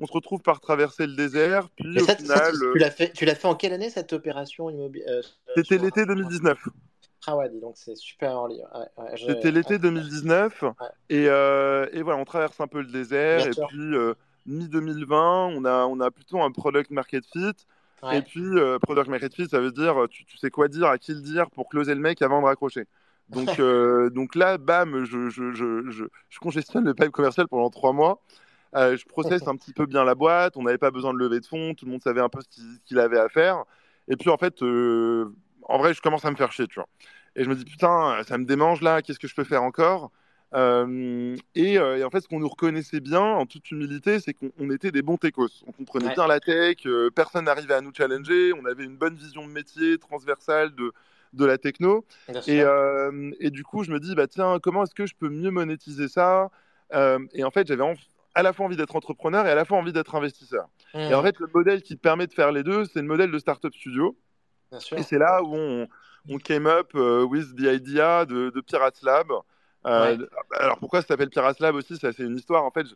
On 0.00 0.06
se 0.06 0.12
retrouve 0.12 0.42
par 0.42 0.58
traverser 0.60 1.06
le 1.06 1.14
désert, 1.14 1.68
puis 1.70 1.86
Mais 1.94 2.02
au 2.02 2.06
ça, 2.06 2.12
ça, 2.12 2.16
final, 2.16 2.52
tu, 2.52 2.72
tu 2.72 2.78
l'as 2.78 2.90
fait, 2.90 3.12
tu 3.12 3.24
l'as 3.24 3.34
fait 3.36 3.46
en 3.46 3.54
quelle 3.54 3.72
année 3.72 3.90
cette 3.90 4.12
opération 4.12 4.68
immobilière 4.68 5.22
c'était 5.56 5.78
l'été 5.78 6.04
2019. 6.04 6.58
Ah 7.26 7.36
ouais, 7.36 7.48
dis 7.48 7.60
donc 7.60 7.74
c'est 7.76 7.94
super 7.94 8.32
early. 8.32 8.56
Ouais, 8.74 9.04
ouais, 9.04 9.16
je- 9.16 9.26
C'était 9.26 9.52
l'été 9.52 9.74
ouais. 9.74 9.78
2019. 9.78 10.64
Et, 11.08 11.28
euh, 11.28 11.86
et 11.92 12.02
voilà, 12.02 12.18
on 12.18 12.24
traverse 12.24 12.60
un 12.60 12.66
peu 12.66 12.80
le 12.80 12.88
désert. 12.88 13.38
Bien 13.42 13.50
et 13.50 13.52
sûr. 13.52 13.66
puis, 13.68 13.94
euh, 13.94 14.14
mi-2020, 14.46 15.54
on 15.56 15.64
a, 15.64 15.86
on 15.86 16.00
a 16.00 16.10
plutôt 16.10 16.40
un 16.42 16.50
product 16.50 16.90
market 16.90 17.24
fit. 17.32 17.52
Et 18.12 18.20
puis, 18.20 18.42
euh, 18.42 18.80
product 18.80 19.08
market 19.08 19.32
fit, 19.32 19.48
ça 19.48 19.60
veut 19.60 19.70
dire 19.70 19.94
tu, 20.10 20.24
tu, 20.24 20.36
sais 20.36 20.50
quoi 20.50 20.66
dire, 20.66 20.88
à 20.88 20.98
qui 20.98 21.14
le 21.14 21.20
dire 21.20 21.48
pour 21.50 21.68
closer 21.68 21.94
le 21.94 22.00
mec 22.00 22.20
avant 22.20 22.40
de 22.40 22.46
raccrocher. 22.46 22.86
Donc, 23.28 23.48
euh, 23.60 24.10
donc 24.10 24.34
là, 24.34 24.58
bam, 24.58 25.04
je, 25.04 25.30
je, 25.30 25.52
je, 25.52 25.88
je, 25.90 26.38
congestionne 26.40 26.84
le 26.84 26.94
pipe 26.94 27.10
commercial 27.10 27.46
pendant 27.46 27.70
trois 27.70 27.92
mois. 27.92 28.20
Euh, 28.74 28.96
je 28.96 29.04
processe 29.06 29.46
un 29.46 29.54
petit 29.54 29.72
peu 29.72 29.86
bien 29.86 30.02
la 30.04 30.16
boîte. 30.16 30.56
On 30.56 30.62
n'avait 30.62 30.78
pas 30.78 30.90
besoin 30.90 31.14
de 31.14 31.18
lever 31.18 31.38
de 31.38 31.46
fonds. 31.46 31.74
Tout 31.74 31.84
le 31.84 31.92
monde 31.92 32.02
savait 32.02 32.20
un 32.20 32.28
peu 32.28 32.40
ce 32.40 32.78
qu'il 32.84 32.98
avait 32.98 33.20
à 33.20 33.28
faire. 33.28 33.62
Et 34.08 34.16
puis, 34.16 34.30
en 34.30 34.36
fait, 34.36 34.62
en 34.62 35.78
vrai, 35.78 35.94
je 35.94 36.02
commence 36.02 36.24
à 36.24 36.30
me 36.32 36.36
faire 36.36 36.50
chier, 36.50 36.66
tu 36.66 36.74
vois. 36.74 36.88
Et 37.36 37.44
je 37.44 37.48
me 37.48 37.54
dis, 37.54 37.64
putain, 37.64 38.20
ça 38.26 38.36
me 38.36 38.44
démange 38.44 38.80
là. 38.80 39.00
Qu'est-ce 39.00 39.20
que 39.20 39.28
je 39.28 39.34
peux 39.34 39.44
faire 39.44 39.62
encore? 39.62 40.10
Euh, 40.54 41.36
et, 41.54 41.74
et, 41.74 42.04
en 42.04 42.10
fait, 42.10 42.20
ce 42.20 42.28
qu'on 42.28 42.40
nous 42.40 42.48
reconnaissait 42.48 43.00
bien, 43.00 43.22
en 43.22 43.46
toute 43.46 43.70
humilité, 43.70 44.20
c'est 44.20 44.34
qu'on 44.34 44.70
était 44.70 44.90
des 44.90 45.02
bons 45.02 45.16
techos. 45.16 45.48
On 45.66 45.72
comprenait 45.72 46.08
ouais. 46.08 46.14
bien 46.14 46.26
la 46.26 46.40
tech, 46.40 46.86
euh, 46.86 47.10
personne 47.10 47.46
n'arrivait 47.46 47.74
à 47.74 47.80
nous 47.80 47.92
challenger, 47.96 48.52
on 48.52 48.64
avait 48.66 48.84
une 48.84 48.96
bonne 48.96 49.14
vision 49.14 49.46
de 49.46 49.52
métier 49.52 49.98
transversale 49.98 50.74
de, 50.74 50.92
de 51.32 51.44
la 51.44 51.58
techno. 51.58 52.04
Et, 52.46 52.62
euh, 52.62 53.30
et, 53.40 53.50
du 53.50 53.64
coup, 53.64 53.84
je 53.84 53.90
me 53.90 54.00
dis, 54.00 54.14
bah, 54.14 54.26
tiens, 54.26 54.58
comment 54.62 54.82
est-ce 54.84 54.94
que 54.94 55.06
je 55.06 55.14
peux 55.14 55.30
mieux 55.30 55.50
monétiser 55.50 56.08
ça? 56.08 56.50
Et 57.32 57.42
en 57.42 57.50
fait, 57.50 57.66
j'avais 57.66 57.84
à 58.34 58.42
la 58.42 58.52
fois 58.52 58.66
envie 58.66 58.76
d'être 58.76 58.96
entrepreneur 58.96 59.46
et 59.46 59.50
à 59.50 59.54
la 59.54 59.64
fois 59.64 59.78
envie 59.78 59.94
d'être 59.94 60.14
investisseur. 60.14 60.68
Mmh. 60.94 60.98
Et 60.98 61.14
en 61.14 61.22
fait, 61.22 61.38
le 61.38 61.48
modèle 61.54 61.82
qui 61.82 61.96
te 61.96 62.00
permet 62.00 62.26
de 62.26 62.34
faire 62.34 62.52
les 62.52 62.62
deux, 62.62 62.84
c'est 62.84 63.00
le 63.00 63.06
modèle 63.06 63.30
de 63.30 63.38
startup 63.38 63.74
studio. 63.74 64.16
Et 64.96 65.02
c'est 65.02 65.18
là 65.18 65.42
où 65.42 65.54
on, 65.54 65.88
on, 66.28 66.38
came 66.38 66.66
up 66.66 66.92
with 66.94 67.56
the 67.56 67.64
idea 67.74 68.26
de, 68.26 68.50
de 68.50 68.60
Pirates 68.60 69.02
Lab. 69.02 69.32
Euh, 69.86 70.16
ouais. 70.16 70.26
Alors 70.58 70.78
pourquoi 70.78 71.00
ça 71.02 71.08
s'appelle 71.08 71.30
Pirates 71.30 71.60
Lab 71.60 71.74
aussi? 71.74 71.96
Ça 71.96 72.12
c'est 72.12 72.22
une 72.22 72.36
histoire. 72.36 72.64
En 72.64 72.70
fait, 72.70 72.86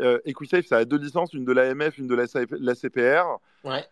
euh, 0.00 0.18
EquiSafe 0.24 0.66
ça 0.66 0.78
a 0.78 0.84
deux 0.84 0.98
licences, 0.98 1.32
une 1.32 1.44
de 1.44 1.52
l'AMF, 1.52 1.98
une 1.98 2.08
de 2.08 2.14
la, 2.14 2.24
la 2.50 2.74
CPR. 2.74 3.38
Ouais. 3.64 3.84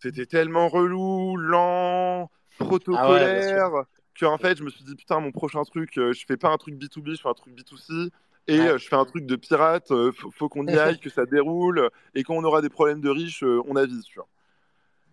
C'était 0.00 0.26
tellement 0.26 0.68
relou, 0.68 1.36
lent, 1.36 2.30
protocolaire, 2.58 3.70
ah 3.72 3.78
ouais, 3.78 3.84
que 4.14 4.26
en 4.26 4.38
fait 4.38 4.58
je 4.58 4.64
me 4.64 4.70
suis 4.70 4.84
dit 4.84 4.94
putain 4.94 5.20
mon 5.20 5.32
prochain 5.32 5.62
truc, 5.64 5.98
euh, 5.98 6.12
je 6.12 6.24
fais 6.26 6.36
pas 6.36 6.50
un 6.50 6.56
truc 6.58 6.76
B2B, 6.76 7.16
je 7.16 7.20
fais 7.20 7.28
un 7.28 7.34
truc 7.34 7.54
B2C. 7.54 8.10
Et 8.48 8.60
ouais. 8.60 8.78
je 8.78 8.86
fais 8.86 8.94
un 8.94 9.04
truc 9.04 9.26
de 9.26 9.34
pirate, 9.34 9.88
faut, 9.88 10.30
faut 10.30 10.48
qu'on 10.48 10.68
y 10.68 10.78
aille, 10.78 11.00
que 11.00 11.10
ça 11.10 11.26
déroule, 11.26 11.90
et 12.14 12.22
quand 12.22 12.34
on 12.34 12.44
aura 12.44 12.62
des 12.62 12.68
problèmes 12.68 13.00
de 13.00 13.10
riches, 13.10 13.42
on 13.42 13.74
avise, 13.74 14.04
tu 14.04 14.20
vois. 14.20 14.28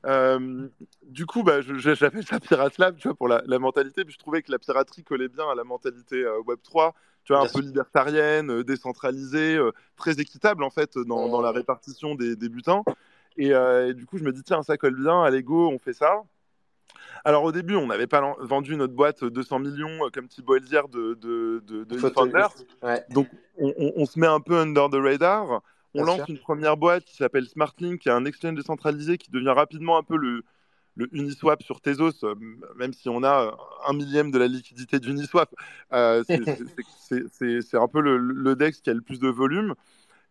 Euh, 0.06 0.68
du 1.04 1.26
coup, 1.26 1.44
bah, 1.44 1.62
j'appelle 1.62 2.26
ça 2.26 2.40
Pirate 2.40 2.78
Lab, 2.78 2.98
tu 2.98 3.08
vois, 3.08 3.16
pour 3.16 3.28
la, 3.28 3.42
la, 3.46 3.60
mentalité. 3.60 4.04
Puis 4.04 4.14
je 4.14 4.20
trouvais 4.20 4.42
que 4.42 4.52
la 4.52 4.60
piraterie 4.60 5.04
collait 5.04 5.30
bien 5.30 5.50
à 5.50 5.56
la 5.56 5.64
mentalité 5.64 6.24
euh, 6.24 6.42
Web 6.46 6.60
3, 6.64 6.94
tu 7.24 7.34
vois, 7.34 7.42
bien 7.42 7.46
un 7.46 7.50
sûr. 7.50 7.60
peu 7.60 7.66
libertarienne, 7.66 8.52
euh, 8.52 8.64
décentralisée, 8.64 9.56
euh, 9.56 9.72
très 9.96 10.20
équitable 10.20 10.64
en 10.64 10.70
fait 10.70 10.98
dans, 10.98 11.30
dans 11.30 11.42
la 11.42 11.52
répartition 11.52 12.16
des, 12.16 12.36
des 12.36 12.50
butins. 12.50 12.84
Et, 13.38 13.50
et, 13.50 13.94
du 13.96 14.06
coup, 14.06 14.20
je 14.20 14.24
me 14.24 14.32
dis 14.32 14.44
tiens, 14.44 14.62
ça 14.62 14.78
colle 14.78 14.96
bien. 14.96 15.24
À 15.24 15.32
l'ego, 15.32 15.70
on 15.70 15.80
fait 15.80 15.94
ça. 15.94 16.22
Alors 17.26 17.44
au 17.44 17.52
début, 17.52 17.76
on 17.76 17.88
n'avait 17.88 18.06
pas 18.06 18.36
vendu 18.40 18.76
notre 18.76 18.94
boîte 18.94 19.24
200 19.24 19.60
millions 19.60 20.10
comme 20.14 20.28
Thibaut 20.28 20.56
Elzière 20.56 20.88
de, 20.88 21.14
de, 21.16 21.64
de, 21.66 21.84
de. 21.86 21.98
Ouais. 22.84 23.04
Donc 23.10 23.28
on, 23.58 23.74
on, 23.78 23.94
on, 23.96 24.06
se 24.06 24.20
met 24.20 24.28
un 24.28 24.42
peu 24.42 24.60
under 24.60 24.90
the 24.90 24.96
radar. 24.96 25.64
On 25.96 26.04
lance 26.04 26.28
une 26.28 26.40
première 26.40 26.78
boîte 26.78 27.06
qui 27.06 27.16
s'appelle 27.16 27.46
SmartLink, 27.48 28.02
qui 28.02 28.10
est 28.10 28.14
un 28.14 28.26
exchange 28.26 28.56
décentralisé 28.56 29.18
qui 29.18 29.30
devient 29.32 29.54
rapidement 29.56 29.98
un 29.98 30.04
peu 30.04 30.18
le, 30.18 30.44
le 30.96 31.10
Uniswap 31.12 31.64
sur 31.64 31.82
Tezos, 31.82 32.24
euh, 32.24 32.36
même 32.78 32.94
si 32.94 33.10
on 33.10 33.24
a 33.24 33.56
un 33.88 33.94
millième 33.94 34.32
de 34.32 34.38
la 34.38 34.48
liquidité 34.48 35.00
d'Uniswap. 35.00 35.54
Euh, 35.92 36.24
c'est 37.10 37.78
un 37.78 37.88
peu 37.88 38.02
le, 38.02 38.18
le, 38.18 38.56
DEX 38.56 38.82
qui 38.82 38.90
a 38.90 38.94
le 38.94 39.02
plus 39.02 39.20
de 39.20 39.30
volume. 39.30 39.76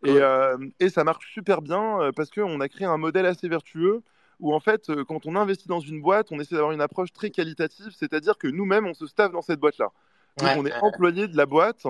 Et, 0.05 0.17
euh, 0.17 0.57
et 0.81 0.89
ça 0.89 1.05
marche 1.05 1.31
super 1.31 1.61
bien 1.61 2.11
parce 2.15 2.29
qu'on 2.29 2.59
a 2.59 2.67
créé 2.67 2.85
un 2.85 2.97
modèle 2.97 3.25
assez 3.25 3.47
vertueux 3.47 4.01
où 4.41 4.53
en 4.53 4.59
fait, 4.59 4.91
quand 5.07 5.25
on 5.25 5.37
investit 5.37 5.69
dans 5.69 5.79
une 5.79 6.01
boîte, 6.01 6.27
on 6.31 6.39
essaie 6.39 6.55
d'avoir 6.55 6.73
une 6.73 6.81
approche 6.81 7.13
très 7.13 7.29
qualitative, 7.29 7.93
c'est-à-dire 7.97 8.37
que 8.37 8.49
nous-mêmes, 8.49 8.85
on 8.85 8.93
se 8.93 9.07
staffe 9.07 9.31
dans 9.31 9.41
cette 9.41 9.61
boîte-là. 9.61 9.91
Donc 10.37 10.49
ouais. 10.49 10.55
on 10.57 10.65
est 10.65 10.73
employé 10.81 11.29
de 11.29 11.37
la 11.37 11.45
boîte 11.45 11.87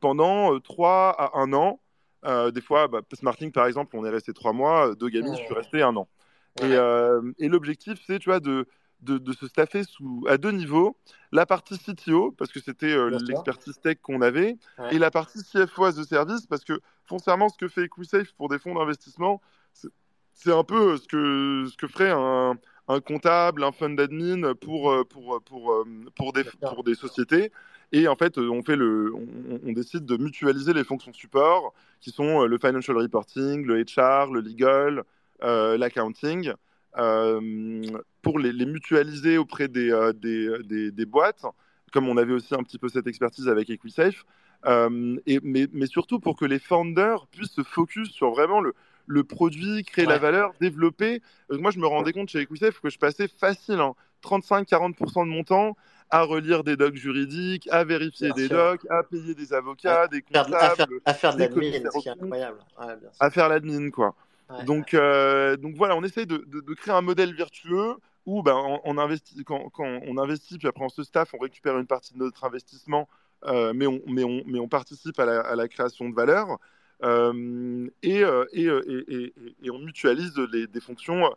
pendant 0.00 0.60
3 0.60 1.16
à 1.18 1.38
1 1.38 1.52
an. 1.52 1.80
Euh, 2.26 2.50
des 2.50 2.60
fois, 2.60 2.88
bah, 2.88 3.00
Smartlink, 3.12 3.54
par 3.54 3.66
exemple, 3.66 3.96
on 3.96 4.04
est 4.04 4.10
resté 4.10 4.32
trois 4.32 4.52
mois. 4.52 4.94
De 4.94 5.08
Gamis, 5.08 5.30
oh. 5.32 5.36
je 5.38 5.44
suis 5.44 5.54
resté 5.54 5.82
un 5.82 5.94
an. 5.96 6.08
Ouais. 6.60 6.68
Et, 6.68 6.74
euh, 6.74 7.20
et 7.38 7.48
l'objectif, 7.48 7.98
c'est, 8.06 8.18
tu 8.18 8.30
vois, 8.30 8.40
de, 8.40 8.66
de, 9.00 9.18
de, 9.18 9.32
se 9.32 9.46
staffer 9.46 9.84
sous, 9.84 10.24
à 10.28 10.38
deux 10.38 10.52
niveaux. 10.52 10.96
La 11.32 11.46
partie 11.46 11.78
CTO, 11.78 12.32
parce 12.32 12.50
que 12.50 12.60
c'était 12.60 12.92
euh, 12.92 13.18
l'expertise 13.26 13.78
tech 13.80 13.98
qu'on 14.02 14.22
avait, 14.22 14.56
ouais. 14.78 14.94
et 14.94 14.98
la 14.98 15.10
partie 15.10 15.42
CFO 15.42 15.84
a 15.84 15.92
service, 15.92 16.46
parce 16.46 16.64
que 16.64 16.80
foncièrement, 17.04 17.48
ce 17.48 17.58
que 17.58 17.68
fait 17.68 17.84
EquiSafe 17.84 18.32
pour 18.32 18.48
des 18.48 18.58
fonds 18.58 18.74
d'investissement, 18.74 19.40
c'est 20.32 20.52
un 20.52 20.64
peu 20.64 20.96
ce 20.96 21.06
que, 21.08 21.66
ce 21.70 21.76
que 21.76 21.86
ferait 21.86 22.10
un, 22.10 22.56
un 22.88 23.00
comptable, 23.00 23.64
un 23.64 23.72
fund 23.72 23.98
admin 23.98 24.54
pour, 24.54 25.06
pour, 25.08 25.42
pour, 25.44 25.84
pour, 26.14 26.32
des, 26.32 26.44
pour 26.44 26.84
des 26.84 26.94
sociétés. 26.94 27.52
Et 27.92 28.08
en 28.08 28.16
fait, 28.16 28.38
on, 28.38 28.62
fait 28.62 28.76
le, 28.76 29.12
on, 29.14 29.60
on, 29.64 29.72
décide 29.72 30.04
de 30.04 30.16
mutualiser 30.16 30.72
les 30.72 30.84
fonctions 30.84 31.12
support, 31.12 31.72
qui 32.00 32.10
sont 32.10 32.44
le 32.44 32.58
financial 32.58 32.96
reporting, 32.96 33.64
le 33.64 33.82
HR, 33.82 34.32
le 34.32 34.40
legal, 34.40 35.04
euh, 35.42 35.76
l'accounting, 35.78 36.52
euh, 36.98 37.82
pour 38.22 38.38
les, 38.38 38.52
les, 38.52 38.64
mutualiser 38.66 39.36
auprès 39.38 39.68
des, 39.68 39.92
euh, 39.92 40.12
des, 40.12 40.62
des, 40.64 40.90
des, 40.90 41.06
boîtes, 41.06 41.44
comme 41.92 42.08
on 42.08 42.16
avait 42.16 42.32
aussi 42.32 42.54
un 42.54 42.62
petit 42.62 42.78
peu 42.78 42.88
cette 42.88 43.06
expertise 43.06 43.48
avec 43.48 43.68
EquiSafe, 43.68 44.24
euh, 44.64 45.16
et, 45.26 45.38
mais, 45.42 45.66
mais, 45.72 45.86
surtout 45.86 46.18
pour 46.18 46.36
que 46.36 46.46
les 46.46 46.58
founders 46.58 47.26
puissent 47.26 47.52
se 47.52 47.62
focus 47.62 48.10
sur 48.10 48.30
vraiment 48.30 48.60
le, 48.60 48.74
le 49.06 49.24
produit, 49.24 49.84
créer 49.84 50.06
ouais. 50.06 50.12
la 50.12 50.18
valeur, 50.18 50.52
développer. 50.60 51.22
moi, 51.50 51.70
je 51.70 51.78
me 51.78 51.86
rendais 51.86 52.12
compte 52.12 52.28
chez 52.28 52.40
EquiSafe 52.40 52.80
que 52.80 52.90
je 52.90 52.98
passais 52.98 53.28
facile, 53.28 53.80
hein, 53.80 53.94
35-40% 54.24 55.24
de 55.24 55.30
mon 55.30 55.44
temps 55.44 55.76
à 56.10 56.22
relire 56.22 56.62
des 56.62 56.76
docs 56.76 56.94
juridiques, 56.94 57.68
à 57.70 57.84
vérifier 57.84 58.28
bien 58.28 58.36
des 58.36 58.46
sûr. 58.48 58.56
docs, 58.56 58.86
à 58.90 59.02
payer 59.02 59.34
des 59.34 59.52
avocats, 59.52 60.02
à 60.02 60.08
des 60.08 60.22
comptables, 60.22 60.54
à 60.54 60.70
faire, 60.70 60.86
à 61.04 61.14
faire 61.14 61.34
de 61.34 61.40
l'admin, 61.40 61.72
c'est 61.72 62.10
incroyable. 62.10 62.58
Ouais, 62.78 62.94
à 63.18 63.30
faire 63.30 63.48
l'admin, 63.48 63.90
quoi. 63.90 64.14
Donc, 64.64 64.94
euh, 64.94 65.56
donc 65.56 65.74
voilà, 65.74 65.96
on 65.96 66.04
essaye 66.04 66.26
de, 66.26 66.36
de, 66.46 66.60
de, 66.60 66.74
créer 66.74 66.94
un 66.94 67.00
modèle 67.00 67.34
vertueux 67.34 67.96
où 68.26 68.44
ben, 68.44 68.54
on, 68.54 68.80
on 68.84 68.98
investit, 68.98 69.42
quand, 69.44 69.68
quand, 69.70 70.00
on 70.06 70.18
investit, 70.18 70.58
puis 70.58 70.68
après 70.68 70.84
on 70.84 70.88
se 70.88 71.02
staff, 71.02 71.34
on 71.34 71.38
récupère 71.38 71.76
une 71.78 71.86
partie 71.86 72.14
de 72.14 72.18
notre 72.18 72.44
investissement, 72.44 73.08
euh, 73.46 73.72
mais, 73.74 73.88
on, 73.88 74.00
mais, 74.06 74.22
on, 74.22 74.42
mais 74.46 74.60
on 74.60 74.68
participe 74.68 75.18
à 75.18 75.24
la, 75.24 75.40
à 75.40 75.56
la 75.56 75.66
création 75.66 76.08
de 76.08 76.14
valeur. 76.14 76.58
Euh, 77.02 77.88
et, 78.02 78.22
et, 78.52 78.66
et, 78.66 79.34
et, 79.62 79.70
on 79.70 79.78
mutualise 79.78 80.36
les, 80.52 80.66
des 80.66 80.80
fonctions 80.80 81.30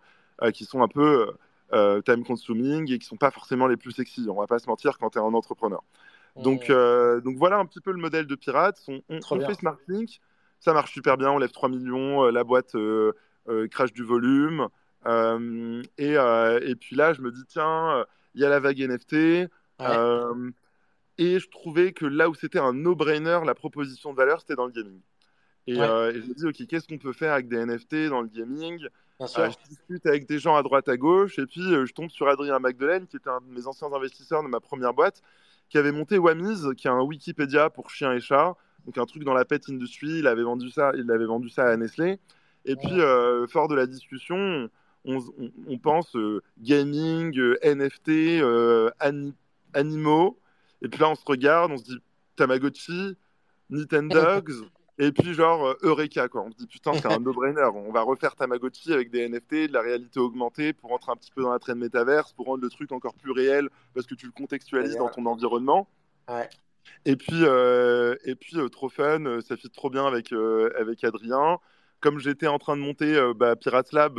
qui 0.54 0.64
sont 0.66 0.82
un 0.82 0.88
peu 0.88 1.34
euh, 1.74 2.02
time 2.02 2.24
consuming 2.24 2.92
et 2.92 2.98
qui 2.98 3.06
sont 3.06 3.18
pas 3.18 3.32
forcément 3.32 3.68
les 3.68 3.78
plus 3.78 3.92
sexy. 3.92 4.26
On 4.30 4.40
va 4.40 4.48
pas 4.48 4.60
se 4.60 4.68
mentir 4.68 4.98
quand 4.98 5.12
tu 5.12 5.20
es 5.20 5.22
un 5.22 5.34
entrepreneur. 5.34 5.84
Mmh. 6.36 6.42
Donc, 6.42 6.70
euh, 6.70 7.22
donc 7.22 7.38
voilà 7.38 7.58
un 7.58 7.66
petit 7.66 7.82
peu 7.82 7.92
le 7.92 8.00
modèle 8.00 8.26
de 8.26 8.36
Pirates. 8.36 8.82
On, 8.88 9.02
on, 9.10 9.20
on 9.30 9.46
fait 9.46 9.54
SmartLink, 9.54 10.20
ça 10.60 10.74
marche 10.74 10.92
super 10.92 11.18
bien. 11.18 11.32
On 11.32 11.38
lève 11.38 11.52
3 11.52 11.70
millions, 11.70 12.26
euh, 12.26 12.32
la 12.32 12.44
boîte 12.44 12.76
euh, 12.76 13.14
euh, 13.50 13.68
crash 13.68 13.94
du 13.94 14.04
volume. 14.04 14.68
Et, 15.06 16.14
et, 16.14 16.76
puis 16.76 16.96
là, 16.96 17.14
je 17.14 17.22
me 17.22 17.32
dis 17.32 17.46
tiens, 17.48 18.06
il 18.36 18.42
y 18.42 18.46
a 18.46 18.50
la 18.50 18.60
vague 18.60 18.80
NFT. 18.80 19.50
Ouais. 19.80 19.86
et 21.18 21.40
je 21.40 21.50
trouvais 21.50 21.94
que 21.94 22.06
là 22.06 22.30
où 22.30 22.36
c'était 22.36 22.60
un 22.60 22.74
no-brainer, 22.74 23.40
la 23.46 23.56
proposition 23.56 24.12
de 24.12 24.18
valeur, 24.18 24.42
c'était 24.42 24.56
dans 24.56 24.66
le 24.66 24.74
gaming. 24.74 25.00
Et, 25.70 25.80
ouais. 25.80 26.16
et 26.16 26.22
je 26.22 26.28
me 26.28 26.34
dis 26.34 26.46
ok, 26.46 26.68
qu'est-ce 26.68 26.88
qu'on 26.88 26.98
peut 26.98 27.14
faire 27.14 27.34
avec 27.34 27.48
des 27.48 27.64
NFT 27.64 28.10
dans 28.10 28.22
le 28.22 28.28
gaming? 28.28 28.88
Euh, 29.22 29.28
je 29.28 29.70
discute 29.70 30.06
avec 30.06 30.28
des 30.28 30.40
gens 30.40 30.56
à 30.56 30.64
droite, 30.64 30.88
à 30.88 30.96
gauche, 30.96 31.40
et 31.40 31.46
puis 31.46 31.74
euh, 31.74 31.86
je 31.86 31.94
tombe 31.94 32.10
sur 32.10 32.30
Adrien 32.30 32.58
Magdelaine, 32.60 33.06
qui 33.06 33.18
était 33.18 33.30
un 33.30 33.42
de 33.42 33.54
mes 33.54 33.68
anciens 33.68 33.92
investisseurs 33.92 34.44
de 34.44 34.48
ma 34.48 34.62
première 34.62 34.94
boîte, 34.94 35.22
qui 35.70 35.78
avait 35.78 35.92
monté 35.92 36.18
Wamiz, 36.18 36.70
qui 36.78 36.88
est 36.88 36.92
un 36.92 37.02
Wikipédia 37.02 37.70
pour 37.70 37.90
chiens 37.90 38.14
et 38.14 38.22
chats, 38.22 38.56
donc 38.86 38.98
un 38.98 39.06
truc 39.06 39.24
dans 39.24 39.34
la 39.34 39.46
pet 39.46 39.62
industry. 39.70 40.20
Il 40.20 40.28
avait 40.28 40.44
vendu 40.44 40.70
ça, 40.70 40.92
il 40.96 41.12
avait 41.12 41.26
vendu 41.26 41.50
ça 41.50 41.66
à 41.66 41.76
Nestlé. 41.76 42.18
Et 42.66 42.76
puis, 42.76 43.00
euh, 43.00 43.46
fort 43.48 43.68
de 43.68 43.76
la 43.76 43.86
discussion, 43.86 44.70
on, 45.06 45.18
on, 45.18 45.52
on 45.68 45.78
pense 45.78 46.16
euh, 46.16 46.42
gaming, 46.60 47.38
euh, 47.38 47.58
NFT, 47.64 48.42
ani 49.00 49.34
animaux. 49.74 50.40
Et 50.82 50.88
puis 50.88 51.00
là, 51.00 51.10
on 51.10 51.16
se 51.16 51.26
regarde, 51.26 51.72
on 51.72 51.78
se 51.78 51.84
dit 51.84 52.00
Tamagotchi, 52.36 53.18
Nintendogs. 53.70 54.54
Et 55.02 55.14
puis, 55.14 55.34
genre, 55.34 55.66
euh, 55.66 55.74
Eureka, 55.82 56.28
quoi. 56.28 56.42
On 56.42 56.52
se 56.52 56.58
dit, 56.58 56.68
putain, 56.68 56.92
c'est 56.94 57.06
un 57.06 57.20
no-brainer. 57.20 57.64
On 57.74 57.92
va 57.92 58.02
refaire 58.02 58.36
Tamagotchi 58.36 58.94
avec 58.94 59.10
des 59.10 59.28
NFT, 59.28 59.70
de 59.70 59.74
la 59.74 59.82
réalité 59.82 60.20
augmentée 60.20 60.74
pour 60.74 60.90
rentrer 60.90 61.14
un 61.14 61.16
petit 61.16 61.32
peu 61.32 61.42
dans 61.42 61.52
la 61.52 61.60
traîne 61.60 61.80
métaverse, 61.80 62.34
pour 62.34 62.48
rendre 62.48 62.62
le 62.62 62.70
truc 62.70 62.92
encore 62.92 63.14
plus 63.14 63.32
réel 63.32 63.70
parce 63.94 64.06
que 64.06 64.14
tu 64.14 64.26
le 64.26 64.34
contextualises 64.34 64.98
dans 64.98 65.10
ton 65.10 65.26
environnement. 65.26 65.88
Ouais. 66.28 66.50
Et 67.06 67.16
puis, 67.16 67.44
euh, 67.44 68.16
et 68.26 68.36
puis 68.36 68.58
euh, 68.58 68.68
trop 68.68 68.90
fun, 68.90 69.40
ça 69.42 69.56
fit 69.56 69.70
trop 69.70 69.90
bien 69.90 70.06
avec, 70.06 70.34
euh, 70.34 70.70
avec 70.78 71.04
Adrien. 71.04 71.60
Comme 72.02 72.20
j'étais 72.20 72.48
en 72.48 72.60
train 72.60 72.78
de 72.78 72.82
monter 72.82 73.20
bah, 73.36 73.56
Pirates 73.56 73.92
Lab 73.92 74.16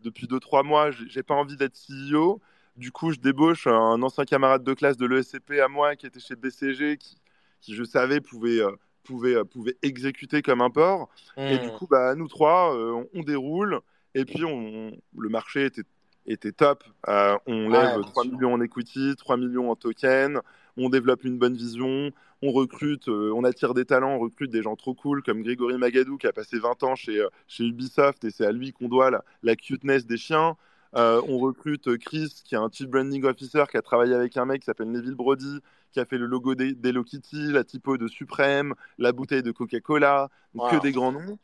depuis 0.00 0.26
2-3 0.26 0.64
mois, 0.64 0.90
j'ai 0.90 1.22
pas 1.22 1.34
envie 1.34 1.56
d'être 1.56 1.78
CEO. 1.78 2.40
Du 2.76 2.92
coup, 2.92 3.12
je 3.12 3.18
débauche 3.18 3.66
un 3.66 4.02
ancien 4.02 4.24
camarade 4.24 4.64
de 4.64 4.74
classe 4.74 4.96
de 4.96 5.06
l'ESCP 5.06 5.60
à 5.60 5.68
moi 5.68 5.96
qui 5.96 6.06
était 6.06 6.20
chez 6.20 6.36
BCG, 6.36 6.98
qui, 6.98 7.16
qui 7.60 7.74
je 7.74 7.84
savais 7.84 8.20
pouvait 8.20 8.60
pouvait, 9.02 9.44
pouvait 9.44 9.76
exécuter 9.82 10.42
comme 10.42 10.60
un 10.60 10.70
port. 10.70 11.08
Mmh. 11.36 11.40
Et 11.40 11.58
du 11.58 11.70
coup, 11.70 11.86
bah, 11.86 12.14
nous 12.14 12.28
trois, 12.28 12.74
euh, 12.74 12.92
on, 12.92 13.20
on, 13.20 13.22
déroule. 13.22 13.80
Et 14.14 14.24
puis, 14.24 14.44
on, 14.44 14.92
le 15.16 15.28
marché 15.28 15.66
était, 15.66 15.82
était 16.26 16.52
top. 16.52 16.84
Euh, 17.08 17.36
on 17.46 17.68
lève 17.68 18.00
3 18.00 18.24
millions 18.24 18.54
en 18.54 18.60
equity, 18.60 19.14
3 19.16 19.36
millions 19.36 19.70
en 19.70 19.76
token, 19.76 20.40
on 20.76 20.88
développe 20.88 21.24
une 21.24 21.38
bonne 21.38 21.54
vision, 21.54 22.10
on 22.42 22.52
recrute, 22.52 23.08
euh, 23.08 23.32
on 23.34 23.44
attire 23.44 23.74
des 23.74 23.84
talents, 23.84 24.14
on 24.14 24.18
recrute 24.18 24.50
des 24.50 24.62
gens 24.62 24.76
trop 24.76 24.94
cool 24.94 25.22
comme 25.22 25.42
Grégory 25.42 25.76
Magadou 25.76 26.16
qui 26.16 26.26
a 26.26 26.32
passé 26.32 26.58
20 26.58 26.82
ans 26.82 26.94
chez, 26.94 27.24
chez 27.46 27.64
Ubisoft 27.64 28.24
et 28.24 28.30
c'est 28.30 28.46
à 28.46 28.52
lui 28.52 28.72
qu'on 28.72 28.88
doit 28.88 29.10
la, 29.10 29.24
la 29.42 29.56
cuteness 29.56 30.06
des 30.06 30.16
chiens. 30.16 30.56
Euh, 30.96 31.22
on 31.28 31.38
recrute 31.38 31.96
Chris, 31.98 32.42
qui 32.44 32.54
est 32.54 32.58
un 32.58 32.68
Chief 32.70 32.88
Branding 32.88 33.24
Officer, 33.24 33.64
qui 33.70 33.76
a 33.76 33.82
travaillé 33.82 34.14
avec 34.14 34.36
un 34.36 34.44
mec 34.44 34.60
qui 34.60 34.66
s'appelle 34.66 34.90
Neville 34.90 35.14
Brody, 35.14 35.60
qui 35.92 36.00
a 36.00 36.04
fait 36.04 36.18
le 36.18 36.26
logo 36.26 36.54
d'Hello 36.54 37.04
Kitty, 37.04 37.52
la 37.52 37.64
typo 37.64 37.96
de 37.96 38.08
Supreme, 38.08 38.74
la 38.98 39.12
bouteille 39.12 39.42
de 39.42 39.52
Coca-Cola, 39.52 40.28
que 40.54 40.80
des 40.80 40.92
grands 40.92 41.12
noms. 41.12 41.38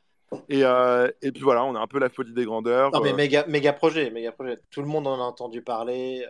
Et, 0.48 0.64
euh, 0.64 1.08
et, 1.22 1.30
puis 1.30 1.42
voilà, 1.42 1.64
on 1.64 1.74
a 1.76 1.80
un 1.80 1.86
peu 1.86 1.98
la 1.98 2.08
folie 2.08 2.32
des 2.32 2.44
grandeurs. 2.44 2.90
Non, 2.92 3.00
mais 3.00 3.12
euh. 3.12 3.16
méga, 3.16 3.46
méga 3.46 3.72
projet, 3.72 4.10
méga 4.10 4.32
projet. 4.32 4.58
Tout 4.70 4.80
le 4.80 4.88
monde 4.88 5.06
en 5.06 5.14
a 5.14 5.22
entendu 5.22 5.62
parler 5.62 6.26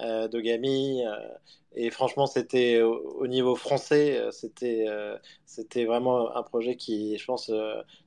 euh, 0.00 0.28
de 0.28 0.40
Gami. 0.40 1.02
et 1.74 1.90
franchement, 1.90 2.26
c'était 2.26 2.82
au, 2.82 3.26
niveau 3.26 3.56
français, 3.56 4.22
c'était 4.30 4.86
c'était 5.46 5.84
vraiment 5.84 6.36
un 6.36 6.42
projet 6.42 6.76
qui, 6.76 7.16
je 7.16 7.24
pense, 7.24 7.50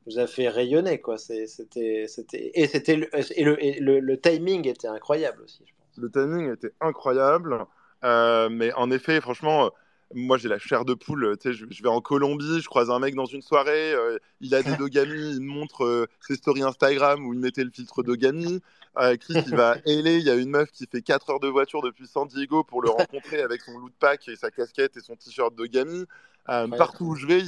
nous 0.05 0.19
a 0.19 0.27
fait 0.27 0.49
rayonner. 0.49 1.01
Quoi. 1.01 1.17
C'était, 1.17 1.47
c'était, 1.47 2.51
et 2.53 2.67
c'était 2.67 2.93
et 3.35 3.43
le, 3.43 3.63
et 3.63 3.79
le, 3.79 3.99
le, 3.99 4.19
timing 4.19 4.67
était 4.67 4.87
incroyable 4.87 5.41
aussi. 5.43 5.63
Je 5.65 5.73
pense. 5.73 5.97
Le 5.97 6.11
timing 6.11 6.53
était 6.53 6.73
incroyable. 6.79 7.65
Mais 8.03 8.73
en 8.73 8.91
effet, 8.91 9.21
franchement 9.21 9.71
moi 10.13 10.37
j'ai 10.37 10.49
la 10.49 10.57
chair 10.57 10.85
de 10.85 10.93
poule, 10.93 11.37
tu 11.39 11.53
sais, 11.53 11.57
je, 11.57 11.83
vais 11.83 11.89
en 11.89 12.01
Colombie, 12.01 12.61
je 12.61 12.67
croise 12.67 12.89
un 12.89 12.99
mec 12.99 13.15
dans 13.15 13.25
une 13.25 13.41
soirée, 13.41 13.93
euh, 13.93 14.17
il 14.41 14.55
a 14.55 14.63
des 14.63 14.75
dogami, 14.77 15.35
il 15.35 15.41
me 15.41 15.51
montre 15.51 15.83
euh, 15.83 16.07
ses 16.21 16.35
stories 16.35 16.63
Instagram 16.63 17.25
où 17.25 17.33
il 17.33 17.39
mettait 17.39 17.63
le 17.63 17.71
filtre 17.71 18.03
dogami. 18.03 18.61
Euh, 18.99 19.15
Chris, 19.17 19.41
il 19.47 19.55
va 19.55 19.71
à 19.71 19.77
LA, 19.85 20.11
il 20.11 20.23
y 20.23 20.29
a 20.29 20.35
une 20.35 20.49
meuf 20.49 20.71
qui 20.71 20.85
fait 20.85 21.01
4 21.01 21.31
heures 21.31 21.39
de 21.39 21.47
voiture 21.47 21.81
depuis 21.81 22.07
San 22.07 22.27
Diego 22.27 22.63
pour 22.63 22.81
le 22.81 22.89
rencontrer 22.89 23.41
avec 23.41 23.61
son 23.61 23.77
loot 23.77 23.93
pack 23.99 24.27
et 24.27 24.35
sa 24.35 24.51
casquette 24.51 24.97
et 24.97 25.01
son 25.01 25.15
t-shirt 25.15 25.53
dogami. 25.55 26.05
partout 26.45 27.05
où 27.05 27.15
je 27.15 27.25
vais, 27.25 27.41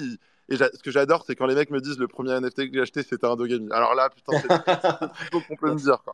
et 0.48 0.58
ce 0.58 0.84
que 0.84 0.92
j'adore, 0.92 1.24
c'est 1.26 1.36
quand 1.36 1.48
les 1.48 1.56
mecs 1.56 1.72
me 1.72 1.82
disent 1.82 1.98
le 1.98 2.08
premier 2.08 2.40
NFT 2.40 2.68
que 2.68 2.74
j'ai 2.74 2.82
acheté, 2.82 3.04
c'était 3.04 3.26
un 3.26 3.36
dogami. 3.36 3.68
Alors 3.72 3.96
là, 3.96 4.10
putain, 4.10 4.40
c'est 4.40 5.30
tout 5.32 5.42
ce 5.42 5.48
qu'on 5.48 5.56
peut 5.56 5.72
me 5.72 5.80
dire. 5.80 6.02
Quoi. 6.04 6.14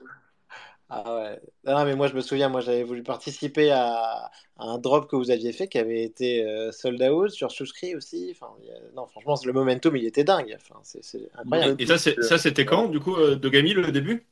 Ah 0.93 1.15
ouais. 1.15 1.39
Non, 1.63 1.85
mais 1.85 1.95
moi 1.95 2.07
je 2.07 2.15
me 2.15 2.19
souviens, 2.19 2.49
moi 2.49 2.59
j'avais 2.59 2.83
voulu 2.83 3.01
participer 3.01 3.71
à, 3.71 4.29
un 4.57 4.77
drop 4.77 5.09
que 5.09 5.15
vous 5.15 5.31
aviez 5.31 5.53
fait 5.53 5.69
qui 5.69 5.77
avait 5.77 6.03
été 6.03 6.45
euh, 6.45 6.73
sold 6.73 7.01
out 7.01 7.29
sur 7.29 7.49
souscrit 7.49 7.95
aussi. 7.95 8.35
Enfin, 8.35 8.53
Non, 8.93 9.07
franchement, 9.07 9.35
le 9.45 9.53
momentum 9.53 9.95
il 9.95 10.05
était 10.05 10.25
dingue. 10.25 10.53
Enfin, 10.59 10.81
c'est 10.83 11.29
incroyable. 11.35 11.81
Et 11.81 11.85
ça, 11.85 11.97
ça 11.97 12.37
c'était 12.37 12.65
quand 12.65 12.89
du 12.89 12.99
coup, 12.99 13.15
euh, 13.15 13.35
Dogami 13.35 13.73
le 13.73 13.89
début? 13.93 14.27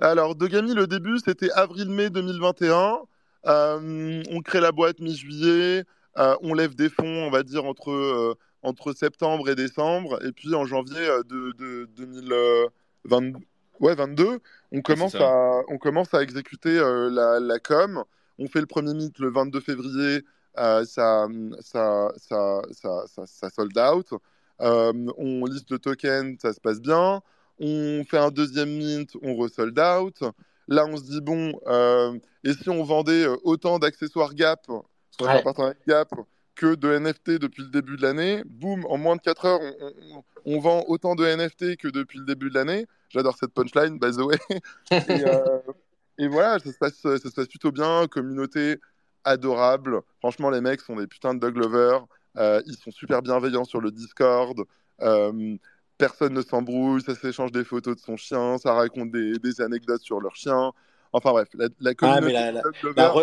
Alors, 0.00 0.34
Dogami 0.34 0.74
le 0.74 0.88
début, 0.88 1.20
c'était 1.24 1.52
avril-mai 1.52 2.10
2021. 2.10 2.98
Euh, 3.46 4.22
on 4.30 4.40
crée 4.40 4.60
la 4.60 4.72
boîte 4.72 4.98
mi-juillet. 4.98 5.84
on 6.16 6.54
lève 6.54 6.74
des 6.74 6.88
fonds, 6.88 7.24
on 7.24 7.30
va 7.30 7.44
dire, 7.44 7.66
entre, 7.66 8.36
entre 8.62 8.92
septembre 8.94 9.48
et 9.48 9.54
décembre. 9.54 10.18
Et 10.26 10.32
puis 10.32 10.56
en 10.56 10.66
janvier 10.66 11.06
de, 11.28 11.52
de 11.52 11.88
2022. 11.96 13.38
Ouais, 13.80 13.94
22. 13.94 14.40
On 14.72 14.80
commence, 14.82 15.14
à, 15.14 15.62
on 15.68 15.78
commence 15.78 16.14
à 16.14 16.22
exécuter 16.22 16.78
euh, 16.78 17.10
la, 17.10 17.40
la, 17.40 17.58
com. 17.58 18.04
On 18.38 18.48
fait 18.48 18.60
le 18.60 18.66
premier 18.66 18.94
meet 18.94 19.18
le 19.18 19.30
22 19.30 19.60
février. 19.60 20.24
Euh, 20.58 20.84
ça, 20.84 21.26
ça, 21.60 22.12
ça, 22.16 22.62
ça, 22.72 23.04
ça, 23.26 23.50
sold 23.50 23.76
out. 23.78 24.12
Euh, 24.60 24.92
on 25.18 25.44
liste 25.46 25.70
le 25.70 25.78
token, 25.78 26.36
ça 26.40 26.52
se 26.52 26.60
passe 26.60 26.80
bien. 26.80 27.20
On 27.58 28.04
fait 28.08 28.18
un 28.18 28.30
deuxième 28.30 28.70
mint, 28.76 29.16
on 29.22 29.34
resold 29.36 29.78
out. 29.78 30.22
Là, 30.68 30.86
on 30.86 30.96
se 30.96 31.04
dit, 31.04 31.20
bon, 31.20 31.52
et 32.44 32.52
si 32.52 32.68
on 32.70 32.82
vendait 32.84 33.26
autant 33.42 33.78
d'accessoires 33.78 34.34
Gap, 34.34 34.66
soit 35.10 35.42
ouais. 35.44 35.74
Gap, 35.86 36.08
que 36.54 36.74
de 36.74 36.98
NFT 36.98 37.32
depuis 37.32 37.62
le 37.62 37.68
début 37.70 37.96
de 37.96 38.02
l'année. 38.02 38.42
Boum, 38.46 38.84
en 38.86 38.96
moins 38.96 39.16
de 39.16 39.20
4 39.20 39.44
heures, 39.44 39.60
on, 40.44 40.60
vend 40.60 40.84
autant 40.88 41.14
de 41.14 41.24
NFT 41.24 41.76
que 41.76 41.88
depuis 41.88 42.18
le 42.18 42.24
début 42.24 42.48
de 42.48 42.54
l'année. 42.54 42.86
J'adore 43.14 43.36
cette 43.38 43.54
punchline, 43.54 43.98
by 43.98 44.10
the 44.10 44.20
way. 44.20 44.38
Euh, 44.92 45.58
et, 46.18 46.28
voilà, 46.28 46.58
ça 46.58 46.72
se, 46.72 46.78
passe, 46.78 46.94
ça 46.96 47.18
se 47.18 47.30
passe 47.30 47.46
plutôt 47.46 47.70
bien. 47.70 48.06
Communauté 48.08 48.78
adorable. 49.22 50.00
Franchement, 50.18 50.50
les 50.50 50.60
mecs 50.60 50.80
sont 50.80 50.96
des 50.96 51.06
putains 51.06 51.34
de 51.34 51.38
dog 51.38 51.56
lovers. 51.56 52.06
Euh, 52.36 52.60
ils 52.66 52.76
sont 52.76 52.90
super 52.90 53.22
bienveillants 53.22 53.64
sur 53.64 53.80
le 53.80 53.90
Discord. 53.92 54.64
Euh, 55.00 55.56
personne 55.96 56.34
ne 56.34 56.42
s'embrouille. 56.42 57.02
Ça 57.02 57.14
s'échange 57.14 57.52
des 57.52 57.64
photos 57.64 57.96
de 57.96 58.00
son 58.00 58.16
chien. 58.16 58.58
Ça 58.58 58.74
raconte 58.74 59.12
des, 59.12 59.38
des 59.38 59.60
anecdotes 59.60 60.02
sur 60.02 60.20
leur 60.20 60.34
chien. 60.34 60.72
Enfin 61.12 61.30
bref, 61.30 61.48
la, 61.54 61.68
la 61.78 61.92
ah, 62.02 62.20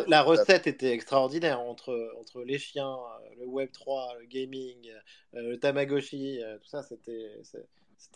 la, 0.07 0.21
recette 0.21 0.65
était 0.65 0.93
extraordinaire 0.93 1.59
entre, 1.59 2.13
entre 2.17 2.41
les 2.43 2.57
chiens, 2.57 2.95
le 3.37 3.45
Web 3.45 3.69
3, 3.73 4.15
le 4.21 4.27
gaming, 4.27 4.89
le 5.33 5.57
Tamagotchi, 5.57 6.39
tout 6.61 6.69
ça, 6.69 6.83
c'était 6.83 7.41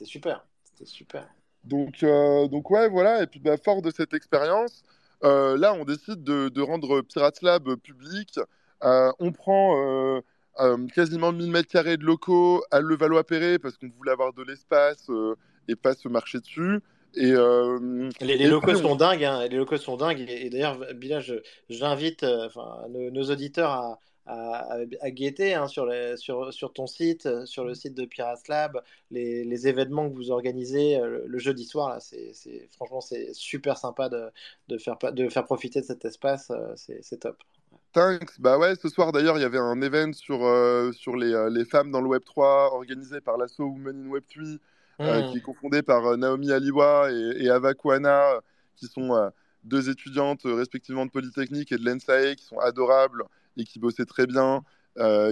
super. 0.06 0.46
C'était 0.64 0.86
super. 0.86 1.28
Donc, 1.66 2.06
donc 2.52 2.70
ouais, 2.72 2.90
voilà. 2.90 3.24
Et 3.24 3.28
puis 3.28 3.40
bah, 3.40 3.58
fort 3.58 3.82
de 3.82 3.92
cette 3.92 4.14
expérience, 4.14 4.84
là, 5.24 5.74
on 5.74 5.86
décide 5.86 6.24
de, 6.24 6.50
de, 6.50 6.62
rendre 6.62 7.02
Pirates 7.02 7.42
Lab 7.42 7.76
public. 7.76 8.40
on 8.82 9.32
prend 9.32 10.22
quasiment 10.94 11.32
1000 11.32 11.52
mètres 11.52 11.70
carrés 11.70 11.98
de 11.98 12.04
locaux 12.04 12.64
à 12.72 12.80
Levallois-Perret 12.80 13.60
parce 13.60 13.78
qu'on 13.78 13.90
voulait 13.90 14.12
avoir 14.12 14.34
de 14.34 14.44
l'espace 14.44 15.10
et 15.68 15.76
pas 15.76 15.94
se 15.94 16.08
marcher 16.08 16.40
dessus. 16.40 16.82
Et, 17.16 17.32
euh, 17.32 18.10
les, 18.20 18.48
locaux 18.48 18.76
sont 18.76 18.96
dingues, 18.96 19.24
hein. 19.24 19.48
les 19.48 19.58
locaux 19.58 19.78
sont 19.78 19.96
dingues. 19.96 20.26
Et, 20.28 20.50
d'ailleurs, 20.50 20.78
Bilal, 20.96 21.24
j'invite 21.70 22.24
euh, 22.24 22.50
nos, 22.90 23.24
auditeurs 23.24 23.72
à, 23.72 24.00
à, 24.26 24.80
guetter 25.12 25.54
hein, 25.54 25.68
sur, 25.68 25.92
sur, 26.18 26.54
sur, 26.54 26.74
ton 26.74 26.88
site, 26.88 27.26
euh, 27.26 27.46
sur 27.46 27.64
le 27.64 27.76
site 27.76 27.94
de 27.94 28.06
Pirates 28.06 28.48
Lab, 28.48 28.82
les, 29.12 29.44
les 29.44 29.68
événements 29.68 30.10
que 30.10 30.16
vous 30.16 30.32
organisez 30.32 31.00
le, 31.00 31.38
jeudi 31.38 31.66
soir. 31.66 31.90
Là, 31.90 32.00
c'est, 32.00 32.70
franchement, 32.72 33.02
c'est 33.02 33.34
super 33.34 33.78
sympa 33.78 34.10
de, 34.10 34.30
de, 34.68 34.78
faire, 34.78 34.98
de 34.98 35.30
faire 35.30 35.46
profiter 35.46 35.82
de 35.82 35.86
cet 35.86 36.06
espace. 36.06 36.52
c'est, 36.76 37.20
top. 37.20 37.38
Thanks. 37.94 38.40
Bah 38.40 38.58
ouais, 38.58 38.76
ce 38.76 38.90
soir 38.90 39.12
d'ailleurs, 39.12 39.38
il 39.38 39.42
y 39.42 39.46
avait 39.46 39.58
un 39.58 39.82
event 39.82 40.12
sur, 40.12 40.40
sur 40.94 41.16
les, 41.16 41.48
les, 41.52 41.66
femmes 41.66 41.92
dans 41.92 42.02
le 42.02 42.08
Web 42.08 42.24
3 42.26 42.74
organisé 42.74 43.22
par 43.22 43.38
l'asso 43.38 43.60
Women 43.60 44.06
in 44.06 44.10
Web 44.10 44.24
3 44.30 44.44
euh, 45.02 45.28
hmm. 45.28 45.32
qui 45.32 45.38
est 45.40 45.42
confondée 45.42 45.82
par 45.82 46.06
euh, 46.06 46.16
Naomi 46.16 46.54
Aliwa 46.54 47.12
et, 47.12 47.44
et 47.44 47.50
Ava 47.50 47.74
Kouana, 47.74 48.40
qui 48.78 48.88
sont 48.88 49.14
euh, 49.14 49.30
deux 49.66 49.90
étudiantes 49.90 50.44
respectivement 50.46 51.06
de 51.06 51.12
Polytechnique 51.12 51.74
et 51.74 51.78
de 51.78 51.84
l'ENSAE, 51.84 52.36
qui 52.36 52.46
sont 52.46 52.60
adorables 52.60 53.26
et 53.58 53.64
qui 53.64 53.80
bossaient 53.80 54.06
très 54.06 54.28
bien, 54.28 54.62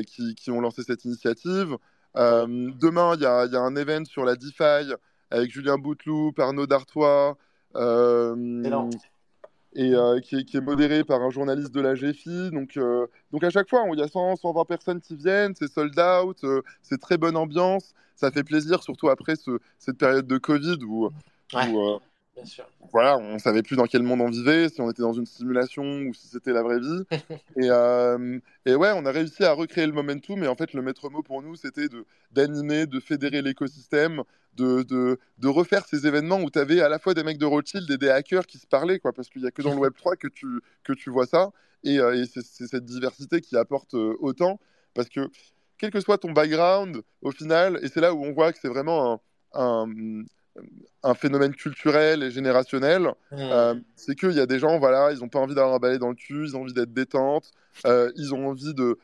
qui, 0.06 0.36
qui, 0.36 0.52
ont 0.52 0.62
lancé 0.62 0.84
cette 0.84 1.06
initiative. 1.06 1.78
demain, 2.16 3.16
il 3.16 3.20
y, 3.20 3.24
y, 3.24 3.56
a 3.56 3.62
un 3.62 3.76
event 3.76 4.06
sur 4.06 4.26
la 4.26 4.36
DeFi 4.36 4.94
avec 5.32 5.52
Julien 5.52 5.78
Bouteloup, 5.78 6.34
Arnaud 6.38 6.68
Dartois. 6.68 7.38
Euh, 7.76 8.36
et 9.76 9.94
euh, 9.96 10.20
qui, 10.20 10.36
est, 10.36 10.62
modéré 10.62 11.04
par 11.04 11.22
un 11.22 11.30
journaliste 11.30 11.72
de 11.72 11.82
la 11.82 11.96
GFI. 11.96 12.52
Donc, 12.52 12.78
euh, 12.78 13.08
donc 13.32 13.44
à 13.44 13.50
chaque 13.50 13.70
fois, 13.70 13.84
il 13.92 14.00
y 14.00 14.04
a 14.04 14.08
100, 14.08 14.38
120 14.38 14.66
personnes 14.66 15.02
qui 15.02 15.16
viennent, 15.16 15.54
c'est 15.56 15.72
sold 15.72 16.00
out, 16.00 16.38
euh, 16.44 16.62
c'est 16.82 17.00
très 17.00 17.18
bonne 17.18 17.36
ambiance, 17.36 17.94
ça 18.16 18.32
fait 18.32 18.44
plaisir, 18.44 18.84
surtout 18.84 19.10
après 19.10 19.34
cette 19.80 19.98
période 19.98 20.28
de 20.28 20.38
Covid 20.38 20.78
où, 20.86 21.10
voilà, 22.92 23.18
on 23.18 23.40
savait 23.40 23.64
plus 23.64 23.76
dans 23.76 23.86
quel 23.86 24.04
monde 24.04 24.22
on 24.22 24.30
vivait, 24.30 24.70
si 24.70 24.82
on 24.82 24.90
était 24.90 25.02
dans 25.02 25.14
une 25.14 25.26
simulation 25.26 25.84
ou 25.84 26.14
si 26.14 26.28
c'était 26.28 26.52
la 26.52 26.62
vraie 26.64 26.80
vie. 26.80 27.04
et, 27.58 27.68
et, 28.70 28.76
ouais, 28.76 28.92
on 28.96 29.06
a 29.06 29.12
réussi 29.12 29.44
à 29.44 29.54
recréer 29.54 29.86
le 29.86 29.94
momentum, 29.94 30.40
mais 30.40 30.48
en 30.48 30.56
fait, 30.56 30.74
le 30.74 30.82
maître 30.82 31.10
mot 31.10 31.22
pour 31.22 31.42
nous, 31.42 31.56
c'était 31.56 31.88
d'animer, 32.32 32.86
de, 32.86 33.00
fédérer 33.00 33.42
l'écosystème, 33.42 34.24
de, 34.56 34.84
de, 34.84 35.20
de, 35.38 35.48
refaire 35.48 35.86
ces 35.86 36.06
événements 36.08 36.40
où 36.40 36.50
tu 36.50 36.60
avais 36.60 36.82
à 36.82 36.90
la 36.90 37.00
fois 37.00 37.14
des 37.14 37.24
mecs 37.24 37.38
de 37.38 37.46
Rothschild 37.46 37.90
et 37.90 37.98
des 37.98 38.10
hackers 38.10 38.46
qui 38.46 38.58
se 38.58 38.68
parlaient, 38.68 39.00
quoi, 39.00 39.14
parce 39.14 39.30
qu'il 39.30 39.42
n'y 39.42 39.48
a 39.48 39.52
que 39.52 39.62
dans 39.62 39.74
le 39.74 39.82
Web3 39.90 40.18
que 40.18 40.28
tu, 40.28 40.48
que 40.84 40.94
tu 40.94 41.10
vois 41.10 41.26
ça. 41.26 41.52
Et, 41.84 41.96
et 41.96 42.26
c'est 42.26 42.68
cette 42.68 42.86
diversité 42.86 43.42
qui 43.42 43.58
apporte 43.58 43.94
autant, 43.94 44.60
parce 44.94 45.10
que 45.10 45.30
quel 45.78 45.92
que 45.92 46.00
soit 46.00 46.18
ton 46.18 46.32
background, 46.32 47.02
au 47.22 47.32
final, 47.32 47.80
et 47.82 47.90
c'est 47.90 48.00
là 48.00 48.14
où 48.14 48.24
on 48.24 48.32
voit 48.32 48.54
que 48.54 48.60
c'est 48.62 48.70
vraiment 48.70 49.22
un, 49.54 49.86
un 49.86 50.24
un 51.02 51.14
phénomène 51.14 51.54
culturel 51.54 52.24
et 52.24 52.32
générationnel. 52.32 53.02
Mmh. 53.32 53.38
Euh, 53.40 53.76
c'est 53.96 54.16
qu'il 54.16 54.32
y 54.32 54.40
a 54.40 54.46
des 54.46 54.60
gens, 54.60 54.78
voilà, 54.80 55.12
ils 55.12 55.20
n'ont 55.20 55.30
pas 55.30 55.40
envie 55.40 55.56
d'avoir 55.56 55.76
un 55.76 55.80
balai 55.80 55.98
dans 55.98 56.10
le 56.10 56.16
cul, 56.16 56.46
ils 56.46 56.56
ont 56.56 56.62
envie 56.62 56.74
d'être 56.74 56.94
détente, 56.94 57.52
euh, 57.86 58.12
ils 58.16 58.34
ont 58.34 58.50
envie 58.50 58.74
de, 58.74 58.98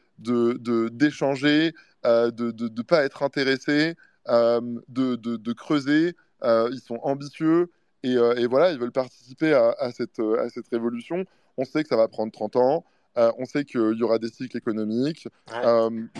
d'échanger, 0.89 1.73
de, 2.03 2.29
de, 2.29 2.67
de, 2.67 2.81
pas 2.81 3.03
être 3.03 3.23
intéressés, 3.23 3.95
de, 4.27 5.15
de, 5.15 5.53
creuser. 5.53 6.15
ils 6.43 6.81
sont 6.85 6.99
ambitieux 7.01 7.69
et, 8.03 8.13
et, 8.13 8.47
voilà, 8.47 8.71
ils 8.71 8.79
veulent 8.79 8.91
participer 8.91 9.53
à, 9.53 9.75
à, 9.79 9.91
cette, 9.91 10.19
à 10.19 10.49
cette 10.49 10.67
révolution. 10.69 11.25
On 11.57 11.65
sait 11.65 11.83
que 11.83 11.89
ça 11.89 11.97
va 11.97 12.07
prendre 12.07 12.31
30 12.31 12.55
ans. 12.55 12.85
On 13.15 13.45
sait 13.45 13.65
qu'il 13.65 13.95
y 13.97 14.03
aura 14.03 14.19
des 14.19 14.29
cycles 14.29 14.57
économiques, 14.57 15.27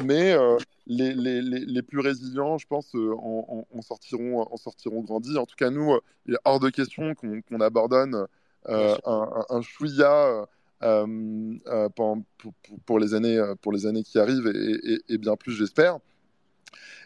mais 0.04 0.36
les, 0.88 1.14
les, 1.14 1.42
les, 1.42 1.82
plus 1.82 2.00
résilients, 2.00 2.58
je 2.58 2.68
pense, 2.68 2.94
en, 2.96 3.82
sortiront, 3.82 4.42
en 4.42 4.58
sortiront 4.58 5.02
grandis. 5.02 5.38
En 5.38 5.46
tout 5.46 5.56
cas, 5.56 5.70
nous, 5.70 5.98
il 6.26 6.34
est 6.34 6.40
hors 6.46 6.60
de 6.60 6.70
question 6.70 7.14
qu'on 7.16 7.62
abandonne 7.62 8.28
un, 8.68 8.98
un, 9.06 9.46
un 9.50 9.62
chouïa 9.62 10.46
pour, 10.82 12.18
pour, 12.38 12.54
pour, 12.86 13.00
les 13.00 13.14
années, 13.14 13.42
pour 13.62 13.72
les 13.72 13.86
années 13.86 14.04
qui 14.04 14.20
arrivent 14.20 14.48
et, 14.48 15.00
et 15.08 15.18
bien 15.18 15.36
plus, 15.36 15.54
j'espère. 15.54 16.00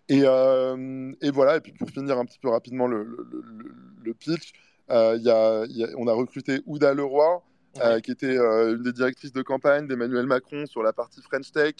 Et, 0.09 0.23
et, 0.23 1.31
voilà, 1.31 1.57
et 1.57 1.61
puis 1.61 1.73
pour 1.73 1.89
finir 1.89 2.17
un 2.17 2.25
petit 2.25 2.39
peu 2.39 2.49
rapidement 2.49 2.87
le, 2.87 3.03
le, 3.03 3.43
le 4.03 4.13
pitch, 4.13 4.53
euh, 4.89 5.17
y 5.21 5.29
a, 5.29 5.65
y 5.67 5.83
a, 5.83 5.87
on 5.97 6.07
a 6.07 6.13
recruté 6.13 6.61
Ouda 6.65 6.93
Leroy, 6.93 7.41
euh, 7.81 7.99
qui 7.99 8.11
était 8.11 8.37
euh, 8.37 8.75
une 8.75 8.83
des 8.83 8.93
directrices 8.93 9.33
de 9.33 9.41
campagne 9.41 9.87
d'Emmanuel 9.87 10.25
Macron 10.25 10.65
sur 10.65 10.83
la 10.83 10.93
partie 10.93 11.21
French 11.21 11.51
Tech, 11.51 11.75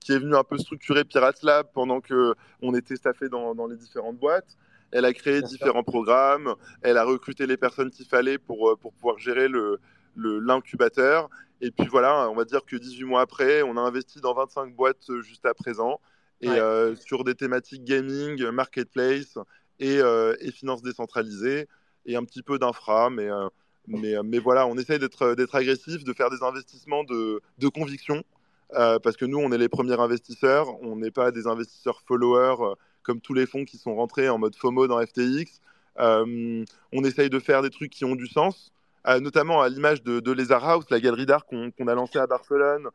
qui, 0.00 0.12
est 0.12 0.18
venue 0.18 0.36
un 0.36 0.44
peu 0.44 0.58
structurer 0.58 1.04
Pirates 1.04 1.42
Lab 1.42 1.68
pendant 1.72 2.00
qu'on 2.00 2.74
était 2.74 2.96
staffé 2.96 3.28
dans, 3.28 3.54
dans, 3.54 3.66
les 3.66 3.76
différentes 3.76 4.18
boîtes. 4.18 4.56
Elle 4.90 5.04
a 5.06 5.12
créé 5.12 5.42
différents 5.42 5.82
programmes, 5.82 6.54
elle 6.82 6.98
a 6.98 7.04
recruté 7.04 7.46
les 7.46 7.56
personnes 7.56 7.90
qu'il 7.90 8.06
fallait 8.06 8.38
pour, 8.38 8.78
pour 8.78 8.92
pouvoir 8.92 9.18
gérer 9.18 9.48
le, 9.48 9.80
l'incubateur. 10.16 11.30
Et 11.60 11.70
puis 11.70 11.86
voilà, 11.86 12.28
on 12.28 12.34
va 12.34 12.44
dire 12.44 12.64
que 12.66 12.76
18 12.76 13.04
mois 13.04 13.22
après, 13.22 13.62
on 13.62 13.76
a 13.76 13.80
investi 13.80 14.20
dans 14.20 14.34
25 14.34 14.74
boîtes 14.76 15.10
juste 15.22 15.46
à 15.46 15.54
présent. 15.54 16.00
Et 16.42 16.58
sur 17.00 17.24
des 17.24 17.34
thématiques 17.34 17.84
gaming, 17.84 18.46
marketplace, 18.50 19.38
et, 19.78 19.98
euh, 20.00 20.34
et 20.40 20.50
finances 20.50 20.82
décentralisées 20.82 21.68
et 22.06 22.16
un 22.16 22.24
petit 22.24 22.42
peu 22.42 22.58
d'infra, 22.58 23.10
mais, 23.10 23.30
euh, 23.30 23.48
mais, 23.86 24.16
euh, 24.16 24.22
mais 24.24 24.38
voilà, 24.38 24.66
on 24.66 24.76
essaye 24.76 24.98
d'être 24.98 25.54
agressif, 25.54 26.04
de 26.04 26.12
faire 26.12 26.30
des 26.30 26.42
investissements 26.42 27.04
de, 27.04 27.40
de 27.58 27.68
conviction, 27.68 28.22
parce 28.70 29.16
que 29.16 29.24
nous, 29.24 29.38
on 29.38 29.52
est 29.52 29.58
les 29.58 29.68
premiers 29.68 30.00
investisseurs, 30.00 30.66
on 30.82 30.96
n'est 30.96 31.12
pas 31.12 31.30
des 31.30 31.46
investisseurs 31.46 32.00
followers 32.08 32.74
comme 33.04 33.20
tous 33.20 33.34
les 33.34 33.46
fonds 33.46 33.64
qui 33.64 33.78
sont 33.78 33.94
rentrés 33.94 34.28
en 34.28 34.38
mode 34.38 34.56
FOMO 34.56 34.88
dans 34.88 35.00
FTX. 35.00 35.60
on 35.96 37.04
essaye 37.04 37.30
de 37.30 37.38
faire 37.38 37.62
des 37.62 37.70
trucs 37.70 37.92
qui 37.92 38.04
ont 38.04 38.16
du 38.16 38.26
sens, 38.26 38.72
notamment 39.20 39.62
à 39.62 39.68
l'image 39.68 40.02
de, 40.02 40.18
de 40.18 40.32
Lézard 40.32 40.68
House, 40.68 40.86
la 40.90 40.98
galerie 40.98 41.26
d'art 41.26 41.46
qu'on 41.46 41.86
a 41.86 41.94
lancée 41.94 42.18
à 42.18 42.26
Barcelone, 42.26 42.88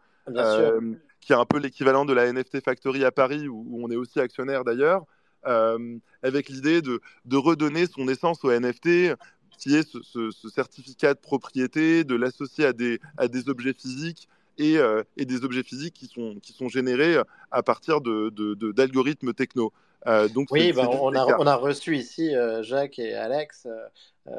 qui 1.22 1.32
est 1.32 1.38
un 1.38 1.46
peu 1.46 1.60
l'équivalent 1.60 2.04
de 2.04 2.14
la 2.14 2.30
NFT 2.32 2.62
Factory 2.62 3.06
à 3.06 3.12
Paris, 3.12 3.48
où, 3.48 3.66
où 3.70 3.86
on 3.86 3.90
est 3.90 3.96
aussi 3.96 4.20
actionnaire 4.20 4.66
d'ailleurs. 4.66 5.06
Euh, 5.48 5.98
avec 6.22 6.50
l'idée 6.50 6.82
de, 6.82 7.00
de, 7.24 7.38
redonner 7.38 7.86
son 7.86 8.10
essence 8.10 8.44
au 8.44 8.52
NFT, 8.52 9.16
qui 9.60 9.76
est 9.76 9.88
ce, 9.88 10.00
ce, 10.32 10.50
certificat 10.50 11.14
de 11.14 11.20
propriété, 11.20 12.04
de 12.04 12.16
l'associer 12.16 12.66
à 12.66 12.74
des, 12.74 13.00
à 13.18 13.28
des 13.28 13.50
objets 13.50 13.74
physiques 13.74 14.28
et, 14.58 14.78
euh, 14.78 15.04
et, 15.18 15.26
des 15.26 15.44
objets 15.44 15.64
physiques 15.64 15.94
qui 15.94 16.08
sont, 16.08 16.36
qui 16.42 16.54
sont 16.54 16.70
générés 16.70 17.18
à 17.52 17.62
partir 17.62 18.02
d'algorithmes 18.02 19.28
de, 19.28 19.32
de, 19.32 19.38
techno. 19.38 19.74
Euh, 20.08 20.30
donc 20.30 20.48
oui, 20.52 20.72
bah, 20.72 20.90
on, 20.90 21.14
a, 21.14 21.38
on, 21.38 21.46
a, 21.46 21.56
reçu 21.56 21.98
ici 21.98 22.34
euh, 22.34 22.64
Jacques 22.64 23.00
et 23.00 23.14
Alex 23.14 23.68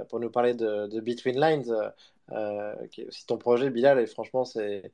pour 0.08 0.20
nous 0.20 0.30
parler 0.30 0.54
de, 0.54 0.86
de 0.86 1.00
Between 1.00 1.38
Lines, 1.38 1.74
qui 2.90 3.02
est 3.02 3.06
aussi 3.06 3.26
ton 3.26 3.36
projet, 3.36 3.70
Bilal, 3.70 4.00
et 4.00 4.06
franchement, 4.06 4.44
c'est 4.44 4.90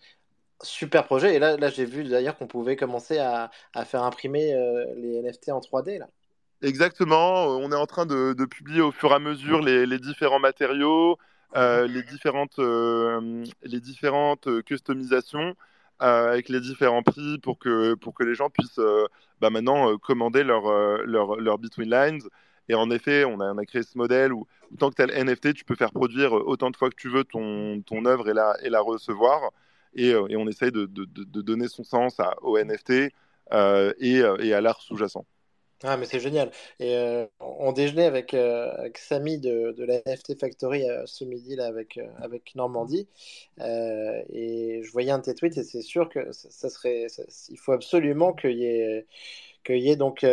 Super 0.62 1.04
projet. 1.04 1.34
Et 1.34 1.38
là, 1.38 1.58
là 1.58 1.68
j'ai 1.68 1.84
vu 1.84 2.02
d'ailleurs 2.04 2.38
qu'on 2.38 2.46
pouvait 2.46 2.76
commencer 2.76 3.18
à, 3.18 3.50
à 3.74 3.84
faire 3.84 4.02
imprimer 4.04 4.54
les 4.96 5.20
NFT 5.20 5.50
en 5.50 5.60
3D. 5.60 5.98
Là. 5.98 6.08
Exactement. 6.62 7.44
Euh, 7.44 7.58
on 7.60 7.72
est 7.72 7.76
en 7.76 7.86
train 7.86 8.06
de, 8.06 8.32
de 8.32 8.44
publier 8.44 8.80
au 8.80 8.92
fur 8.92 9.12
et 9.12 9.14
à 9.14 9.18
mesure 9.18 9.60
les, 9.60 9.98
différents 9.98 10.38
matériaux, 10.38 11.18
euh, 11.56 11.86
les 11.86 12.02
différentes, 12.02 12.58
euh, 12.58 13.44
les 13.62 13.80
différentes 13.80 14.62
customisations 14.64 15.54
avec 15.98 16.50
les 16.50 16.60
différents 16.60 17.02
prix 17.02 17.38
pour 17.38 17.58
que, 17.58 17.94
pour 17.94 18.12
que 18.14 18.22
les 18.22 18.34
gens 18.34 18.50
puissent 18.50 18.80
bah, 19.40 19.48
maintenant 19.48 19.96
commander 19.96 20.44
leur, 20.44 20.68
leur, 21.06 21.36
leur, 21.36 21.58
Between 21.58 21.90
Lines. 21.90 22.22
Et 22.68 22.74
en 22.74 22.90
effet, 22.90 23.24
on 23.24 23.40
a, 23.40 23.64
créé 23.64 23.82
ce 23.82 23.96
modèle 23.96 24.32
où, 24.32 24.46
tant 24.78 24.90
que 24.90 24.96
tu 24.96 25.02
as 25.02 25.06
le 25.06 25.14
NFT, 25.14 25.54
tu 25.54 25.64
peux 25.64 25.74
faire 25.74 25.92
produire 25.92 26.32
autant 26.34 26.70
de 26.70 26.76
fois 26.76 26.90
que 26.90 26.96
tu 26.96 27.08
veux 27.08 27.24
ton, 27.24 27.80
ton 27.82 28.04
œuvre 28.04 28.28
et 28.28 28.34
la, 28.34 28.56
et 28.62 28.68
la 28.68 28.80
recevoir. 28.80 29.52
Euh, 29.98 30.26
et, 30.28 30.36
on 30.36 30.46
essaye 30.46 30.70
de, 30.72 30.86
donner 30.86 31.68
son 31.68 31.84
sens 31.84 32.20
à, 32.20 32.34
au 32.42 32.58
NFT 32.58 33.12
euh, 33.52 33.92
et, 33.98 34.22
à 34.52 34.60
l'art 34.60 34.80
sous-jacent. 34.80 35.24
Ah, 35.82 35.96
mais 35.96 36.06
c'est 36.06 36.20
génial. 36.20 36.50
Et 36.80 37.26
on 37.40 37.72
déjeunait 37.72 38.06
avec, 38.06 38.32
avec 38.34 38.98
Samy 38.98 39.38
de, 39.38 39.72
de, 39.72 39.84
la 39.84 39.98
NFT 40.06 40.38
Factory 40.40 40.84
ce 41.04 41.24
midi 41.24 41.54
là, 41.56 41.66
avec, 41.66 42.00
avec 42.18 42.54
Normandie. 42.54 43.08
et 43.60 44.80
je 44.82 44.90
voyais 44.92 45.10
un 45.10 45.18
de 45.18 45.24
tes 45.24 45.34
tweets 45.34 45.58
et 45.58 45.64
c'est 45.64 45.82
sûr 45.82 46.08
que 46.08 46.32
ça, 46.32 46.70
serait. 46.70 47.06
il 47.50 47.58
faut 47.58 47.72
absolument 47.72 48.32
qu'il 48.32 48.58
y 48.58 48.64
ait, 48.64 49.06
qu'il 49.64 49.78
y 49.78 49.90
ait 49.90 49.96
donc 49.96 50.24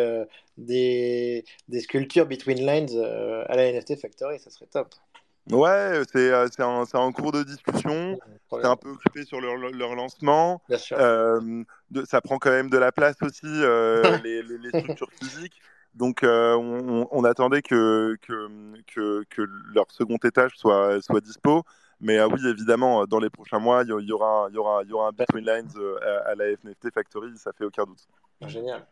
des, 0.57 1.45
des, 1.67 1.79
sculptures 1.81 2.25
Between 2.25 2.65
Lines 2.65 2.97
à 3.47 3.55
la 3.55 3.71
NFT 3.71 3.97
Factory. 3.99 4.39
Ça 4.39 4.49
serait 4.49 4.67
top. 4.67 4.95
Ouais, 5.51 6.01
c'est 6.11 6.31
euh, 6.31 6.47
un, 6.59 6.83
un, 6.93 7.11
cours 7.11 7.31
de 7.33 7.43
discussion. 7.43 8.17
C'est 8.49 8.65
un 8.65 8.75
peu 8.77 8.89
occupé 8.89 9.25
sur 9.25 9.41
leur, 9.41 9.57
leur 9.57 9.95
lancement. 9.95 10.61
Bien 10.69 10.77
sûr. 10.77 10.97
Euh, 10.99 11.63
de, 11.91 12.05
ça 12.05 12.21
prend 12.21 12.37
quand 12.37 12.51
même 12.51 12.69
de 12.69 12.77
la 12.77 12.91
place 12.91 13.17
aussi, 13.21 13.45
euh, 13.45 14.01
les, 14.23 14.41
les, 14.41 14.57
les, 14.57 14.79
structures 14.79 15.11
physiques. 15.11 15.59
Donc, 15.95 16.23
euh, 16.23 16.55
on, 16.55 17.07
on, 17.11 17.23
attendait 17.23 17.61
que, 17.61 18.15
que, 18.21 18.47
que, 18.87 19.23
que, 19.29 19.41
leur 19.73 19.91
second 19.91 20.17
étage 20.23 20.51
soit, 20.55 21.01
soit 21.01 21.21
dispo. 21.21 21.63
Mais 21.99 22.19
euh, 22.19 22.27
oui, 22.27 22.39
évidemment, 22.47 23.05
dans 23.05 23.19
les 23.19 23.29
prochains 23.29 23.59
mois, 23.59 23.83
il 23.83 23.89
y, 23.89 23.91
aura, 24.11 24.47
il 24.49 24.55
y, 24.55 24.57
aura, 24.57 24.83
il 24.83 24.89
y 24.89 24.93
aura 24.93 25.09
un 25.09 25.11
Between 25.11 25.45
Lines 25.45 25.69
à, 26.01 26.29
à 26.29 26.35
la 26.35 26.55
FNFT 26.55 26.91
Factory, 26.93 27.37
ça 27.37 27.51
fait 27.53 27.65
aucun 27.65 27.83
doute. 27.83 28.07
Génial. 28.47 28.85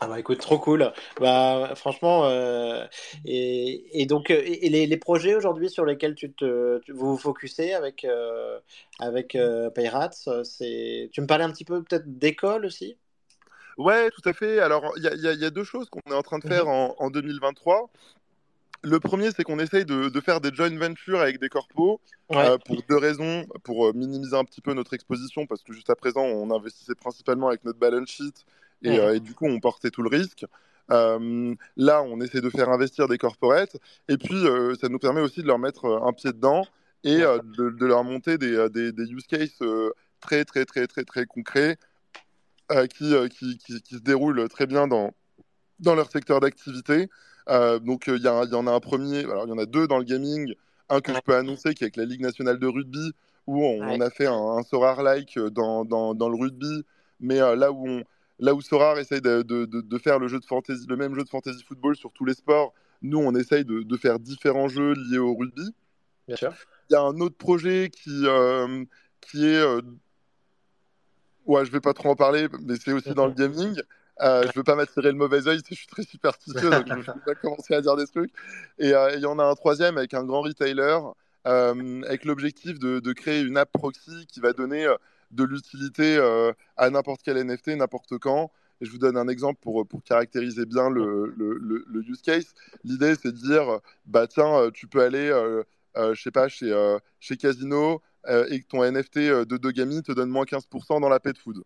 Ah 0.00 0.08
bah 0.08 0.20
écoute, 0.20 0.38
trop 0.38 0.58
cool. 0.58 0.92
Bah 1.20 1.72
franchement, 1.74 2.26
euh, 2.26 2.84
et, 3.24 4.02
et, 4.02 4.04
donc 4.04 4.30
euh, 4.30 4.42
et 4.44 4.68
les, 4.68 4.86
les 4.86 4.96
projets 4.98 5.34
aujourd'hui 5.34 5.70
sur 5.70 5.86
lesquels 5.86 6.14
tu 6.14 6.30
te 6.32 6.80
vous 6.92 7.16
vous 7.16 7.34
avec 7.74 8.04
euh, 8.04 8.60
avec 8.98 9.34
euh, 9.34 9.70
c'est 10.44 11.08
tu 11.12 11.20
me 11.22 11.26
parlais 11.26 11.44
un 11.44 11.50
petit 11.50 11.64
peu 11.64 11.82
peut-être 11.82 12.18
d'école 12.18 12.66
aussi? 12.66 12.98
Ouais, 13.78 14.10
tout 14.10 14.26
à 14.28 14.34
fait. 14.34 14.60
Alors 14.60 14.92
il 14.98 15.04
y, 15.04 15.06
y, 15.06 15.40
y, 15.40 15.44
a 15.46 15.50
deux 15.50 15.64
choses 15.64 15.88
qu'on 15.88 16.00
est 16.10 16.14
en 16.14 16.22
train 16.22 16.38
de 16.40 16.46
faire 16.46 16.64
mhm. 16.64 16.70
en, 16.70 16.94
en 16.98 17.10
2023. 17.10 17.88
Le 18.82 19.00
premier, 19.00 19.30
c'est 19.32 19.42
qu'on 19.42 19.58
essaye 19.58 19.86
de, 19.86 20.10
de, 20.10 20.20
faire 20.20 20.40
des 20.40 20.54
joint 20.54 20.76
ventures 20.78 21.20
avec 21.20 21.40
des 21.40 21.48
corpos 21.48 21.98
ouais. 22.30 22.56
pour 22.66 22.82
deux 22.88 22.98
raisons. 22.98 23.46
Pour 23.64 23.92
minimiser 23.94 24.36
un 24.36 24.44
petit 24.44 24.60
peu 24.60 24.74
notre 24.74 24.92
exposition, 24.92 25.46
parce 25.46 25.62
que 25.62 25.72
juste 25.72 25.90
à 25.90 25.96
présent, 25.96 26.22
on 26.22 26.54
investissait 26.54 26.94
principalement 26.94 27.48
avec 27.48 27.64
notre 27.64 27.78
balance 27.78 28.10
sheet 28.10 28.44
et, 28.82 28.98
euh, 28.98 29.14
et, 29.14 29.20
du 29.20 29.34
coup, 29.34 29.46
on 29.46 29.60
portait 29.60 29.90
tout 29.90 30.02
le 30.02 30.08
risque. 30.08 30.44
Euh, 30.90 31.54
là, 31.76 32.02
on 32.02 32.20
essaie 32.20 32.40
de 32.40 32.50
faire 32.50 32.68
investir 32.68 33.08
des 33.08 33.18
corporates, 33.18 33.76
et 34.08 34.16
puis 34.16 34.46
euh, 34.46 34.74
ça 34.80 34.88
nous 34.88 34.98
permet 34.98 35.20
aussi 35.20 35.42
de 35.42 35.46
leur 35.46 35.58
mettre 35.58 35.86
un 35.86 36.12
pied 36.12 36.32
dedans 36.32 36.64
et 37.02 37.18
de, 37.18 37.70
de, 37.70 37.86
leur 37.86 38.02
monter 38.04 38.38
des, 38.38 38.68
des, 38.70 38.92
des 38.92 39.04
use 39.12 39.26
cases 39.26 39.62
très, 40.20 40.44
très, 40.44 40.64
très, 40.64 40.86
très, 40.86 41.04
très 41.04 41.26
concrets 41.26 41.76
qui, 42.90 43.14
qui, 43.30 43.58
qui, 43.58 43.80
qui, 43.80 43.94
se 43.94 44.00
déroulent 44.00 44.48
très 44.48 44.66
bien 44.66 44.88
dans, 44.88 45.12
dans 45.78 45.94
leur 45.94 46.10
secteur 46.10 46.40
d'activité. 46.40 47.08
Donc 47.48 48.08
il 48.08 48.16
y, 48.16 48.22
y, 48.22 48.28
en 48.28 48.66
a 48.66 48.72
un 48.72 48.80
premier, 48.80 49.20
alors 49.20 49.44
il 49.46 49.50
y 49.50 49.52
en 49.52 49.58
a 49.58 49.66
deux 49.66 49.86
dans 49.86 49.98
le 49.98 50.04
gaming, 50.04 50.52
un 50.88 51.00
que 51.00 51.10
ouais. 51.10 51.16
je 51.16 51.22
peux 51.22 51.34
annoncer 51.34 51.74
qui 51.74 51.84
est 51.84 51.86
avec 51.86 51.96
la 51.96 52.04
Ligue 52.04 52.22
nationale 52.22 52.58
de 52.58 52.66
rugby, 52.66 53.12
où 53.46 53.64
on, 53.64 53.80
ouais. 53.80 53.96
on 53.96 54.00
a 54.00 54.10
fait 54.10 54.26
un, 54.26 54.58
un 54.58 54.62
Sorare-like 54.62 55.38
dans, 55.38 55.84
dans, 55.84 56.14
dans, 56.14 56.28
le 56.28 56.36
rugby, 56.36 56.84
mais 57.20 57.40
euh, 57.40 57.56
là 57.56 57.72
où 57.72 57.88
on, 57.88 58.02
Là 58.38 58.54
où 58.54 58.60
Sorare 58.60 58.98
essaye 58.98 59.20
de, 59.20 59.42
de, 59.42 59.64
de, 59.64 59.80
de, 59.80 59.98
faire 59.98 60.18
le, 60.18 60.28
jeu 60.28 60.38
de 60.38 60.44
fantasy, 60.44 60.86
le 60.88 60.96
même 60.96 61.14
jeu 61.14 61.24
de 61.24 61.28
fantasy 61.28 61.62
football 61.64 61.96
sur 61.96 62.12
tous 62.12 62.24
les 62.24 62.34
sports, 62.34 62.74
nous, 63.02 63.18
on 63.18 63.34
essaye 63.34 63.64
de, 63.64 63.96
faire 63.96 64.18
différents 64.18 64.68
jeux 64.68 64.94
liés 64.94 65.18
au 65.18 65.34
rugby. 65.34 65.74
Bien 66.26 66.36
sûr. 66.36 66.52
Il 66.90 66.94
y 66.94 66.96
a 66.96 67.00
un 67.00 67.18
autre 67.20 67.36
projet 67.36 67.90
qui, 67.90 68.26
euh, 68.26 68.84
qui 69.20 69.46
est. 69.46 69.60
Euh... 69.60 69.80
Ouais, 71.46 71.64
je 71.64 71.70
vais 71.70 71.80
pas 71.80 71.92
trop 71.92 72.10
en 72.10 72.16
parler, 72.16 72.48
mais 72.62 72.74
c'est 72.76 72.92
aussi 72.92 73.14
dans 73.14 73.26
le 73.26 73.32
gaming. 73.32 73.80
Euh, 74.22 74.44
je 74.46 74.52
veux 74.56 74.64
pas 74.64 74.74
m'attirer 74.74 75.12
le 75.12 75.18
mauvais 75.18 75.46
oeil, 75.46 75.60
je 75.70 75.74
suis 75.74 75.86
très 75.86 76.02
superstitieux, 76.02 76.70
donc 76.70 76.86
je 76.86 76.94
ne 76.94 77.02
vais 77.02 77.20
pas 77.24 77.34
commencer 77.34 77.74
à 77.74 77.80
dire 77.80 77.96
des 77.96 78.06
trucs. 78.06 78.32
Et 78.78 78.92
euh, 78.92 79.14
il 79.14 79.20
y 79.20 79.26
en 79.26 79.38
a 79.38 79.44
un 79.44 79.54
troisième 79.54 79.98
avec 79.98 80.14
un 80.14 80.24
grand 80.24 80.40
retailer, 80.40 80.98
euh, 81.46 82.02
avec 82.02 82.24
l'objectif 82.24 82.78
de, 82.78 83.12
créer 83.12 83.42
une 83.42 83.56
app 83.56 83.70
proxy 83.72 84.26
qui 84.26 84.40
va 84.40 84.52
donner 84.52 84.86
de 85.30 85.44
l'utilité 85.44 86.16
euh, 86.16 86.52
à 86.76 86.90
n'importe 86.90 87.20
quel 87.24 87.36
NFT, 87.36 87.68
n'importe 87.68 88.18
quand. 88.18 88.50
Et 88.80 88.84
je 88.84 88.90
vous 88.90 88.98
donne 88.98 89.16
un 89.16 89.28
exemple 89.28 89.58
pour, 89.62 89.86
pour 89.86 90.02
caractériser 90.02 90.66
bien 90.66 90.90
le, 90.90 91.34
le, 91.36 92.02
use 92.02 92.20
case. 92.20 92.54
L'idée, 92.84 93.14
c'est 93.14 93.32
de 93.32 93.38
dire, 93.38 93.80
bah 94.04 94.26
tiens, 94.26 94.54
euh, 94.56 94.70
tu 94.70 94.86
peux 94.86 95.02
aller, 95.02 95.28
euh, 95.30 95.62
euh, 95.96 96.14
je 96.14 96.22
sais 96.22 96.30
pas, 96.30 96.48
chez, 96.48 96.96
chez 97.20 97.36
Casino 97.36 98.02
et 98.50 98.60
que 98.60 98.66
ton 98.66 98.82
NFT 98.82 99.18
de 99.18 99.56
Dogami 99.56 100.02
te 100.02 100.10
donne 100.10 100.30
moins 100.30 100.44
15% 100.44 101.00
dans 101.00 101.08
la 101.08 101.20
pet 101.20 101.38
food. 101.38 101.62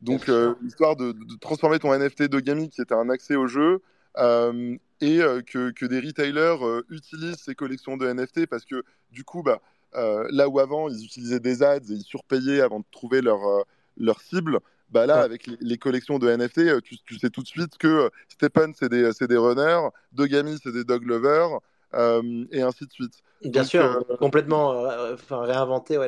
donc, 0.00 0.30
histoire 0.64 0.96
de, 0.96 1.12
de, 1.12 1.36
transformer 1.38 1.78
ton 1.78 1.96
NFT 1.96 2.24
Dogami, 2.24 2.70
qui 2.70 2.80
était 2.80 2.94
un 2.94 3.10
accès 3.10 3.36
au 3.36 3.46
jeu, 3.46 3.82
et 4.16 5.18
que, 5.46 5.70
que, 5.70 5.84
des 5.86 6.00
retailers 6.00 6.56
utilisent 6.88 7.42
ces 7.44 7.54
collections 7.54 7.98
de 7.98 8.10
NFT 8.10 8.46
parce 8.46 8.64
que 8.64 8.82
du 9.10 9.22
coup, 9.22 9.42
bah, 9.42 9.60
là 9.94 10.48
où 10.48 10.58
avant, 10.58 10.88
ils 10.88 11.04
utilisaient 11.04 11.40
des 11.40 11.62
ads 11.62 11.78
et 11.78 11.92
ils 11.92 12.02
surpayaient 12.02 12.60
avant 12.60 12.80
de 12.80 12.84
trouver 12.90 13.20
leur, 13.20 13.40
leur 13.96 14.20
cible, 14.20 14.60
bah 14.90 15.06
là, 15.06 15.20
avec 15.20 15.46
les, 15.60 15.78
collections 15.78 16.18
de 16.18 16.30
NFT, 16.30 16.82
tu, 16.82 16.98
tu, 17.04 17.18
sais 17.18 17.30
tout 17.30 17.42
de 17.42 17.48
suite 17.48 17.78
que 17.78 18.10
Stephen, 18.28 18.74
c'est 18.78 18.90
des, 18.90 19.10
des 19.26 19.36
runners, 19.36 19.88
Dogami, 20.12 20.58
c'est 20.62 20.72
des 20.72 20.84
dog 20.84 21.04
lovers, 21.04 21.60
et 21.94 22.62
ainsi 22.62 22.86
de 22.86 22.92
suite. 22.92 23.22
Bien 23.44 23.64
sûr, 23.64 23.82
euh, 24.10 24.16
complètement 24.16 24.72
euh, 24.72 25.14
enfin, 25.14 25.40
réinventer 25.42 25.98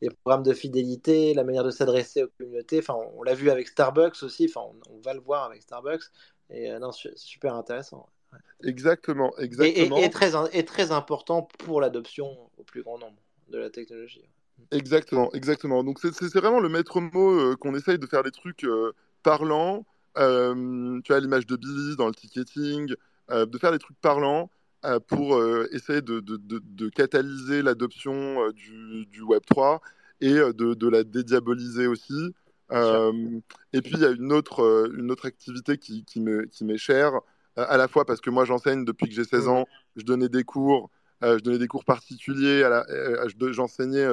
les, 0.00 0.10
programmes 0.10 0.42
de 0.42 0.52
fidélité, 0.52 1.34
la 1.34 1.44
manière 1.44 1.64
de 1.64 1.70
s'adresser 1.70 2.24
aux 2.24 2.28
communautés. 2.38 2.78
Enfin, 2.78 2.96
on, 3.16 3.22
l'a 3.22 3.34
vu 3.34 3.50
avec 3.50 3.68
Starbucks 3.68 4.22
aussi, 4.22 4.46
enfin, 4.48 4.66
on, 4.90 5.00
va 5.00 5.14
le 5.14 5.20
voir 5.20 5.44
avec 5.44 5.62
Starbucks. 5.62 6.02
Et 6.50 6.70
euh, 6.70 6.78
non, 6.78 6.90
super 6.92 7.54
intéressant. 7.54 8.08
Exactement, 8.62 9.36
exactement. 9.38 9.96
Et, 9.98 10.10
très, 10.10 10.32
et 10.52 10.64
très 10.64 10.92
important 10.92 11.42
pour 11.58 11.80
l'adoption 11.80 12.36
au 12.56 12.62
plus 12.62 12.82
grand 12.82 12.98
nombre 12.98 13.16
de 13.48 13.58
la 13.58 13.70
technologie. 13.70 14.24
Exactement, 14.70 15.32
exactement. 15.32 15.84
Donc 15.84 15.98
c'est 16.00 16.34
vraiment 16.34 16.60
le 16.60 16.68
maître 16.68 17.00
mot 17.00 17.56
qu'on 17.56 17.74
essaye 17.74 17.98
de 17.98 18.06
faire 18.06 18.22
des 18.22 18.30
trucs 18.30 18.66
parlants. 19.22 19.84
tu 20.16 21.12
as 21.12 21.20
l'image 21.20 21.46
de 21.46 21.56
Billy 21.56 21.96
dans 21.96 22.06
le 22.06 22.14
ticketing, 22.14 22.94
de 23.30 23.58
faire 23.58 23.72
des 23.72 23.78
trucs 23.78 24.00
parlants 24.00 24.48
euh, 24.84 25.00
pour 25.00 25.36
euh, 25.36 25.66
essayer 25.72 26.02
de, 26.02 26.20
de, 26.20 26.38
de, 26.38 26.88
catalyser 26.90 27.62
l'adoption 27.62 28.12
euh, 28.12 28.52
du, 28.52 29.06
du, 29.06 29.22
Web 29.22 29.40
3 29.48 29.80
et 30.20 30.34
de, 30.34 30.88
la 30.88 31.04
dédiaboliser 31.04 31.86
aussi. 31.86 32.34
et 32.70 33.80
puis 33.80 33.92
il 33.94 34.00
y 34.00 34.04
a 34.04 34.10
une 34.10 34.30
autre, 34.30 34.90
une 34.94 35.10
autre 35.10 35.24
activité 35.24 35.78
qui, 35.78 36.04
qui 36.04 36.20
m'est 36.20 36.76
chère, 36.76 37.12
à 37.56 37.76
la 37.76 37.88
fois 37.88 38.04
parce 38.04 38.20
que 38.20 38.30
moi 38.30 38.44
j'enseigne 38.44 38.84
depuis 38.84 39.08
que 39.08 39.14
j'ai 39.14 39.24
16 39.24 39.48
ans, 39.48 39.66
je 39.96 40.02
donnais 40.02 40.28
des 40.28 40.44
cours, 40.44 40.90
je 41.22 41.38
donnais 41.38 41.58
des 41.58 41.68
cours 41.68 41.84
particuliers, 41.84 42.68
j'enseignais, 43.50 44.06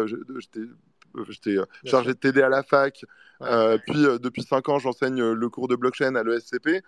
j'étais 1.30 1.58
chargé 1.86 2.14
de 2.14 2.20
TD 2.20 2.42
à 2.42 2.50
la 2.50 2.64
fac, 2.64 3.04
puis 3.40 4.04
depuis 4.22 4.44
5 4.44 4.70
ans 4.70 4.80
j'enseigne 4.80 5.22
le 5.32 5.50
cours 5.50 5.68
de 5.68 5.76
blockchain 5.76 6.16
à 6.16 6.24
l'ESCP. 6.24 6.84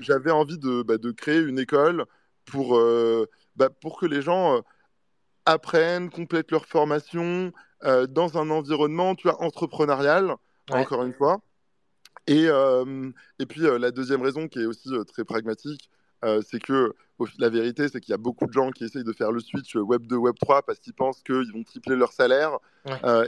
J'avais 0.00 0.30
envie 0.30 0.58
de, 0.58 0.82
bah, 0.82 0.98
de, 0.98 1.10
créer 1.10 1.40
une 1.40 1.58
école 1.58 2.04
pour, 2.44 2.76
euh, 2.76 3.28
bah, 3.56 3.70
pour 3.70 3.98
que 3.98 4.06
les 4.06 4.22
gens 4.22 4.56
euh, 4.56 4.60
apprennent, 5.46 6.10
complètent 6.10 6.50
leur 6.50 6.66
formation 6.66 7.52
euh, 7.84 8.06
dans 8.06 8.38
un 8.38 8.50
environnement 8.50 9.14
tu 9.14 9.28
vois, 9.28 9.42
entrepreneurial, 9.42 10.34
encore 10.70 11.04
une 11.04 11.12
fois. 11.12 11.40
Et, 12.26 12.46
et 13.38 13.46
puis 13.46 13.60
la 13.60 13.90
deuxième 13.90 14.22
raison 14.22 14.48
qui 14.48 14.60
est 14.60 14.66
aussi 14.66 14.88
très 15.06 15.24
pragmatique, 15.24 15.90
c'est 16.42 16.58
que 16.58 16.94
la 17.38 17.50
vérité, 17.50 17.88
c'est 17.88 18.00
qu'il 18.00 18.12
y 18.12 18.14
a 18.14 18.18
beaucoup 18.18 18.46
de 18.46 18.52
gens 18.52 18.70
qui 18.70 18.84
essayent 18.84 19.04
de 19.04 19.12
faire 19.12 19.30
le 19.30 19.40
switch 19.40 19.76
Web 19.76 20.06
2, 20.06 20.16
Web 20.16 20.36
3 20.40 20.62
parce 20.62 20.78
qu'ils 20.78 20.94
pensent 20.94 21.22
qu'ils 21.22 21.52
vont 21.52 21.62
tripler 21.62 21.96
leur 21.96 22.12
salaire. 22.12 22.58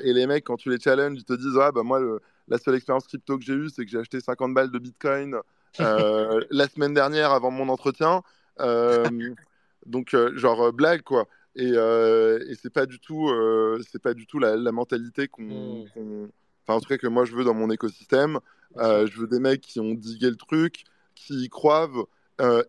et 0.02 0.12
les 0.12 0.26
mecs, 0.26 0.44
quand 0.44 0.56
tu 0.56 0.70
les 0.70 0.80
challenges, 0.80 1.18
ils 1.18 1.24
te 1.24 1.34
disent 1.34 1.58
Ah, 1.60 1.72
bah 1.72 1.82
moi, 1.82 2.00
la 2.48 2.58
seule 2.58 2.76
expérience 2.76 3.06
crypto 3.06 3.38
que 3.38 3.44
j'ai 3.44 3.54
eue, 3.54 3.68
c'est 3.68 3.84
que 3.84 3.90
j'ai 3.90 3.98
acheté 3.98 4.20
50 4.20 4.54
balles 4.54 4.70
de 4.70 4.78
Bitcoin 4.78 5.36
la 5.78 6.68
semaine 6.68 6.94
dernière 6.94 7.32
avant 7.32 7.50
mon 7.50 7.68
entretien. 7.68 8.22
Euh, 8.60 9.04
donc, 9.86 10.14
euh, 10.14 10.36
genre, 10.36 10.62
euh, 10.62 10.72
blague, 10.72 11.02
quoi. 11.02 11.26
Et, 11.54 11.70
et 11.70 12.54
c'est 12.60 12.72
pas 12.72 12.84
du 12.84 13.00
tout, 13.00 13.30
c'est 13.90 14.02
pas 14.02 14.12
du 14.12 14.26
tout 14.26 14.38
la, 14.38 14.56
mentalité 14.72 15.24
hmm. 15.38 15.84
qu'on. 15.94 16.28
Enfin, 16.66 16.78
en 16.78 16.80
tout 16.80 16.88
cas, 16.88 16.98
que 16.98 17.06
moi, 17.06 17.24
je 17.24 17.34
veux 17.34 17.44
dans 17.44 17.54
mon 17.54 17.70
écosystème. 17.70 18.38
je 18.76 19.20
veux 19.20 19.26
des 19.26 19.40
mecs 19.40 19.60
qui 19.60 19.80
ont 19.80 19.94
digué 19.94 20.30
le 20.30 20.36
truc, 20.36 20.84
qui 21.14 21.44
y 21.44 21.48
croient 21.48 21.90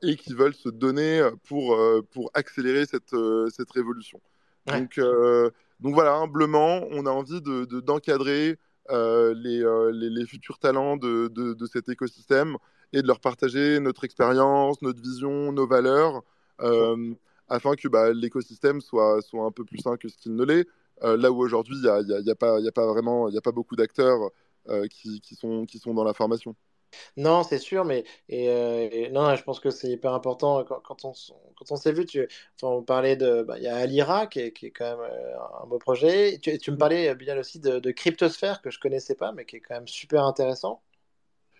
et 0.02 0.16
qui 0.16 0.34
veulent 0.34 0.54
se 0.54 0.70
donner 0.70 1.28
pour, 1.48 1.78
pour 2.12 2.32
accélérer 2.34 2.86
cette, 2.86 3.16
cette 3.50 3.72
révolution. 3.72 4.22
Donc, 4.68 5.00
donc 5.80 5.93
voilà, 5.93 6.14
humblement, 6.16 6.82
on 6.91 7.06
a 7.06 7.12
envie 7.12 7.41
d'encadrer 7.41 8.58
de, 8.89 9.91
les, 9.91 10.10
les, 10.10 10.26
futurs 10.26 10.60
talents 10.60 10.98
de, 10.98 11.28
de, 11.28 11.54
de, 11.54 11.66
cet 11.66 11.89
écosystème 11.89 12.58
et 12.93 13.02
de 13.02 13.08
leur 13.08 13.20
partager 13.20 13.80
notre 13.80 14.04
expérience, 14.04 14.82
notre 14.82 15.02
vision, 15.02 15.52
nos 15.52 15.68
valeurs, 15.68 16.24
euh, 16.62 17.14
afin 17.50 17.76
que 17.76 17.88
bah, 17.88 18.12
l'écosystème 18.14 18.82
soit, 18.82 19.22
soit 19.22 19.45
un 19.45 19.52
peu 19.52 19.64
plus 19.64 19.80
sain 19.80 19.98
que 19.98 20.08
ce 20.08 20.18
qu'il 20.18 20.36
ne 20.36 20.43
l'est. 20.43 20.68
Euh, 21.04 21.18
là 21.18 21.32
où 21.32 21.39
aujourd'hui, 21.39 21.76
il 21.78 21.82
n'y 21.82 21.89
a, 21.89 22.20
y 22.20 22.32
a, 22.32 22.36
pas, 22.36 22.60
y 22.60 22.68
a 22.68 22.72
pas 22.72 22.86
vraiment, 22.88 23.28
il 23.30 23.32
n'y 23.32 23.38
a 23.38 23.41
pas 23.41 23.52
beaucoup 23.52 23.76
d'acteurs 23.76 24.32
euh, 24.70 24.88
qui, 24.88 25.22
qui, 25.22 25.36
sont, 25.36 25.66
qui 25.66 25.80
sont 25.80 25.93
dans 25.93 26.04
la 26.04 26.14
formation. 26.14 26.56
Non, 27.18 27.43
c'est 27.43 27.58
sûr, 27.58 27.84
mais 27.84 28.06
et, 28.30 29.10
non, 29.12 29.36
je 29.36 29.43
pense 29.43 29.60
que 29.60 29.70
c'est 29.70 29.89
hyper 29.89 30.14
important 30.14 30.64
quand, 30.64 31.06
on, 31.06 31.12
quand 31.56 31.72
on 31.72 31.76
s'est 31.76 31.91
vu. 31.91 32.06
Tu, 32.06 32.28
on 32.64 32.82
parlait 32.82 33.18
de, 33.18 33.43
bah, 33.43 33.58
il 33.58 33.64
y 33.64 33.68
a 33.68 33.76
Alira 33.76 34.28
qui 34.28 34.39
est, 34.39 34.52
qui 34.54 34.68
est, 34.68 34.72
quand 34.72 34.98
même 34.98 35.10
un 35.64 35.68
beau 35.68 35.80
projet. 35.80 36.39
Tu, 36.41 36.58
tu 36.58 36.72
me 36.72 36.78
parlais 36.78 37.14
bien 37.14 37.38
aussi 37.38 37.60
de, 37.60 37.80
de, 37.80 37.91
Cryptosphère 37.91 38.62
que 38.62 38.72
je 38.72 38.80
connaissais 38.80 39.16
pas, 39.16 39.32
mais 39.34 39.45
qui 39.45 39.58
est 39.58 39.60
quand 39.60 39.76
même 39.76 39.88
super 39.88 40.24
intéressant. 40.24 40.82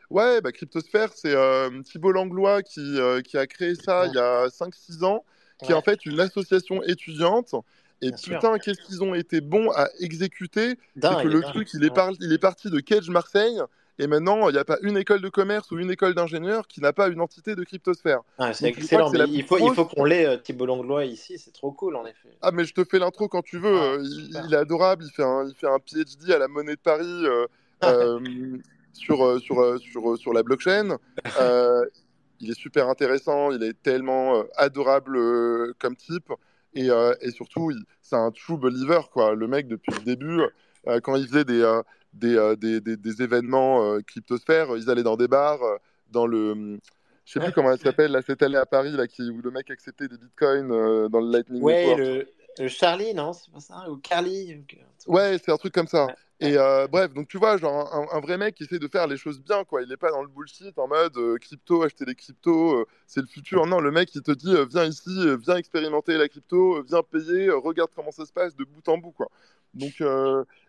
Ouais, 0.10 0.40
bah, 0.40 0.52
Cryptosphère, 0.52 1.12
c'est 1.14 1.36
euh, 1.36 1.82
Thibault 1.82 2.14
Langlois 2.14 2.64
qui, 2.64 2.80
euh, 2.80 3.22
qui, 3.22 3.38
a 3.38 3.46
créé 3.46 3.76
ça 3.76 4.06
il 4.08 4.14
y 4.14 4.20
a 4.20 4.48
5-6 4.48 5.04
ans, 5.04 5.26
qui 5.62 5.72
est 5.72 5.76
en 5.76 5.82
fait 5.82 6.06
une 6.06 6.20
association 6.20 6.82
étudiante. 6.84 7.54
Et 8.02 8.12
putain, 8.12 8.58
qu'est-ce 8.60 8.82
qu'ils 8.82 9.04
ont 9.04 9.16
été 9.16 9.42
bons 9.42 9.72
à 9.72 9.90
exécuter 10.00 10.78
C'est 11.02 11.24
que 11.24 11.28
le 11.28 11.42
truc, 11.42 11.70
il 11.74 11.84
est, 11.84 11.92
il 12.22 12.34
est 12.34 12.38
parti 12.38 12.70
de 12.70 12.80
Cage 12.80 13.10
Marseille. 13.10 13.60
Et 14.00 14.06
maintenant, 14.06 14.48
il 14.48 14.54
n'y 14.54 14.60
a 14.60 14.64
pas 14.64 14.78
une 14.84 14.96
école 14.96 15.22
de 15.22 15.30
commerce 15.30 15.72
ou 15.72 15.80
une 15.80 15.90
école 15.90 16.14
d'ingénieur 16.14 16.68
qui 16.68 16.82
n'a 16.82 16.94
pas 16.94 17.08
une 17.08 17.20
entité 17.20 17.56
de 17.56 17.64
cryptosphère. 17.64 18.20
Ah, 18.38 18.54
c'est 18.54 18.68
excellent. 18.68 19.12
il, 19.12 19.44
faut, 19.44 19.58
il 19.58 19.74
faut 19.74 19.86
qu'on 19.86 20.04
l'ait, 20.04 20.28
euh, 20.28 20.38
Thibault 20.38 20.68
Langlois, 20.68 21.06
ici. 21.06 21.40
C'est 21.40 21.52
trop 21.52 21.72
cool, 21.72 21.96
en 21.96 22.06
effet. 22.06 22.30
Ah, 22.44 22.52
mais 22.52 22.66
je 22.66 22.76
te 22.76 22.84
fais 22.84 23.00
l'intro 23.00 23.28
quand 23.28 23.42
tu 23.42 23.58
veux. 23.58 23.76
Ah, 23.76 23.98
il, 24.46 24.54
est 24.54 24.58
adorable. 24.58 25.04
Il 25.04 25.12
fait, 25.12 25.24
un, 25.24 25.48
il 25.48 25.56
fait 25.56 25.66
un 25.66 25.80
PhD 25.80 26.32
à 26.32 26.38
la 26.38 26.48
Monnaie 26.48 26.76
de 26.76 26.80
Paris. 26.80 27.24
sur, 28.98 29.24
euh, 29.24 29.40
sur, 29.40 29.62
euh, 29.62 29.78
sur, 29.78 30.12
euh, 30.12 30.18
sur 30.18 30.34
la 30.34 30.44
blockchain. 30.44 30.98
il 32.40 32.52
est 32.52 32.60
super 32.60 32.90
intéressant, 32.90 33.52
il 33.52 33.64
est 33.64 33.82
tellement 33.82 34.44
adorable 34.58 35.74
comme 35.80 35.96
type. 35.96 36.32
Et, 36.74 36.90
et 37.22 37.32
surtout, 37.32 37.72
c'est 38.02 38.16
un 38.16 38.32
true 38.32 38.58
believer, 38.58 39.10
quoi. 39.12 39.34
Le 39.34 39.48
mec, 39.48 39.68
depuis 39.68 39.94
le 39.94 40.04
début, 40.04 40.42
quand 41.02 41.16
il 41.16 41.28
faisait 41.28 41.46
des, 41.46 41.82
des, 42.14 42.56
des, 42.58 42.98
des, 42.98 43.22
événements 43.22 44.00
cryptosphères, 44.06 44.76
ils 44.78 44.90
allaient 44.90 45.04
dans 45.04 45.18
des 45.18 45.28
bars, 45.28 45.60
dans 46.12 46.28
le 46.28 46.78
je 47.26 47.34
sais 47.34 47.40
plus 47.42 47.52
comment 47.52 47.74
elle 47.74 47.80
s'appelle, 47.80 48.12
là, 48.12 48.22
cette 48.22 48.42
année 48.42 48.58
à 48.58 48.66
Paris, 48.66 48.92
là, 48.92 49.06
qui, 49.06 49.30
où 49.30 49.42
le 49.42 49.52
mec 49.52 49.70
acceptait 49.70 50.08
des 50.08 50.18
bitcoins 50.18 50.70
dans 51.10 51.20
le 51.20 51.32
Lightning 51.32 51.62
ouais, 51.62 51.96
Le, 51.96 52.28
le 52.60 52.68
Charlie, 52.68 53.14
non 53.14 53.34
C'est 53.34 53.52
pas 53.52 53.60
ça 53.60 53.90
Ou 53.90 53.98
Carly 53.98 54.64
Ouais, 55.08 55.38
c'est 55.44 55.52
un 55.52 55.58
truc 55.58 55.74
comme 55.74 55.88
ça. 55.88 56.08
Et 56.40 56.56
euh, 56.56 56.88
bref, 56.88 57.14
donc 57.14 57.28
tu 57.28 57.40
vois, 57.40 57.58
genre 57.58 57.92
un, 58.14 58.20
vrai 58.20 58.38
mec 58.38 58.54
qui 58.54 58.64
essaie 58.64 58.78
de 58.78 58.88
faire 58.88 59.08
les 59.08 59.18
choses 59.18 59.42
bien, 59.42 59.64
quoi. 59.64 59.82
Il 59.82 59.90
n'est 59.90 59.98
pas 59.98 60.12
dans 60.12 60.22
le 60.22 60.28
bullshit 60.28 60.78
en 60.78 60.88
mode 60.88 61.18
euh, 61.18 61.38
crypto, 61.38 61.82
acheter 61.82 62.06
des 62.06 62.14
cryptos, 62.14 62.82
euh, 62.82 62.86
c'est 63.08 63.22
le 63.22 63.28
futur. 63.28 63.66
Non, 63.66 63.80
le 63.80 63.90
mec 63.90 64.14
il 64.14 64.22
te 64.22 64.32
dit 64.32 64.54
viens 64.70 64.86
ici, 64.86 65.10
viens 65.40 65.56
expérimenter 65.56 66.16
la 66.16 66.30
crypto, 66.30 66.84
viens 66.84 67.02
payer, 67.02 67.50
regarde 67.50 67.90
comment 67.96 68.12
ça 68.12 68.26
se 68.26 68.32
passe 68.32 68.56
de 68.56 68.64
bout 68.66 68.88
en 68.88 69.00
bout, 69.00 69.12
quoi. 69.12 69.30
Donc, 69.74 70.00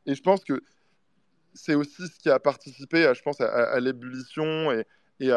et 0.07 0.15
je 0.15 0.23
pense 0.23 0.43
que 0.43 0.63
c'est 1.53 1.75
aussi 1.75 2.07
ce 2.07 2.19
qui 2.19 2.31
a 2.31 2.39
participé, 2.39 3.07
à, 3.07 3.13
je 3.13 3.23
pense, 3.23 3.41
à, 3.41 3.79
l'ébullition 3.81 4.73
et, 4.73 4.87
et, 5.21 5.31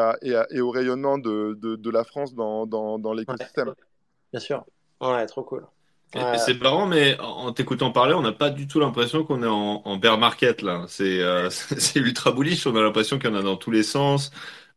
et, 0.50 0.60
au 0.60 0.70
rayonnement 0.70 1.18
de, 1.18 1.58
de, 1.60 1.76
de 1.76 1.90
la 1.90 2.04
France 2.04 2.34
dans, 2.34 2.66
dans, 2.66 2.98
dans 2.98 3.12
l'écosystème. 3.12 3.74
Bien 4.32 4.40
sûr. 4.40 4.64
Ouais, 5.00 5.26
trop 5.26 5.42
cool. 5.42 5.66
C'est 6.14 6.60
marrant, 6.60 6.86
mais 6.86 7.18
en 7.20 7.52
t'écoutant 7.52 7.90
parler, 7.90 8.14
on 8.14 8.22
n'a 8.22 8.32
pas 8.32 8.50
du 8.50 8.66
tout 8.66 8.80
l'impression 8.80 9.24
qu'on 9.24 9.42
est 9.42 9.46
en, 9.46 9.96
bear 9.96 10.18
market 10.18 10.62
là. 10.62 10.84
C'est 10.88 11.20
euh, 11.20 11.48
ultra 11.96 12.32
bullish. 12.32 12.66
On 12.66 12.76
a 12.76 12.82
l'impression 12.82 13.18
qu'il 13.18 13.30
y 13.30 13.32
en 13.32 13.36
a 13.36 13.42
dans 13.42 13.56
tous 13.56 13.70
les 13.70 13.82
sens. 13.82 14.30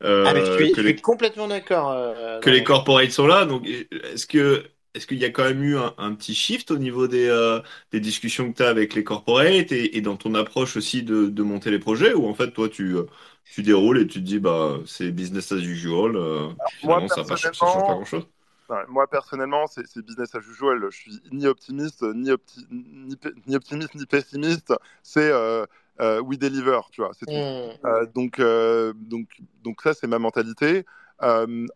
Euh, 0.03 0.25
ah, 0.27 0.33
je 0.35 0.63
suis, 0.63 0.71
que 0.71 0.81
les, 0.81 0.95
complètement 0.95 1.47
d'accord. 1.47 1.91
Euh, 1.91 2.39
que 2.39 2.49
les 2.49 2.63
corporates 2.63 3.11
sont 3.11 3.27
là. 3.27 3.45
Donc, 3.45 3.67
est-ce 3.67 4.25
que 4.27 4.63
est-ce 4.93 5.07
qu'il 5.07 5.17
y 5.17 5.25
a 5.25 5.29
quand 5.29 5.43
même 5.43 5.61
eu 5.61 5.77
un, 5.77 6.13
petit 6.13 6.33
shift 6.33 6.71
au 6.71 6.77
niveau 6.77 7.07
des, 7.07 7.29
des 7.91 7.99
discussions 7.99 8.49
que 8.49 8.57
tu 8.57 8.63
as 8.63 8.69
avec 8.69 8.95
les 8.95 9.03
corporates 9.03 9.73
et, 9.73 9.99
dans 9.99 10.15
ton 10.15 10.35
approche 10.35 10.77
aussi 10.77 11.03
de, 11.03 11.25
de, 11.25 11.43
monter 11.43 11.69
les 11.69 11.79
projets? 11.79 12.13
Ou 12.13 12.27
en 12.27 12.33
fait 12.33 12.51
toi 12.51 12.69
tu, 12.69 12.95
tu 13.43 13.61
déroules 13.61 13.99
et 13.99 14.07
tu 14.07 14.19
te 14.19 14.25
dis 14.25 14.39
bah 14.39 14.77
c'est 14.85 15.11
business 15.11 15.51
as 15.51 15.57
usual 15.57 16.17
finalement 16.79 17.09
ça 17.09 17.23
ne 17.23 17.27
change 17.27 17.59
pas 17.59 17.93
grand 17.93 18.05
chose 18.05 18.25
moi, 18.87 19.07
personnellement, 19.07 19.67
c'est 19.67 20.05
business 20.05 20.33
as 20.35 20.39
usual. 20.39 20.87
Je 20.89 20.97
suis 20.97 21.21
ni 21.31 21.47
optimiste, 21.47 22.01
ni, 22.01 22.31
ni, 22.71 23.55
optimiste, 23.55 23.95
ni 23.95 24.05
pessimiste. 24.05 24.73
C'est 25.03 25.31
euh, 25.31 25.65
euh, 26.01 26.21
we 26.21 26.37
deliver, 26.37 26.79
tu 26.91 27.01
vois. 27.01 27.11
Mmh. 27.11 27.31
euh, 27.31 28.05
donc, 28.13 28.41
donc, 29.09 29.27
donc, 29.63 29.81
ça, 29.81 29.93
c'est 29.93 30.07
ma 30.07 30.19
mentalité. 30.19 30.85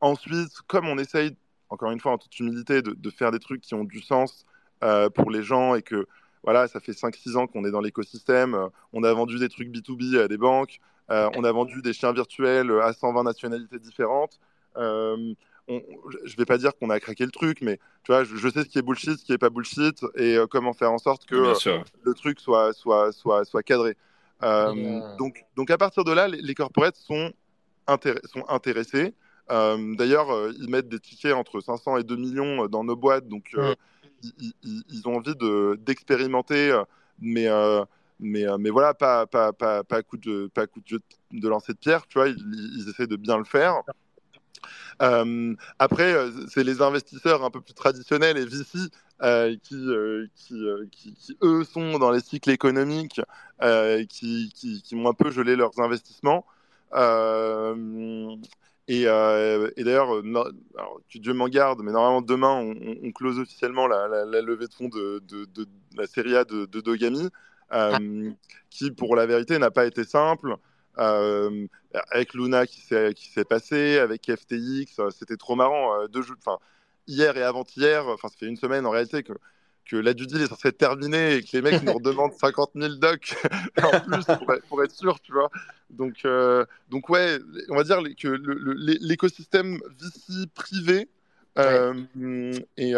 ensuite, 0.02 0.62
comme 0.68 0.88
on 0.88 0.98
essaye, 0.98 1.36
encore 1.70 1.92
une 1.92 2.00
fois, 2.00 2.14
en 2.14 2.18
toute 2.18 2.38
humilité, 2.40 2.82
de, 2.82 2.94
de 2.94 3.10
faire 3.10 3.32
des 3.32 3.40
trucs 3.40 3.62
qui 3.62 3.76
ont 3.76 3.84
du 3.84 4.02
sens 4.02 4.46
pour 5.14 5.32
les 5.32 5.44
gens 5.44 5.76
et 5.76 5.82
que, 5.82 6.08
voilà, 6.44 6.68
ça 6.68 6.80
fait 6.80 6.94
5-6 6.94 7.36
ans 7.36 7.48
qu'on 7.48 7.66
est 7.66 7.72
dans 7.72 7.82
l'écosystème. 7.82 8.58
on 8.94 9.04
a 9.04 9.14
vendu 9.14 9.40
des 9.40 9.50
trucs 9.50 9.70
B2B 9.70 10.20
à 10.20 10.28
des 10.28 10.38
banques. 10.38 10.80
on 11.10 11.44
a 11.44 11.52
vendu 11.52 11.82
des 11.82 11.94
chiens 11.94 12.14
virtuels 12.14 12.72
à 12.82 12.94
120 12.94 13.24
nationalités 13.24 13.78
différentes 13.78 14.40
je 15.70 16.36
vais 16.36 16.46
pas 16.46 16.58
dire 16.58 16.76
qu'on 16.78 16.90
a 16.90 17.00
craqué 17.00 17.26
le 17.26 17.32
truc, 17.32 17.60
mais 17.62 17.78
tu 18.04 18.12
vois, 18.12 18.24
je, 18.24 18.50
sais 18.50 18.64
ce 18.64 18.70
qui 18.70 18.80
est 18.80 18.82
bullshit, 18.82 19.20
ce 19.20 19.26
qui 19.26 19.34
est 19.34 19.38
pas 19.38 19.50
bullshit, 19.50 20.04
et 20.16 20.38
comment 20.50 20.74
faire 20.74 20.92
en 20.92 20.98
sorte 20.98 21.26
que 21.26 21.54
le 22.04 22.14
truc 22.14 22.40
soit, 22.40 22.74
soit, 22.74 23.12
soit, 23.12 23.46
soit 23.46 23.64
cadré. 23.64 23.96
donc, 24.42 25.46
donc 25.56 25.70
à 25.72 25.78
partir 25.78 26.04
de 26.04 26.12
là, 26.12 26.28
les, 26.28 26.42
les 26.42 26.56
corporates 26.56 26.96
sont, 26.96 27.32
sont 27.88 28.46
intéressés. 28.48 29.14
D'ailleurs, 29.50 30.52
ils 30.60 30.70
mettent 30.70 30.90
des 30.90 31.00
tickets 31.00 31.34
entre 31.34 31.62
500 31.62 31.98
et 31.98 32.04
2 32.04 32.16
millions 32.16 32.68
dans 32.68 32.84
nos 32.84 32.96
boîtes, 32.96 33.28
donc 33.28 33.56
ils, 34.24 34.54
ils, 34.64 35.08
ont 35.08 35.18
envie 35.18 35.36
d'expérimenter, 35.78 36.82
mais 37.20 37.48
mais, 38.20 38.46
euh, 38.46 38.58
mais 38.58 38.70
voilà, 38.70 38.94
pas, 38.94 39.26
pas, 39.26 39.54
pas, 39.54 39.84
pas, 39.84 40.04
coup 40.04 40.18
de, 40.18 40.48
pas 40.54 40.68
coup 40.68 40.82
de, 40.82 41.02
de 41.32 41.48
lancer 41.48 41.74
de 41.74 41.78
pierre, 41.78 42.06
tu 42.08 42.18
vois, 42.18 42.28
ils, 42.28 42.38
ils 42.78 42.90
essaient 42.90 43.08
de 43.08 43.16
bien 43.16 43.38
le 43.38 43.46
faire. 43.46 43.82
Euh, 45.02 45.56
après, 45.80 46.14
euh, 46.14 46.32
c'est 46.50 46.64
les 46.64 46.82
investisseurs 46.82 47.44
un 47.44 47.50
peu 47.50 47.62
plus 47.62 47.74
traditionnels 47.74 48.38
et 48.38 48.46
VC 48.46 48.90
euh, 49.22 49.56
qui, 49.64 49.76
euh, 49.76 50.28
qui, 50.36 50.56
qui, 50.92 51.14
qui, 51.14 51.38
eux, 51.42 51.64
sont 51.64 52.00
dans 52.00 52.12
les 52.12 52.22
cycles 52.22 52.50
économiques, 52.50 53.22
qui, 54.10 54.52
qui, 54.54 54.96
ont 54.96 55.08
un 55.08 55.14
peu 55.14 55.32
gelé 55.32 55.56
leurs 55.56 55.80
investissements. 55.80 56.46
et, 58.88 59.04
et 59.04 59.84
d'ailleurs, 59.84 60.22
Dieu 61.16 61.34
m'en 61.34 61.48
garde, 61.48 61.82
mais 61.84 61.92
normalement 61.92 62.22
demain, 62.22 62.54
on, 62.54 62.76
on 63.04 63.12
close 63.12 63.40
officiellement 63.40 63.88
la, 63.88 64.08
la, 64.08 64.26
la, 64.26 64.42
levée 64.42 64.68
de 64.68 64.74
fonds 64.74 64.90
de, 64.90 65.22
de, 65.28 65.46
de, 65.46 65.68
la 65.96 66.08
série 66.08 66.36
A 66.36 66.44
de, 66.44 66.66
Dogami. 66.66 67.30
Euh, 67.72 68.32
qui, 68.70 68.92
pour 68.92 69.16
la 69.16 69.26
vérité, 69.26 69.60
n'a 69.60 69.72
pas 69.72 69.86
été 69.86 70.04
simple. 70.04 70.56
Euh, 70.98 71.68
avec 72.12 72.34
Luna 72.34 72.68
qui 72.68 72.82
s'est 72.82 73.46
passé, 73.46 74.00
avec 74.00 74.30
FTX, 74.30 75.00
euh, 75.00 75.10
c'était 75.12 75.38
trop 75.38 75.56
marrant. 75.56 76.08
deux 76.08 76.24
enfin 76.38 76.58
hier 77.08 77.38
et 77.38 77.44
avant-hier, 77.44 78.08
enfin 78.08 78.28
ça 78.28 78.36
fait 78.38 78.48
une 78.48 78.58
semaine 78.58 78.86
en 78.86 78.92
réalité 78.92 79.24
que 79.24 79.34
que 79.90 79.96
la 79.96 80.14
due 80.14 80.28
deal 80.28 80.42
est 80.42 80.48
censée 80.48 80.68
être 80.68 80.78
terminée 80.78 81.38
et 81.38 81.42
que 81.42 81.50
les 81.54 81.64
mecs 81.64 81.82
nous 81.82 81.94
redemandent 81.94 82.34
50 82.40 82.72
000 82.76 82.94
docs 82.96 83.36
en 83.82 84.00
plus 84.02 84.24
pour, 84.68 84.84
être 84.84 84.92
sûr, 84.92 85.20
tu 85.20 85.32
vois. 85.32 85.50
Donc, 85.90 86.28
donc 86.90 87.10
ouais, 87.10 87.40
on 87.70 87.76
va 87.76 87.84
dire 87.84 87.98
que 88.16 88.28
l'écosystème 89.02 89.80
VC 90.00 90.46
privé 90.54 91.10
et, 92.78 92.94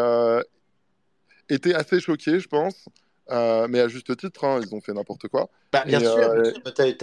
était 1.47 1.73
assez 1.73 2.01
choqué, 2.01 2.39
je 2.39 2.47
pense. 2.49 2.89
Euh, 3.31 3.67
mais 3.69 3.79
à 3.79 3.87
juste 3.87 4.15
titre, 4.17 4.43
hein, 4.43 4.59
ils 4.61 4.75
ont 4.75 4.81
fait 4.81 4.93
n'importe 4.93 5.27
quoi. 5.27 5.49
Bah, 5.71 5.83
bien, 5.85 5.99
sûr, 5.99 6.17
euh, 6.17 6.51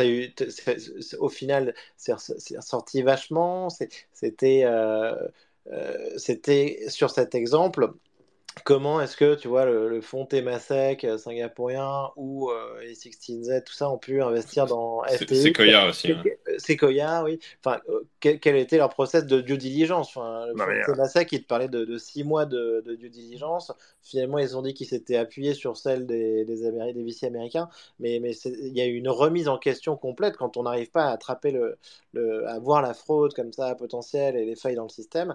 eu, 0.07 0.35
au 1.19 1.29
final, 1.29 1.75
c'est 1.97 2.13
ressorti 2.13 3.03
vachement. 3.03 3.69
C'était 4.13 4.63
euh, 4.65 5.15
c'était 6.17 6.85
sur 6.89 7.11
cet 7.11 7.35
exemple 7.35 7.93
comment 8.65 9.01
est-ce 9.01 9.17
que 9.17 9.35
tu 9.35 9.49
vois 9.49 9.65
le, 9.65 10.01
fonds 10.01 10.25
Temasek 10.25 11.05
euh, 11.05 11.19
singapourien 11.19 12.11
ou 12.17 12.51
euh, 12.51 12.81
les 12.81 12.95
16Z, 12.95 13.65
tout 13.65 13.73
ça 13.73 13.91
ont 13.91 13.99
pu 13.99 14.23
investir 14.23 14.67
dans 14.67 15.03
FTX 15.05 15.43
Sequoia 15.43 15.89
aussi. 15.89 16.13
Hein. 16.13 16.23
Sequoia, 16.59 17.25
oui. 17.25 17.39
Enfin, 17.65 17.81
euh, 17.89 18.07
quel, 18.21 18.57
était 18.57 18.77
leur 18.77 18.91
process 18.91 19.27
de 19.27 19.41
due 19.41 19.59
diligence? 19.59 20.09
Enfin, 20.09 20.47
Le 20.47 20.57
fonds 20.57 20.93
Temasek, 20.93 21.33
il 21.33 21.43
te 21.43 21.47
parlait 21.47 21.69
de, 21.69 21.85
de 21.85 21.99
six 21.99 22.25
mois 22.25 22.47
de, 22.47 22.83
de, 22.87 22.95
due 22.95 23.11
diligence. 23.11 23.73
Finalement, 24.03 24.39
ils 24.39 24.57
ont 24.57 24.63
dit 24.63 24.75
qu'ils 24.75 24.87
s'étaient 24.87 25.17
appuyés 25.17 25.55
sur 25.55 25.77
celle 25.77 26.07
des, 26.07 26.45
des, 26.45 26.67
Améri 26.67 26.95
des 26.95 27.03
VC 27.03 27.25
américains, 27.25 27.69
mais, 27.99 28.19
mais 28.21 28.33
il 28.33 28.77
y 28.77 28.81
a 28.81 28.87
eu 28.87 28.95
une 28.95 29.09
remise 29.09 29.49
en 29.49 29.59
question 29.59 29.97
complète 29.97 30.37
quand 30.37 30.57
on 30.57 30.63
n'arrive 30.63 30.91
pas 30.91 31.07
à 31.07 31.13
attraper 31.13 31.51
le, 31.51 31.79
le, 32.13 32.47
à 32.49 32.59
voir 32.59 32.83
la 32.83 32.95
fraude 32.95 33.35
comme 33.35 33.53
ça 33.53 33.75
potentielle 33.75 34.37
et 34.37 34.45
les 34.45 34.57
failles 34.57 34.77
dans 34.77 34.85
le 34.85 34.89
système. 34.89 35.35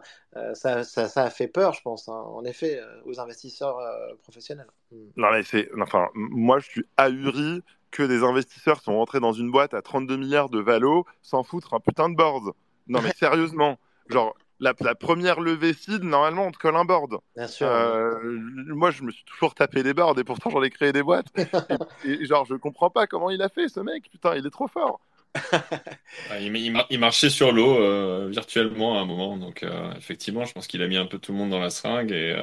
ça, 0.53 0.83
ça, 0.83 1.07
ça, 1.07 1.23
a 1.23 1.29
fait 1.29 1.47
peur, 1.47 1.73
je 1.73 1.81
pense. 1.81 2.09
Hein. 2.09 2.23
En 2.33 2.43
effet, 2.45 2.79
investisseurs 3.19 3.79
euh, 3.79 4.13
professionnels. 4.21 4.67
Hmm. 4.91 5.09
Non, 5.15 5.31
mais 5.31 5.43
c'est. 5.43 5.69
Enfin, 5.79 6.09
moi, 6.13 6.59
je 6.59 6.69
suis 6.69 6.85
ahuri 6.97 7.61
que 7.91 8.03
des 8.03 8.23
investisseurs 8.23 8.81
sont 8.81 8.97
rentrés 8.97 9.19
dans 9.19 9.33
une 9.33 9.51
boîte 9.51 9.73
à 9.73 9.81
32 9.81 10.17
milliards 10.17 10.49
de 10.49 10.59
valo 10.59 11.05
sans 11.21 11.43
foutre 11.43 11.73
un 11.73 11.79
putain 11.79 12.09
de 12.09 12.15
board. 12.15 12.53
Non, 12.87 13.01
mais 13.01 13.11
sérieusement, 13.17 13.77
genre. 14.09 14.35
La, 14.59 14.73
première 14.95 15.41
levée 15.41 15.73
seed, 15.73 16.03
normalement, 16.03 16.45
on 16.45 16.51
te 16.51 16.57
colle 16.57 16.77
un 16.77 16.85
board. 16.85 17.17
Bien 17.35 17.47
sûr. 17.47 17.67
Euh, 17.67 18.17
moi, 18.23 18.91
je 18.91 19.03
me 19.03 19.11
suis 19.11 19.25
toujours 19.25 19.53
tapé 19.53 19.83
des 19.83 19.93
boards 19.93 20.17
et 20.17 20.23
pourtant, 20.23 20.49
j'en 20.49 20.63
ai 20.63 20.69
créé 20.69 20.93
des 20.93 21.03
boîtes. 21.03 21.25
et, 22.05 22.23
genre, 22.25 22.45
je 22.45 22.55
comprends 22.55 22.89
pas 22.89 23.05
comment 23.05 23.29
il 23.29 23.41
a 23.41 23.49
fait, 23.49 23.67
ce 23.67 23.81
mec. 23.81 24.09
Putain, 24.09 24.37
il 24.37 24.47
est 24.47 24.51
trop 24.51 24.69
fort. 24.69 25.01
il, 26.39 26.99
marchait 26.99 27.29
sur 27.29 27.51
l'eau 27.51 27.77
euh, 27.77 28.29
virtuellement 28.31 28.97
à 28.97 29.01
un 29.01 29.05
moment, 29.05 29.35
donc 29.35 29.65
effectivement, 29.97 30.45
je 30.45 30.53
pense 30.53 30.67
qu'il 30.67 30.81
a 30.81 30.87
mis 30.87 30.95
un 30.95 31.07
peu 31.07 31.17
tout 31.17 31.33
le 31.33 31.39
monde 31.39 31.49
dans 31.49 31.59
la 31.59 31.71
seringue 31.71 32.11
et 32.11 32.39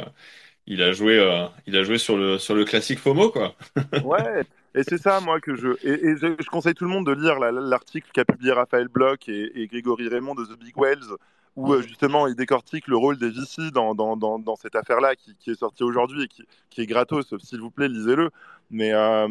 il 0.71 0.83
a 0.83 0.93
joué, 0.93 1.19
euh, 1.19 1.47
il 1.67 1.77
a 1.77 1.83
joué 1.83 1.99
sur 1.99 2.17
le 2.17 2.39
sur 2.39 2.55
le 2.55 2.65
classique 2.65 3.01
FOMO 3.01 3.31
quoi. 3.31 3.55
ouais. 4.05 4.45
Et 4.77 4.85
c'est 4.85 4.99
ça, 4.99 5.19
moi, 5.19 5.41
que 5.41 5.57
je. 5.57 5.71
Et, 5.83 6.17
je, 6.17 6.49
conseille 6.49 6.75
tout 6.75 6.85
le 6.85 6.91
monde 6.91 7.05
de 7.05 7.11
lire 7.11 7.41
l'article 7.41 8.09
qu'a 8.13 8.25
publié 8.25 8.53
Raphaël 8.53 8.87
Bloch 8.87 9.29
et, 9.29 9.67
Grégory 9.67 10.09
Raymond 10.09 10.37
de 10.37 10.45
The 10.45 10.57
Big 10.57 10.75
Wells, 10.77 11.09
où 11.57 11.73
euh, 11.73 11.83
justement 11.83 12.29
il 12.29 12.37
décortique 12.37 12.87
le 12.87 12.97
rôle 12.97 13.19
des 13.19 13.31
VC 13.31 13.73
dans, 13.73 13.97
dans, 13.97 14.17
dans, 14.17 14.39
dans 14.39 14.55
cette 14.55 14.77
affaire-là 14.77 15.17
qui, 15.17 15.35
qui, 15.41 15.51
est 15.51 15.59
sortie 15.59 15.83
aujourd'hui 15.83 16.23
et 16.23 16.29
qui, 16.29 16.45
qui, 16.71 16.83
est 16.83 16.87
gratos. 16.87 17.35
S'il 17.43 17.61
vous 17.61 17.73
plaît, 17.73 17.89
lisez-le. 17.89 18.31
Mais, 18.71 18.93
euh, 18.93 19.27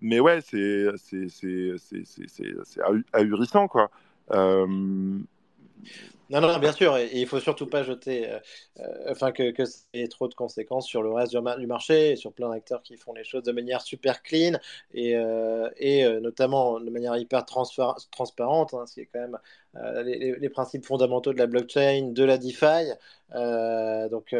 mais 0.00 0.18
ouais, 0.18 0.40
c'est 0.40 0.88
ahurissant, 3.12 3.68
quoi. 3.68 3.90
Non, 6.30 6.40
non, 6.40 6.56
bien 6.60 6.70
sûr, 6.70 6.96
et, 6.96 7.10
il 7.12 7.26
faut 7.26 7.40
surtout 7.40 7.66
pas 7.66 7.82
jeter, 7.82 8.30
euh, 8.30 8.38
euh, 8.78 9.10
enfin 9.10 9.32
que, 9.32 9.50
que 9.50 9.64
ça 9.64 9.80
ait 9.94 10.06
trop 10.06 10.28
de 10.28 10.34
conséquences 10.34 10.86
sur 10.86 11.02
le 11.02 11.10
reste 11.12 11.32
du, 11.36 11.66
marché 11.66 12.12
et 12.12 12.16
sur 12.16 12.32
plein 12.32 12.50
d'acteurs 12.50 12.84
qui 12.84 12.96
font 12.96 13.12
les 13.12 13.24
choses 13.24 13.42
de 13.42 13.50
manière 13.50 13.80
super 13.80 14.22
clean 14.22 14.56
et, 14.94 15.16
euh, 15.16 16.20
notamment 16.20 16.78
de 16.78 16.88
manière 16.88 17.16
hyper 17.16 17.44
transparente, 17.44 18.74
hein, 18.74 18.86
ce 18.86 18.94
qui 18.94 19.00
est 19.00 19.06
quand 19.12 19.18
même 19.18 19.38
les, 20.04 20.36
les, 20.38 20.48
principes 20.48 20.84
fondamentaux 20.84 21.32
de 21.32 21.38
la 21.38 21.46
blockchain, 21.48 22.10
de 22.12 22.24
la 22.24 22.38
DeFi. 22.38 22.92
donc, 24.10 24.34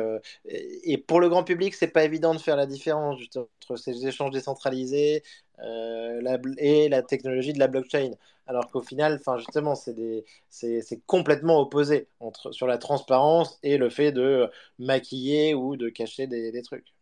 et, 0.44 0.98
pour 0.98 1.20
le 1.20 1.28
grand 1.28 1.42
public, 1.42 1.74
c'est 1.74 1.88
pas 1.88 2.04
évident 2.04 2.34
de 2.34 2.40
faire 2.40 2.56
la 2.56 2.66
différence 2.66 3.20
entre 3.36 3.76
ces 3.76 4.06
échanges 4.06 4.30
décentralisés 4.30 5.24
la, 5.62 6.38
et 6.58 6.88
la 6.88 7.02
technologie 7.02 7.52
de 7.52 7.58
la 7.58 7.68
blockchain 7.68 8.12
alors 8.50 8.68
qu'au 8.68 8.80
final, 8.80 9.20
enfin 9.20 9.38
justement, 9.38 9.76
c'est 9.76 11.06
complètement 11.06 11.60
opposé 11.60 12.08
sur 12.50 12.66
la 12.66 12.78
transparence 12.78 13.60
et 13.62 13.78
le 13.78 13.90
fait 13.90 14.10
de 14.10 14.48
maquiller 14.80 15.54
ou 15.54 15.76
de 15.76 15.88
cacher 15.88 16.26
des, 16.26 16.62
trucs. 16.62 16.92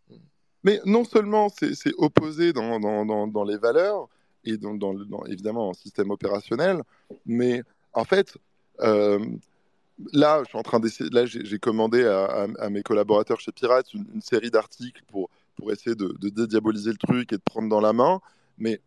Mais 0.62 0.78
non 0.84 1.04
seulement 1.04 1.48
c'est 1.48 1.94
opposé 1.96 2.52
dans, 2.52 3.44
les 3.46 3.56
valeurs 3.56 4.08
et 4.44 4.58
dans, 4.58 4.94
évidemment 5.24 5.70
en 5.70 5.72
système 5.72 6.10
opérationnel, 6.10 6.82
mais 7.24 7.62
en 7.94 8.04
fait, 8.04 8.36
euh, 8.80 9.18
là, 10.12 10.42
j'ai 11.24 11.58
commandé 11.58 12.04
à, 12.04 12.68
mes 12.68 12.82
collaborateurs 12.82 13.40
chez 13.40 13.52
Pirates 13.52 13.94
une, 13.94 14.20
série 14.20 14.50
d'articles 14.50 15.02
pour, 15.10 15.30
pour 15.56 15.72
essayer 15.72 15.96
de, 15.96 16.14
de, 16.20 16.28
dédiaboliser 16.28 16.90
le 16.90 16.98
truc 16.98 17.32
et 17.32 17.36
de 17.36 17.42
prendre 17.42 17.70
dans 17.70 17.80
la 17.80 17.94
main. 17.94 18.20
Mais 18.58 18.80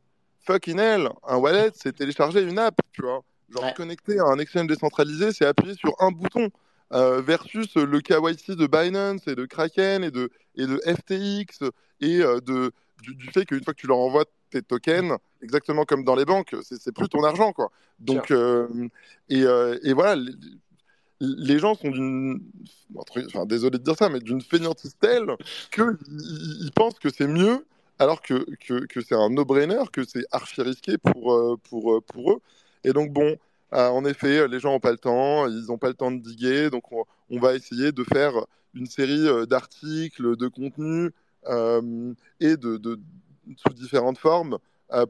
fucking 0.45 0.79
hell, 0.79 1.09
un 1.27 1.37
wallet, 1.37 1.71
c'est 1.73 1.95
télécharger 1.95 2.41
une 2.41 2.59
app, 2.59 2.75
tu 2.91 3.01
vois. 3.01 3.23
Genre 3.49 3.73
connecter 3.73 4.19
à 4.19 4.25
un 4.25 4.39
exchange 4.39 4.67
décentralisé, 4.67 5.33
c'est 5.33 5.45
appuyer 5.45 5.75
sur 5.75 5.93
un 5.99 6.11
bouton. 6.11 6.49
Euh, 6.93 7.21
versus 7.21 7.75
le 7.75 8.01
KYC 8.01 8.51
de 8.57 8.67
Binance 8.67 9.25
et 9.25 9.35
de 9.35 9.45
Kraken 9.45 10.03
et 10.03 10.11
de, 10.11 10.29
et 10.57 10.65
de 10.65 10.77
FTX 10.85 11.63
et 12.01 12.21
euh, 12.21 12.41
de, 12.41 12.73
du, 13.01 13.29
fait 13.31 13.45
qu'une 13.45 13.63
fois 13.63 13.73
que 13.73 13.79
tu 13.79 13.87
leur 13.87 13.97
envoies 13.97 14.25
tes 14.49 14.61
tokens, 14.61 15.15
exactement 15.41 15.85
comme 15.85 16.03
dans 16.03 16.15
les 16.15 16.25
banques, 16.25 16.53
c'est 16.63 16.93
plus 16.93 17.07
ton 17.07 17.23
argent. 17.23 17.53
Quoi. 17.53 17.71
Donc, 17.99 18.31
euh, 18.31 18.67
et, 19.29 19.43
et, 19.83 19.93
voilà, 19.93 20.21
les, 21.21 21.59
gens 21.59 21.75
sont 21.75 21.91
d'une. 21.91 22.41
Enfin, 22.95 23.45
désolé 23.45 23.77
de 23.77 23.83
dire 23.83 23.95
ça, 23.95 24.09
mais 24.09 24.19
d'une 24.19 24.41
fainéantise 24.41 24.97
telle 24.99 25.27
qu'ils 25.71 26.71
pensent 26.75 26.99
que 26.99 27.09
c'est 27.09 27.27
mieux 27.27 27.65
alors 28.01 28.23
que, 28.23 28.45
que, 28.87 29.01
c'est 29.01 29.13
un 29.13 29.29
no-brainer, 29.29 29.83
que 29.93 30.03
c'est 30.03 30.25
archi 30.31 30.63
risqué 30.63 30.97
pour, 30.97 31.33
euh, 31.33 31.55
pour, 31.69 31.93
euh, 31.93 32.01
pour 32.01 32.31
eux. 32.31 32.41
Et 32.83 32.93
donc, 32.93 33.11
bon, 33.11 33.37
euh, 33.73 33.89
en 33.89 34.03
effet, 34.05 34.47
les 34.47 34.59
gens 34.59 34.71
n'ont 34.71 34.79
pas 34.79 34.89
le 34.89 34.97
temps, 34.97 35.45
ils 35.45 35.67
n'ont 35.67 35.77
pas 35.77 35.89
le 35.89 35.93
temps 35.93 36.09
de 36.09 36.19
diguer, 36.19 36.71
donc 36.71 36.91
on, 36.91 37.39
va 37.39 37.53
essayer 37.53 37.91
de 37.91 38.03
faire 38.03 38.33
une 38.73 38.87
série 38.87 39.27
d'articles, 39.45 40.35
de 40.35 40.47
contenus 40.47 41.11
et 42.39 42.57
de, 42.57 42.99
sous 43.55 43.73
différentes 43.75 44.17
formes 44.17 44.57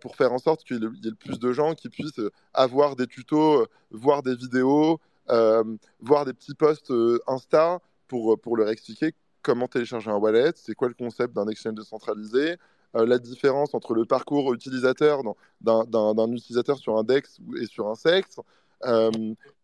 pour 0.01 0.17
faire 0.17 0.33
en 0.33 0.37
sorte 0.37 0.65
qu'il 0.65 0.75
y 0.75 1.07
ait 1.07 1.09
le 1.09 1.15
plus 1.15 1.39
de 1.39 1.53
gens 1.53 1.75
qui 1.75 1.87
puissent 1.87 2.21
avoir 2.53 2.97
des 2.97 3.07
tutos, 3.07 3.67
voir 3.91 4.21
des 4.21 4.35
vidéos, 4.35 4.99
voir 5.29 6.25
des 6.25 6.33
petits 6.33 6.55
posts 6.55 6.91
Insta 7.25 7.79
pour, 8.09 8.37
pour 8.37 8.57
leur 8.57 8.67
expliquer 8.67 9.13
comment 9.41 9.67
télécharger 9.67 10.11
un 10.11 10.17
wallet, 10.17 10.51
c'est 10.55 10.75
quoi 10.75 10.87
le 10.87 10.93
concept 10.93 11.33
d'un 11.33 11.47
exchange 11.47 11.75
décentralisé, 11.75 12.57
la 12.93 13.19
différence 13.19 13.73
entre 13.73 13.93
le 13.93 14.05
parcours 14.05 14.53
utilisateur 14.53 15.21
d'un 15.61 16.31
utilisateur 16.31 16.77
sur 16.77 16.97
un 16.97 17.03
DEX 17.03 17.39
et 17.61 17.65
sur 17.65 17.87
un 17.87 17.95
SEX, 17.95 18.39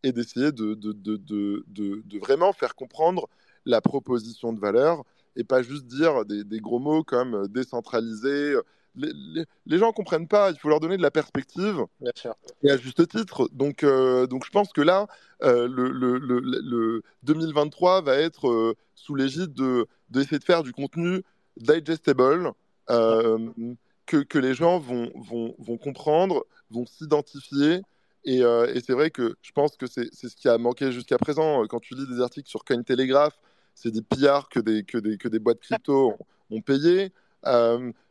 et 0.03 0.11
d'essayer 0.11 0.51
de, 0.51 0.73
de, 0.75 0.93
de, 0.93 1.63
de, 1.67 2.19
vraiment 2.19 2.53
faire 2.53 2.75
comprendre 2.75 3.27
la 3.65 3.81
proposition 3.81 4.53
de 4.53 4.59
valeur 4.59 5.03
et 5.35 5.43
pas 5.43 5.61
juste 5.61 5.85
dire 5.85 6.25
des, 6.25 6.43
des 6.43 6.59
gros 6.59 6.79
mots 6.79 7.03
comme 7.03 7.47
décentralisé, 7.47 8.55
les, 8.97 9.77
gens 9.77 9.87
ne 9.87 9.93
comprennent 9.93 10.27
pas, 10.27 10.51
il 10.51 10.57
faut 10.57 10.69
leur 10.69 10.79
donner 10.79 10.97
de 10.97 11.01
la 11.01 11.11
perspective. 11.11 11.85
Bien 12.01 12.11
sûr. 12.15 12.35
Et 12.63 12.71
à 12.71 12.77
juste 12.77 13.07
titre. 13.07 13.49
Donc, 13.53 13.83
euh, 13.83 14.27
donc 14.27 14.45
je 14.45 14.51
pense 14.51 14.71
que 14.73 14.81
là, 14.81 15.07
euh, 15.43 15.67
le, 15.67 15.89
le, 15.91 17.03
2023 17.23 18.01
va 18.01 18.15
être 18.15 18.47
euh, 18.47 18.75
sous 18.95 19.15
l'égide 19.15 19.53
d'essayer 20.09 20.37
de, 20.37 20.39
de 20.39 20.43
faire 20.43 20.63
du 20.63 20.73
contenu 20.73 21.23
digestible, 21.57 22.51
que, 22.87 24.23
que, 24.23 24.39
les 24.39 24.53
gens 24.53 24.79
vont, 24.79 25.11
vont, 25.15 25.55
vont 25.59 25.77
comprendre, 25.77 26.45
vont 26.71 26.85
s'identifier. 26.85 27.81
Et, 28.23 28.39
et 28.39 28.81
c'est 28.85 28.93
vrai 28.93 29.09
que 29.09 29.35
je 29.41 29.51
pense 29.51 29.77
que 29.77 29.87
c'est 29.87 30.09
ce 30.11 30.35
qui 30.35 30.49
a 30.49 30.57
manqué 30.57 30.91
jusqu'à 30.91 31.17
présent. 31.17 31.65
Quand 31.67 31.79
tu 31.79 31.95
lis 31.95 32.07
des 32.07 32.21
articles 32.21 32.49
sur 32.49 32.63
Cointelegraph, 32.63 33.37
c'est 33.73 33.91
des 33.91 34.01
pillards 34.01 34.49
que 34.49 34.59
des, 34.59 34.83
que 34.83 34.97
des, 34.97 35.17
que 35.17 35.27
des 35.27 35.39
boîtes 35.39 35.59
crypto 35.59 36.11
ont, 36.49 36.57
ont 36.57 36.61
payé 36.61 37.11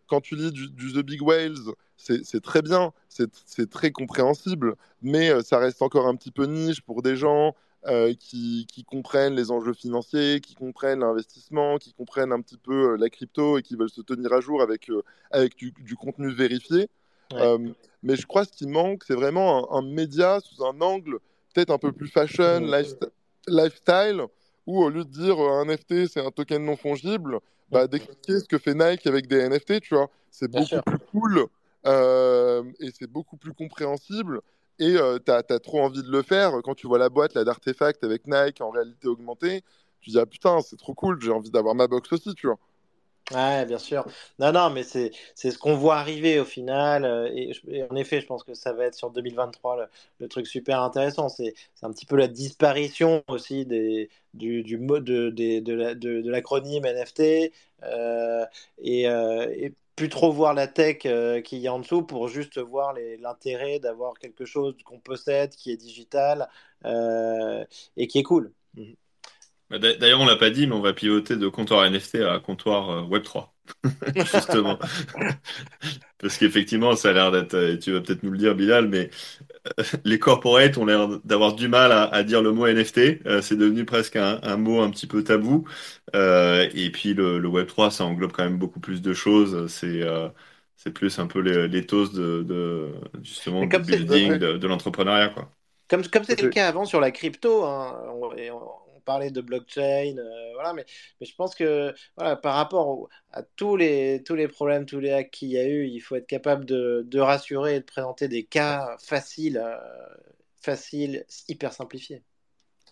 quand 0.06 0.20
tu 0.20 0.36
lis 0.36 0.52
du, 0.52 0.92
The 0.92 1.04
Big 1.04 1.22
Whales, 1.22 1.56
c'est 1.96 2.40
très 2.42 2.62
bien, 2.62 2.92
c'est 3.08 3.70
très 3.70 3.90
compréhensible, 3.90 4.76
mais 5.02 5.30
euh, 5.30 5.42
ça 5.42 5.58
reste 5.58 5.82
encore 5.82 6.06
un 6.06 6.14
petit 6.14 6.30
peu 6.30 6.46
niche 6.46 6.80
pour 6.82 7.02
des 7.02 7.16
gens 7.16 7.54
euh, 7.86 8.14
qui, 8.14 8.66
comprennent 8.86 9.34
les 9.34 9.50
enjeux 9.50 9.74
financiers, 9.74 10.40
qui 10.40 10.54
comprennent 10.54 11.00
l'investissement, 11.00 11.78
qui 11.78 11.92
comprennent 11.92 12.32
un 12.32 12.40
petit 12.40 12.56
peu 12.56 12.92
euh, 12.92 12.96
la 12.96 13.08
crypto 13.10 13.58
et 13.58 13.62
qui 13.62 13.76
veulent 13.76 13.90
se 13.90 14.00
tenir 14.00 14.32
à 14.32 14.40
jour 14.40 14.62
avec, 14.62 14.90
avec 15.30 15.56
du, 15.56 15.96
contenu 15.96 16.32
vérifié. 16.32 16.88
mais 18.02 18.16
je 18.16 18.26
crois 18.26 18.44
que 18.44 18.52
ce 18.52 18.56
qui 18.56 18.66
manque, 18.66 19.04
c'est 19.06 19.14
vraiment 19.14 19.72
un, 19.74 19.82
média 19.82 20.40
sous 20.40 20.64
un 20.64 20.80
angle 20.80 21.18
peut-être 21.54 21.70
un 21.70 21.78
peu 21.78 21.92
plus 21.92 22.08
fashion, 22.08 22.60
lifestyle, 23.48 24.22
où 24.66 24.82
au 24.82 24.90
lieu 24.90 25.04
de 25.04 25.10
dire 25.10 25.38
un 25.38 25.64
NFT 25.64 26.06
c'est 26.06 26.20
un 26.20 26.30
token 26.30 26.64
non 26.64 26.76
fongible, 26.76 27.40
bah, 27.70 27.86
d'expliquer 27.86 28.40
ce 28.40 28.44
que 28.44 28.58
fait 28.58 28.74
Nike 28.74 29.06
avec 29.06 29.26
des 29.26 29.48
NFT, 29.48 29.80
tu 29.80 29.94
vois. 29.94 30.10
C'est 30.30 30.50
beaucoup 30.50 30.80
plus 30.84 30.98
cool 31.10 31.46
euh, 31.86 32.62
et 32.80 32.90
c'est 32.90 33.06
beaucoup 33.06 33.36
plus 33.36 33.52
compréhensible. 33.52 34.40
Et 34.78 34.96
euh, 34.96 35.18
tu 35.24 35.30
as, 35.32 35.42
trop 35.60 35.80
envie 35.80 36.02
de 36.02 36.10
le 36.10 36.22
faire. 36.22 36.52
Quand 36.64 36.74
tu 36.74 36.86
vois 36.86 36.98
la 36.98 37.08
boîte 37.08 37.34
là, 37.34 37.44
d'artefacts 37.44 38.04
avec 38.04 38.26
Nike 38.26 38.60
en 38.60 38.70
réalité 38.70 39.08
augmentée, 39.08 39.62
tu 40.00 40.10
dis 40.10 40.18
ah 40.18 40.26
putain, 40.26 40.60
c'est 40.60 40.76
trop 40.76 40.94
cool, 40.94 41.20
j'ai 41.22 41.30
envie 41.30 41.50
d'avoir 41.50 41.74
ma 41.74 41.86
box 41.86 42.12
aussi, 42.12 42.34
tu 42.34 42.46
vois. 42.46 42.58
Ouais, 43.32 43.66
bien 43.66 43.78
sûr. 43.78 44.06
Non, 44.38 44.52
non, 44.52 44.70
mais 44.70 44.84
c'est 44.84 45.10
ce 45.34 45.58
qu'on 45.58 45.74
voit 45.76 45.96
arriver 45.96 46.38
au 46.38 46.44
final. 46.44 47.04
Euh, 47.04 47.28
et, 47.34 47.82
en 47.90 47.96
effet, 47.96 48.20
je 48.20 48.26
pense 48.26 48.44
que 48.44 48.54
ça 48.54 48.72
va 48.72 48.84
être 48.84 48.94
sur 48.94 49.10
2023 49.10 49.88
le, 50.20 50.28
truc 50.28 50.46
super 50.46 50.80
intéressant. 50.80 51.28
C'est 51.28 51.54
un 51.82 51.90
petit 51.90 52.06
peu 52.06 52.16
la 52.16 52.28
disparition 52.28 53.24
aussi 53.26 53.66
des, 53.66 54.10
du, 54.34 54.78
mode 54.78 55.04
de, 55.04 55.30
de, 55.30 56.30
l'acronyme 56.30 56.84
NFT 56.84 57.52
euh, 57.82 58.46
et, 58.78 59.08
euh, 59.08 59.52
et, 59.56 59.72
plus 59.96 60.08
trop 60.08 60.30
voir 60.30 60.54
la 60.54 60.66
tech 60.66 60.98
qui 61.44 61.58
y 61.58 61.66
a 61.66 61.72
en 61.72 61.80
dessous 61.80 62.02
pour 62.02 62.28
juste 62.28 62.58
voir 62.58 62.94
l'intérêt 63.18 63.78
d'avoir 63.78 64.18
quelque 64.18 64.44
chose 64.44 64.76
qu'on 64.84 65.00
possède, 65.00 65.54
qui 65.54 65.72
est 65.72 65.76
digital 65.76 66.48
et 66.84 68.06
qui 68.06 68.18
est 68.18 68.22
cool. 68.22 68.52
Mhm. 68.74 68.94
Bah, 69.68 69.78
d'ailleurs, 69.78 70.20
on 70.20 70.26
l'a 70.26 70.36
pas 70.36 70.50
dit, 70.50 70.66
mais 70.66 70.74
on 70.74 70.80
va 70.80 70.92
pivoter 70.92 71.36
de 71.36 71.48
comptoir 71.48 71.84
NFT 71.90 72.16
à 72.16 72.38
comptoir 72.38 72.90
euh, 72.90 73.02
Web3. 73.02 73.48
Justement. 74.32 74.78
Parce 76.18 76.38
qu'effectivement, 76.38 76.94
ça 76.94 77.10
a 77.10 77.12
l'air 77.12 77.32
d'être, 77.32 77.54
et 77.54 77.78
tu 77.78 77.92
vas 77.92 78.00
peut-être 78.00 78.22
nous 78.22 78.30
le 78.30 78.38
dire, 78.38 78.54
Bilal, 78.54 78.88
mais 78.88 79.10
euh, 79.40 79.55
les 80.04 80.18
corporates 80.18 80.76
ont 80.78 80.84
l'air 80.84 81.08
d'avoir 81.24 81.54
du 81.54 81.68
mal 81.68 81.92
à, 81.92 82.22
dire 82.22 82.42
le 82.42 82.52
mot 82.52 82.66
NFT. 82.66 83.26
Euh, 83.26 83.42
c'est 83.42 83.56
devenu 83.56 83.84
presque 83.84 84.16
un, 84.16 84.56
mot 84.56 84.80
un 84.80 84.90
petit 84.90 85.06
peu 85.06 85.24
tabou. 85.24 85.64
et 86.14 86.90
puis 86.92 87.14
le, 87.14 87.40
Web3, 87.40 87.90
ça 87.90 88.04
englobe 88.04 88.32
quand 88.32 88.44
même 88.44 88.58
beaucoup 88.58 88.80
plus 88.80 89.02
de 89.02 89.12
choses. 89.12 89.66
C'est 89.68 90.02
c'est 90.76 90.92
plus 90.92 91.18
un 91.18 91.26
peu 91.26 91.40
l'éthos 91.40 92.12
de, 92.12 92.42
de, 92.42 92.92
justement 93.22 93.64
du 93.64 93.78
building, 93.78 94.34
de, 94.34 94.66
l'entrepreneuriat. 94.66 95.30
Quoi. 95.30 95.50
Comme 95.88 96.06
comme 96.06 96.24
c'était 96.24 96.42
le 96.42 96.50
cas 96.50 96.68
avant 96.68 96.84
sur 96.84 97.00
la 97.00 97.10
crypto, 97.10 97.64
hein, 97.64 97.96
parler 99.06 99.30
de 99.30 99.40
blockchain, 99.40 100.16
euh, 100.18 100.52
voilà, 100.54 100.74
mais, 100.74 100.84
mais 101.20 101.26
je 101.26 101.34
pense 101.34 101.54
que 101.54 101.94
voilà, 102.16 102.36
par 102.36 102.56
rapport 102.56 103.08
à 103.32 103.42
tous 103.42 103.76
les, 103.76 104.22
tous 104.26 104.34
les 104.34 104.48
problèmes, 104.48 104.84
tous 104.84 105.00
les 105.00 105.12
hacks 105.12 105.30
qu'il 105.30 105.48
y 105.48 105.56
a 105.58 105.66
eu, 105.66 105.86
il 105.86 106.00
faut 106.00 106.16
être 106.16 106.26
capable 106.26 106.66
de, 106.66 107.04
de 107.06 107.20
rassurer 107.20 107.76
et 107.76 107.80
de 107.80 107.84
présenter 107.84 108.28
des 108.28 108.44
cas 108.44 108.96
faciles, 108.98 109.62
euh, 109.64 109.78
faciles 110.60 111.24
hyper 111.48 111.72
simplifiés. 111.72 112.22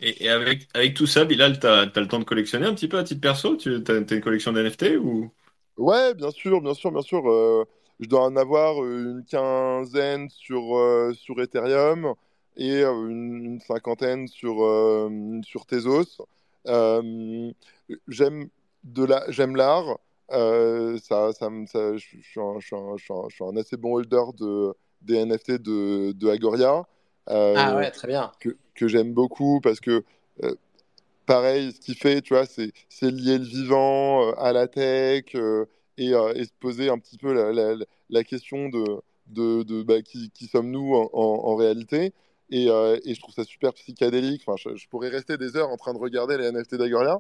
Et, 0.01 0.29
avec, 0.29 0.69
avec 0.75 0.95
tout 0.95 1.07
ça, 1.07 1.25
Bilal, 1.25 1.61
tu 1.61 1.67
as, 1.67 1.85
le 1.85 2.09
temps 2.09 2.19
de 2.19 2.25
collectionner 2.25 2.67
un 2.67 2.75
petit 2.75 2.89
peu 2.89 2.99
à 2.99 3.05
titre 3.05 3.21
perso? 3.21 3.57
Tu 3.57 3.75
as, 3.75 3.93
une 3.93 4.21
collection 4.21 4.53
d'NFT 4.53 4.97
ou? 5.01 5.31
Ouais, 5.77 6.15
bien 6.15 6.31
sûr, 6.31 6.61
bien 6.61 6.75
sûr, 6.75 6.91
bien 6.91 7.03
sûr. 7.03 7.29
Euh, 7.31 7.65
je 8.01 8.09
dois 8.09 8.25
en 8.25 8.37
avoir 8.37 8.85
une 8.85 9.25
quinzaine 9.25 10.29
sur, 10.31 11.13
sur 11.15 11.41
Ethereum 11.41 12.15
et 12.57 12.83
euh, 12.83 13.09
une, 13.09 13.61
cinquantaine 13.61 14.29
sur, 14.29 14.65
euh, 14.65 15.41
sur 15.43 15.67
Tezos. 15.67 16.25
Euh, 16.67 17.53
j'aime 18.09 18.49
l'art. 19.57 19.99
ça, 20.31 21.33
ça, 21.33 21.51
ça, 21.67 21.97
je, 21.97 21.99
suis 21.99 22.41
un, 22.41 22.59
je, 22.61 22.67
suis 23.29 23.45
un, 23.45 23.57
assez 23.57 23.77
bon 23.77 23.97
holder 23.97 24.23
de, 24.39 24.75
des 25.03 25.25
NFT 25.25 25.53
de, 25.53 26.13
de 26.13 26.29
Agoria. 26.29 26.87
ah 27.27 27.77
ouais, 27.77 27.91
très 27.91 28.09
bien. 28.09 28.33
Que, 28.41 28.57
que 28.75 28.89
j'aime 28.89 29.13
beaucoup 29.13 29.61
parce 29.61 29.81
que 29.81 30.05
pareil, 31.27 31.73
ce 31.73 31.81
qu'il 31.81 31.97
fait, 31.97 32.21
tu 32.23 32.35
vois, 32.35 32.47
c'est, 32.47 32.73
lier 33.03 33.39
le 33.39 33.45
vivant 33.45 34.33
à 34.35 34.53
la 34.53 34.69
tech 34.69 35.35
et, 35.97 36.11
et, 36.11 36.45
se 36.45 36.53
poser 36.61 36.89
un 36.89 36.99
petit 36.99 37.19
peu 37.19 37.33
la, 37.33 37.53
la, 37.53 37.85
la 38.11 38.25
question 38.25 38.69
de, 38.69 38.85
de, 39.29 39.63
de 39.63 39.83
bah, 39.83 40.03
qui, 40.03 40.31
qui 40.31 40.47
sommes-nous 40.47 40.95
en, 40.95 41.11
en, 41.13 41.55
réalité. 41.57 42.13
Euh, 42.53 43.01
et, 43.05 43.15
je 43.15 43.21
trouve 43.21 43.35
ça 43.35 43.45
super 43.45 43.73
psychédélique. 43.75 44.43
Enfin, 44.47 44.71
je, 44.77 44.87
pourrais 44.89 45.09
rester 45.09 45.37
des 45.37 45.57
heures 45.57 45.71
en 45.71 45.77
train 45.77 45.95
de 45.95 45.99
regarder 45.99 46.37
les 46.37 46.51
NFT 46.51 46.77
d'Agoria. 46.77 47.19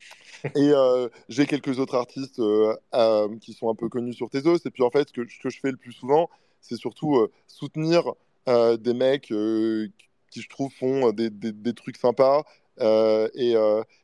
et 0.54 0.70
euh, 0.70 1.08
j'ai 1.28 1.46
quelques 1.46 1.78
autres 1.78 1.94
artistes 1.94 2.38
euh, 2.40 2.76
qui 3.40 3.54
sont 3.54 3.70
un 3.70 3.74
peu 3.74 3.88
connus 3.88 4.14
sur 4.14 4.30
Tezos. 4.30 4.58
Et 4.66 4.70
puis 4.70 4.82
en 4.82 4.90
fait, 4.90 5.08
ce 5.08 5.12
que, 5.12 5.50
je 5.50 5.60
fais 5.60 5.70
le 5.70 5.76
plus 5.76 5.92
souvent, 5.92 6.30
c'est 6.60 6.76
surtout 6.76 7.28
soutenir 7.46 8.12
des 8.46 8.94
mecs 8.94 9.26
qui, 9.26 10.42
je 10.42 10.48
trouve, 10.48 10.72
font 10.72 11.12
des, 11.12 11.30
des, 11.30 11.74
trucs 11.74 11.96
sympas. 11.96 12.44
et, 12.80 13.54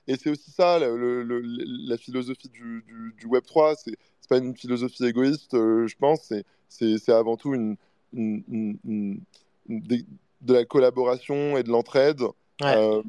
et 0.07 0.17
c'est 0.17 0.31
aussi 0.31 0.51
ça, 0.51 0.79
la 0.79 1.99
philosophie 1.99 2.49
du, 2.49 2.85
du, 3.19 3.27
Web3. 3.27 3.77
C'est 3.85 3.97
pas 4.29 4.39
une 4.39 4.57
philosophie 4.57 5.05
égoïste, 5.05 5.53
je 5.53 5.97
pense. 5.97 6.33
C'est 6.69 7.09
avant 7.11 7.37
tout 7.37 7.55
une, 7.55 7.77
une, 8.13 8.79
une, 8.85 9.21
de 10.43 10.55
la 10.55 10.65
collaboration 10.65 11.57
et 11.57 11.63
de 11.63 11.71
l'entraide 11.71 12.23
euh, 12.63 13.03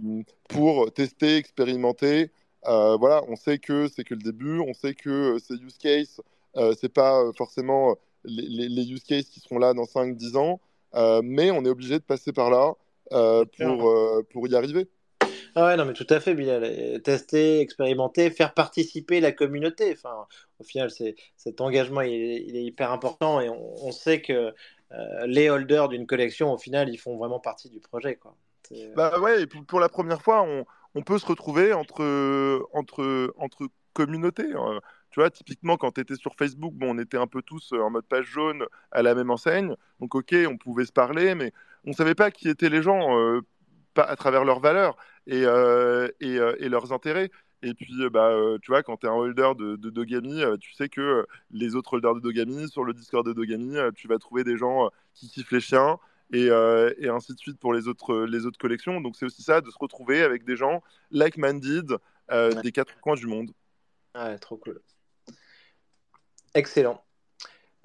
pour 0.49 0.91
tester, 0.93 1.37
expérimenter. 1.37 2.31
Euh, 2.67 2.95
voilà, 2.95 3.23
on 3.27 3.35
sait 3.35 3.57
que 3.57 3.87
c'est 3.87 4.03
que 4.03 4.13
le 4.13 4.21
début, 4.21 4.59
on 4.59 4.73
sait 4.73 4.93
que 4.93 5.37
ces 5.39 5.55
use 5.55 5.77
cases, 5.77 6.21
euh, 6.55 6.73
c'est 6.79 6.93
pas 6.93 7.21
forcément 7.37 7.95
les, 8.23 8.69
les, 8.69 8.91
use 8.91 9.03
cases 9.03 9.25
qui 9.25 9.41
seront 9.41 9.59
là 9.59 9.73
dans 9.73 9.83
5-10 9.83 10.37
ans, 10.37 10.61
mais 11.23 11.51
on 11.51 11.65
est 11.65 11.69
obligé 11.69 11.95
de 11.95 12.03
passer 12.03 12.31
par 12.31 12.49
là 12.49 12.73
pour, 13.57 14.23
pour 14.31 14.47
y 14.47 14.55
arriver. 14.55 14.87
Ah 15.55 15.65
ouais, 15.67 15.77
non, 15.77 15.85
mais 15.85 15.93
tout 15.93 16.07
à 16.09 16.19
fait, 16.19 16.33
Bilal. 16.33 17.01
Tester, 17.03 17.59
expérimenter, 17.59 18.31
faire 18.31 18.55
participer 18.55 19.19
la 19.19 19.31
communauté. 19.31 19.93
Enfin, 19.93 20.25
au 20.59 20.63
final, 20.63 20.89
c'est, 20.89 21.15
cet 21.37 21.61
engagement, 21.61 22.01
il 22.01 22.55
est, 22.55 22.63
hyper 22.63 22.91
important 22.91 23.39
et 23.39 23.49
on, 23.49 23.85
on 23.85 23.91
sait 23.91 24.21
que 24.21 24.33
euh, 24.33 24.51
les 25.25 25.49
holders 25.49 25.89
d'une 25.89 26.05
collection, 26.05 26.53
au 26.53 26.57
final, 26.57 26.89
ils 26.89 26.97
font 26.97 27.17
vraiment 27.17 27.39
partie 27.39 27.69
du 27.69 27.79
projet. 27.79 28.15
Quoi. 28.15 28.35
Euh, 28.71 28.93
bah 28.95 29.19
ouais, 29.19 29.45
pour, 29.67 29.79
la 29.79 29.89
première 29.89 30.21
fois, 30.21 30.45
on, 30.95 31.01
peut 31.01 31.17
se 31.17 31.25
retrouver 31.25 31.73
entre, 31.73 32.65
entre, 32.73 33.33
entre 33.37 33.67
communautés. 33.93 34.53
Hein. 34.53 34.79
Tu 35.11 35.19
vois, 35.19 35.29
typiquement, 35.29 35.77
quand 35.77 35.91
tu 35.91 36.01
étais 36.01 36.15
sur 36.15 36.33
Facebook, 36.35 36.73
bon, 36.73 36.95
on 36.95 36.99
était 36.99 37.17
un 37.17 37.27
peu 37.27 37.41
tous 37.41 37.73
en 37.73 37.89
mode 37.89 38.05
page 38.05 38.25
jaune 38.25 38.65
à 38.91 39.01
la 39.01 39.13
même 39.15 39.29
enseigne. 39.29 39.75
Donc, 39.99 40.15
ok, 40.15 40.35
on 40.47 40.57
pouvait 40.57 40.85
se 40.85 40.91
parler, 40.91 41.35
mais 41.35 41.51
on 41.85 41.91
ne 41.91 41.95
savait 41.95 42.15
pas 42.15 42.31
qui 42.31 42.49
étaient 42.49 42.69
les 42.69 42.81
gens 42.81 43.17
euh, 43.17 43.41
à 43.95 44.15
travers 44.15 44.43
leurs 44.45 44.59
valeurs 44.59 44.97
et, 45.27 45.41
et, 45.41 46.69
leurs 46.69 46.93
intérêts. 46.93 47.29
Et 47.63 47.73
puis, 47.73 47.93
euh, 48.01 48.09
bah, 48.09 48.27
euh, 48.27 48.57
tu 48.61 48.71
vois, 48.71 48.83
quand 48.83 48.97
tu 48.97 49.07
es 49.07 49.09
un 49.09 49.13
holder 49.13 49.53
de, 49.57 49.89
Dogami, 49.89 50.43
euh, 50.43 50.57
tu 50.57 50.73
sais 50.73 50.89
que 50.89 51.25
les 51.49 51.75
autres 51.75 51.93
holders 51.93 52.15
de 52.15 52.19
Dogami, 52.19 52.67
sur 52.69 52.83
le 52.83 52.93
Discord 52.93 53.25
de 53.25 53.31
Dogami, 53.31 53.77
tu 53.95 54.09
vas 54.09 54.19
trouver 54.19 54.43
des 54.43 54.57
gens 54.57 54.89
qui 55.13 55.29
kiffent 55.29 55.51
les 55.51 55.61
chiens 55.61 55.97
et, 56.33 56.49
ainsi 56.51 57.33
de 57.33 57.39
suite 57.39 57.57
pour 57.59 57.73
les 57.73 57.87
autres, 57.87 58.25
les 58.25 58.45
autres 58.45 58.59
collections. 58.59 58.99
Donc, 58.99 59.15
c'est 59.15 59.25
aussi 59.25 59.43
ça, 59.43 59.61
de 59.61 59.71
se 59.71 59.77
retrouver 59.79 60.23
avec 60.23 60.43
des 60.43 60.57
gens 60.57 60.83
like-minded 61.11 61.97
des 62.61 62.71
quatre 62.73 62.99
coins 62.99 63.15
du 63.15 63.27
monde. 63.27 63.51
Ouais, 64.13 64.37
trop 64.39 64.57
cool. 64.57 64.81
Excellent. 66.53 67.01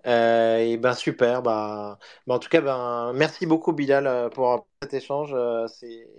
et 0.05 0.77
ben 0.77 0.95
super. 0.95 1.43
Bah, 1.43 1.99
en 2.27 2.39
tout 2.41 2.49
cas, 2.49 2.61
ben, 2.61 3.13
merci 3.15 3.47
beaucoup 3.47 3.73
Bilal 3.73 4.29
pour 4.31 4.67
cet 4.83 4.95
échange. 4.95 5.37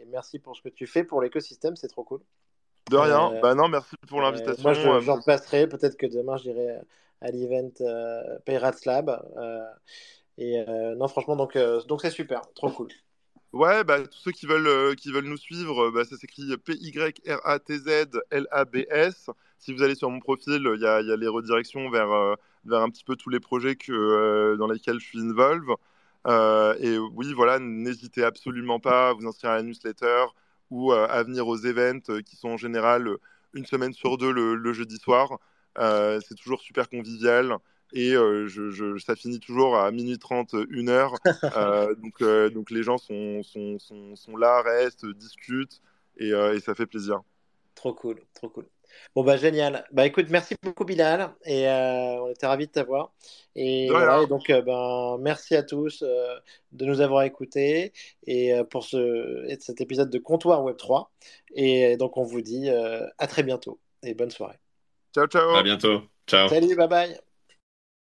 merci 0.07 0.39
pour 0.39 0.55
ce 0.55 0.61
que 0.61 0.69
tu 0.69 0.87
fais 0.87 1.03
pour 1.03 1.21
l'écosystème, 1.21 1.75
c'est 1.75 1.89
trop 1.89 2.05
cool. 2.05 2.21
De 2.89 2.97
rien. 2.97 3.39
bah 3.41 3.55
non, 3.55 3.67
merci 3.67 3.95
pour 4.07 4.21
l'invitation. 4.21 4.63
moi, 4.63 4.73
je, 4.73 5.05
j'en 5.05 5.21
passerai. 5.21 5.67
Peut-être 5.67 5.97
que 5.97 6.07
demain, 6.07 6.37
j'irai 6.37 6.77
à 7.21 7.31
l'event 7.31 7.71
Pirates 8.45 8.85
Lab. 8.85 9.21
et 10.37 10.63
non, 10.97 11.07
franchement, 11.07 11.35
donc 11.35 11.57
donc 11.87 12.01
c'est 12.01 12.11
super, 12.11 12.41
trop 12.53 12.69
cool. 12.69 12.89
Ouais, 13.51 13.83
bah, 13.83 14.05
tous 14.07 14.19
ceux 14.19 14.31
qui 14.31 14.45
veulent, 14.45 14.67
euh, 14.67 14.93
qui 14.93 15.11
veulent 15.11 15.25
nous 15.25 15.35
suivre, 15.37 15.89
bah, 15.89 16.05
ça 16.05 16.15
s'écrit 16.17 16.55
P-Y-R-A-T-Z-L-A-B-S. 16.57 16.99
Si 19.57 19.73
vous 19.73 19.81
allez 19.81 19.95
sur 19.95 20.11
mon 20.11 20.19
profil, 20.19 20.61
il 20.75 20.81
y 20.81 20.85
a, 20.85 21.01
y 21.01 21.11
a, 21.11 21.15
les 21.15 21.27
redirections 21.27 21.89
vers, 21.89 22.11
euh, 22.11 22.35
vers 22.65 22.81
un 22.81 22.89
petit 22.91 23.03
peu 23.03 23.15
tous 23.15 23.29
les 23.29 23.39
projets 23.39 23.75
que, 23.75 23.91
euh, 23.91 24.55
dans 24.55 24.67
lesquels 24.67 24.99
je 24.99 25.05
suis 25.05 25.19
involve. 25.19 25.75
et 26.79 26.97
oui, 26.99 27.33
voilà, 27.33 27.57
n'hésitez 27.59 28.23
absolument 28.23 28.79
pas 28.79 29.09
à 29.09 29.13
vous 29.13 29.25
inscrire 29.25 29.51
à 29.51 29.55
la 29.55 29.63
newsletter 29.63 30.25
ou 30.69 30.91
à 30.91 31.23
venir 31.23 31.47
aux 31.47 31.57
events 31.57 32.21
qui 32.25 32.35
sont 32.35 32.49
en 32.49 32.57
général 32.57 33.09
une 33.53 33.65
semaine 33.65 33.93
sur 33.93 34.17
deux 34.17 34.31
le, 34.31 34.55
le 34.55 34.73
jeudi 34.73 34.97
soir. 34.97 35.39
c'est 35.75 36.35
toujours 36.35 36.61
super 36.61 36.89
convivial 36.89 37.57
et 37.93 38.13
euh, 38.13 38.47
je, 38.47 38.97
ça 38.99 39.15
finit 39.15 39.39
toujours 39.39 39.77
à 39.77 39.91
minuit 39.91 40.19
30, 40.19 40.55
1 40.71 40.87
heure. 40.87 41.15
Euh, 41.57 41.95
donc, 41.95 42.21
euh, 42.21 42.49
donc 42.49 42.69
les 42.69 42.83
gens 42.83 42.97
sont, 42.97 43.41
sont, 43.43 43.79
sont, 43.79 44.15
sont, 44.15 44.37
là, 44.37 44.61
restent, 44.61 45.05
discutent 45.05 45.81
et, 46.17 46.29
et, 46.29 46.59
ça 46.59 46.75
fait 46.75 46.85
plaisir. 46.85 47.21
Trop 47.75 47.93
cool, 47.93 48.21
trop 48.33 48.49
cool. 48.49 48.65
Bon 49.15 49.23
bah 49.23 49.37
génial. 49.37 49.85
Bah 49.91 50.05
écoute, 50.05 50.27
merci 50.29 50.55
beaucoup 50.61 50.85
Bilal 50.85 51.33
et 51.45 51.67
on 51.67 52.29
était 52.29 52.47
ravis 52.47 52.67
de 52.67 52.71
t'avoir. 52.71 53.11
Et, 53.55 53.89
voilà, 53.89 54.21
et 54.21 54.27
donc 54.27 54.51
ben 54.51 55.17
merci 55.19 55.55
à 55.55 55.63
tous 55.63 56.03
de 56.03 56.85
nous 56.85 57.01
avoir 57.01 57.23
écoutés 57.23 57.93
et 58.25 58.53
pour 58.69 58.83
ce, 58.83 59.45
cet 59.59 59.81
épisode 59.81 60.09
de 60.09 60.19
Comptoir 60.19 60.63
Web 60.63 60.77
3. 60.77 61.11
Et 61.55 61.97
donc 61.97 62.17
on 62.17 62.23
vous 62.23 62.41
dit 62.41 62.69
à 62.69 63.27
très 63.27 63.43
bientôt 63.43 63.79
et 64.03 64.13
bonne 64.13 64.31
soirée. 64.31 64.57
Ciao 65.13 65.27
ciao. 65.27 65.55
À 65.55 65.63
bientôt. 65.63 66.01
Ciao. 66.27 66.47
Salut, 66.47 66.75
bye 66.75 66.87
bye. 66.87 67.28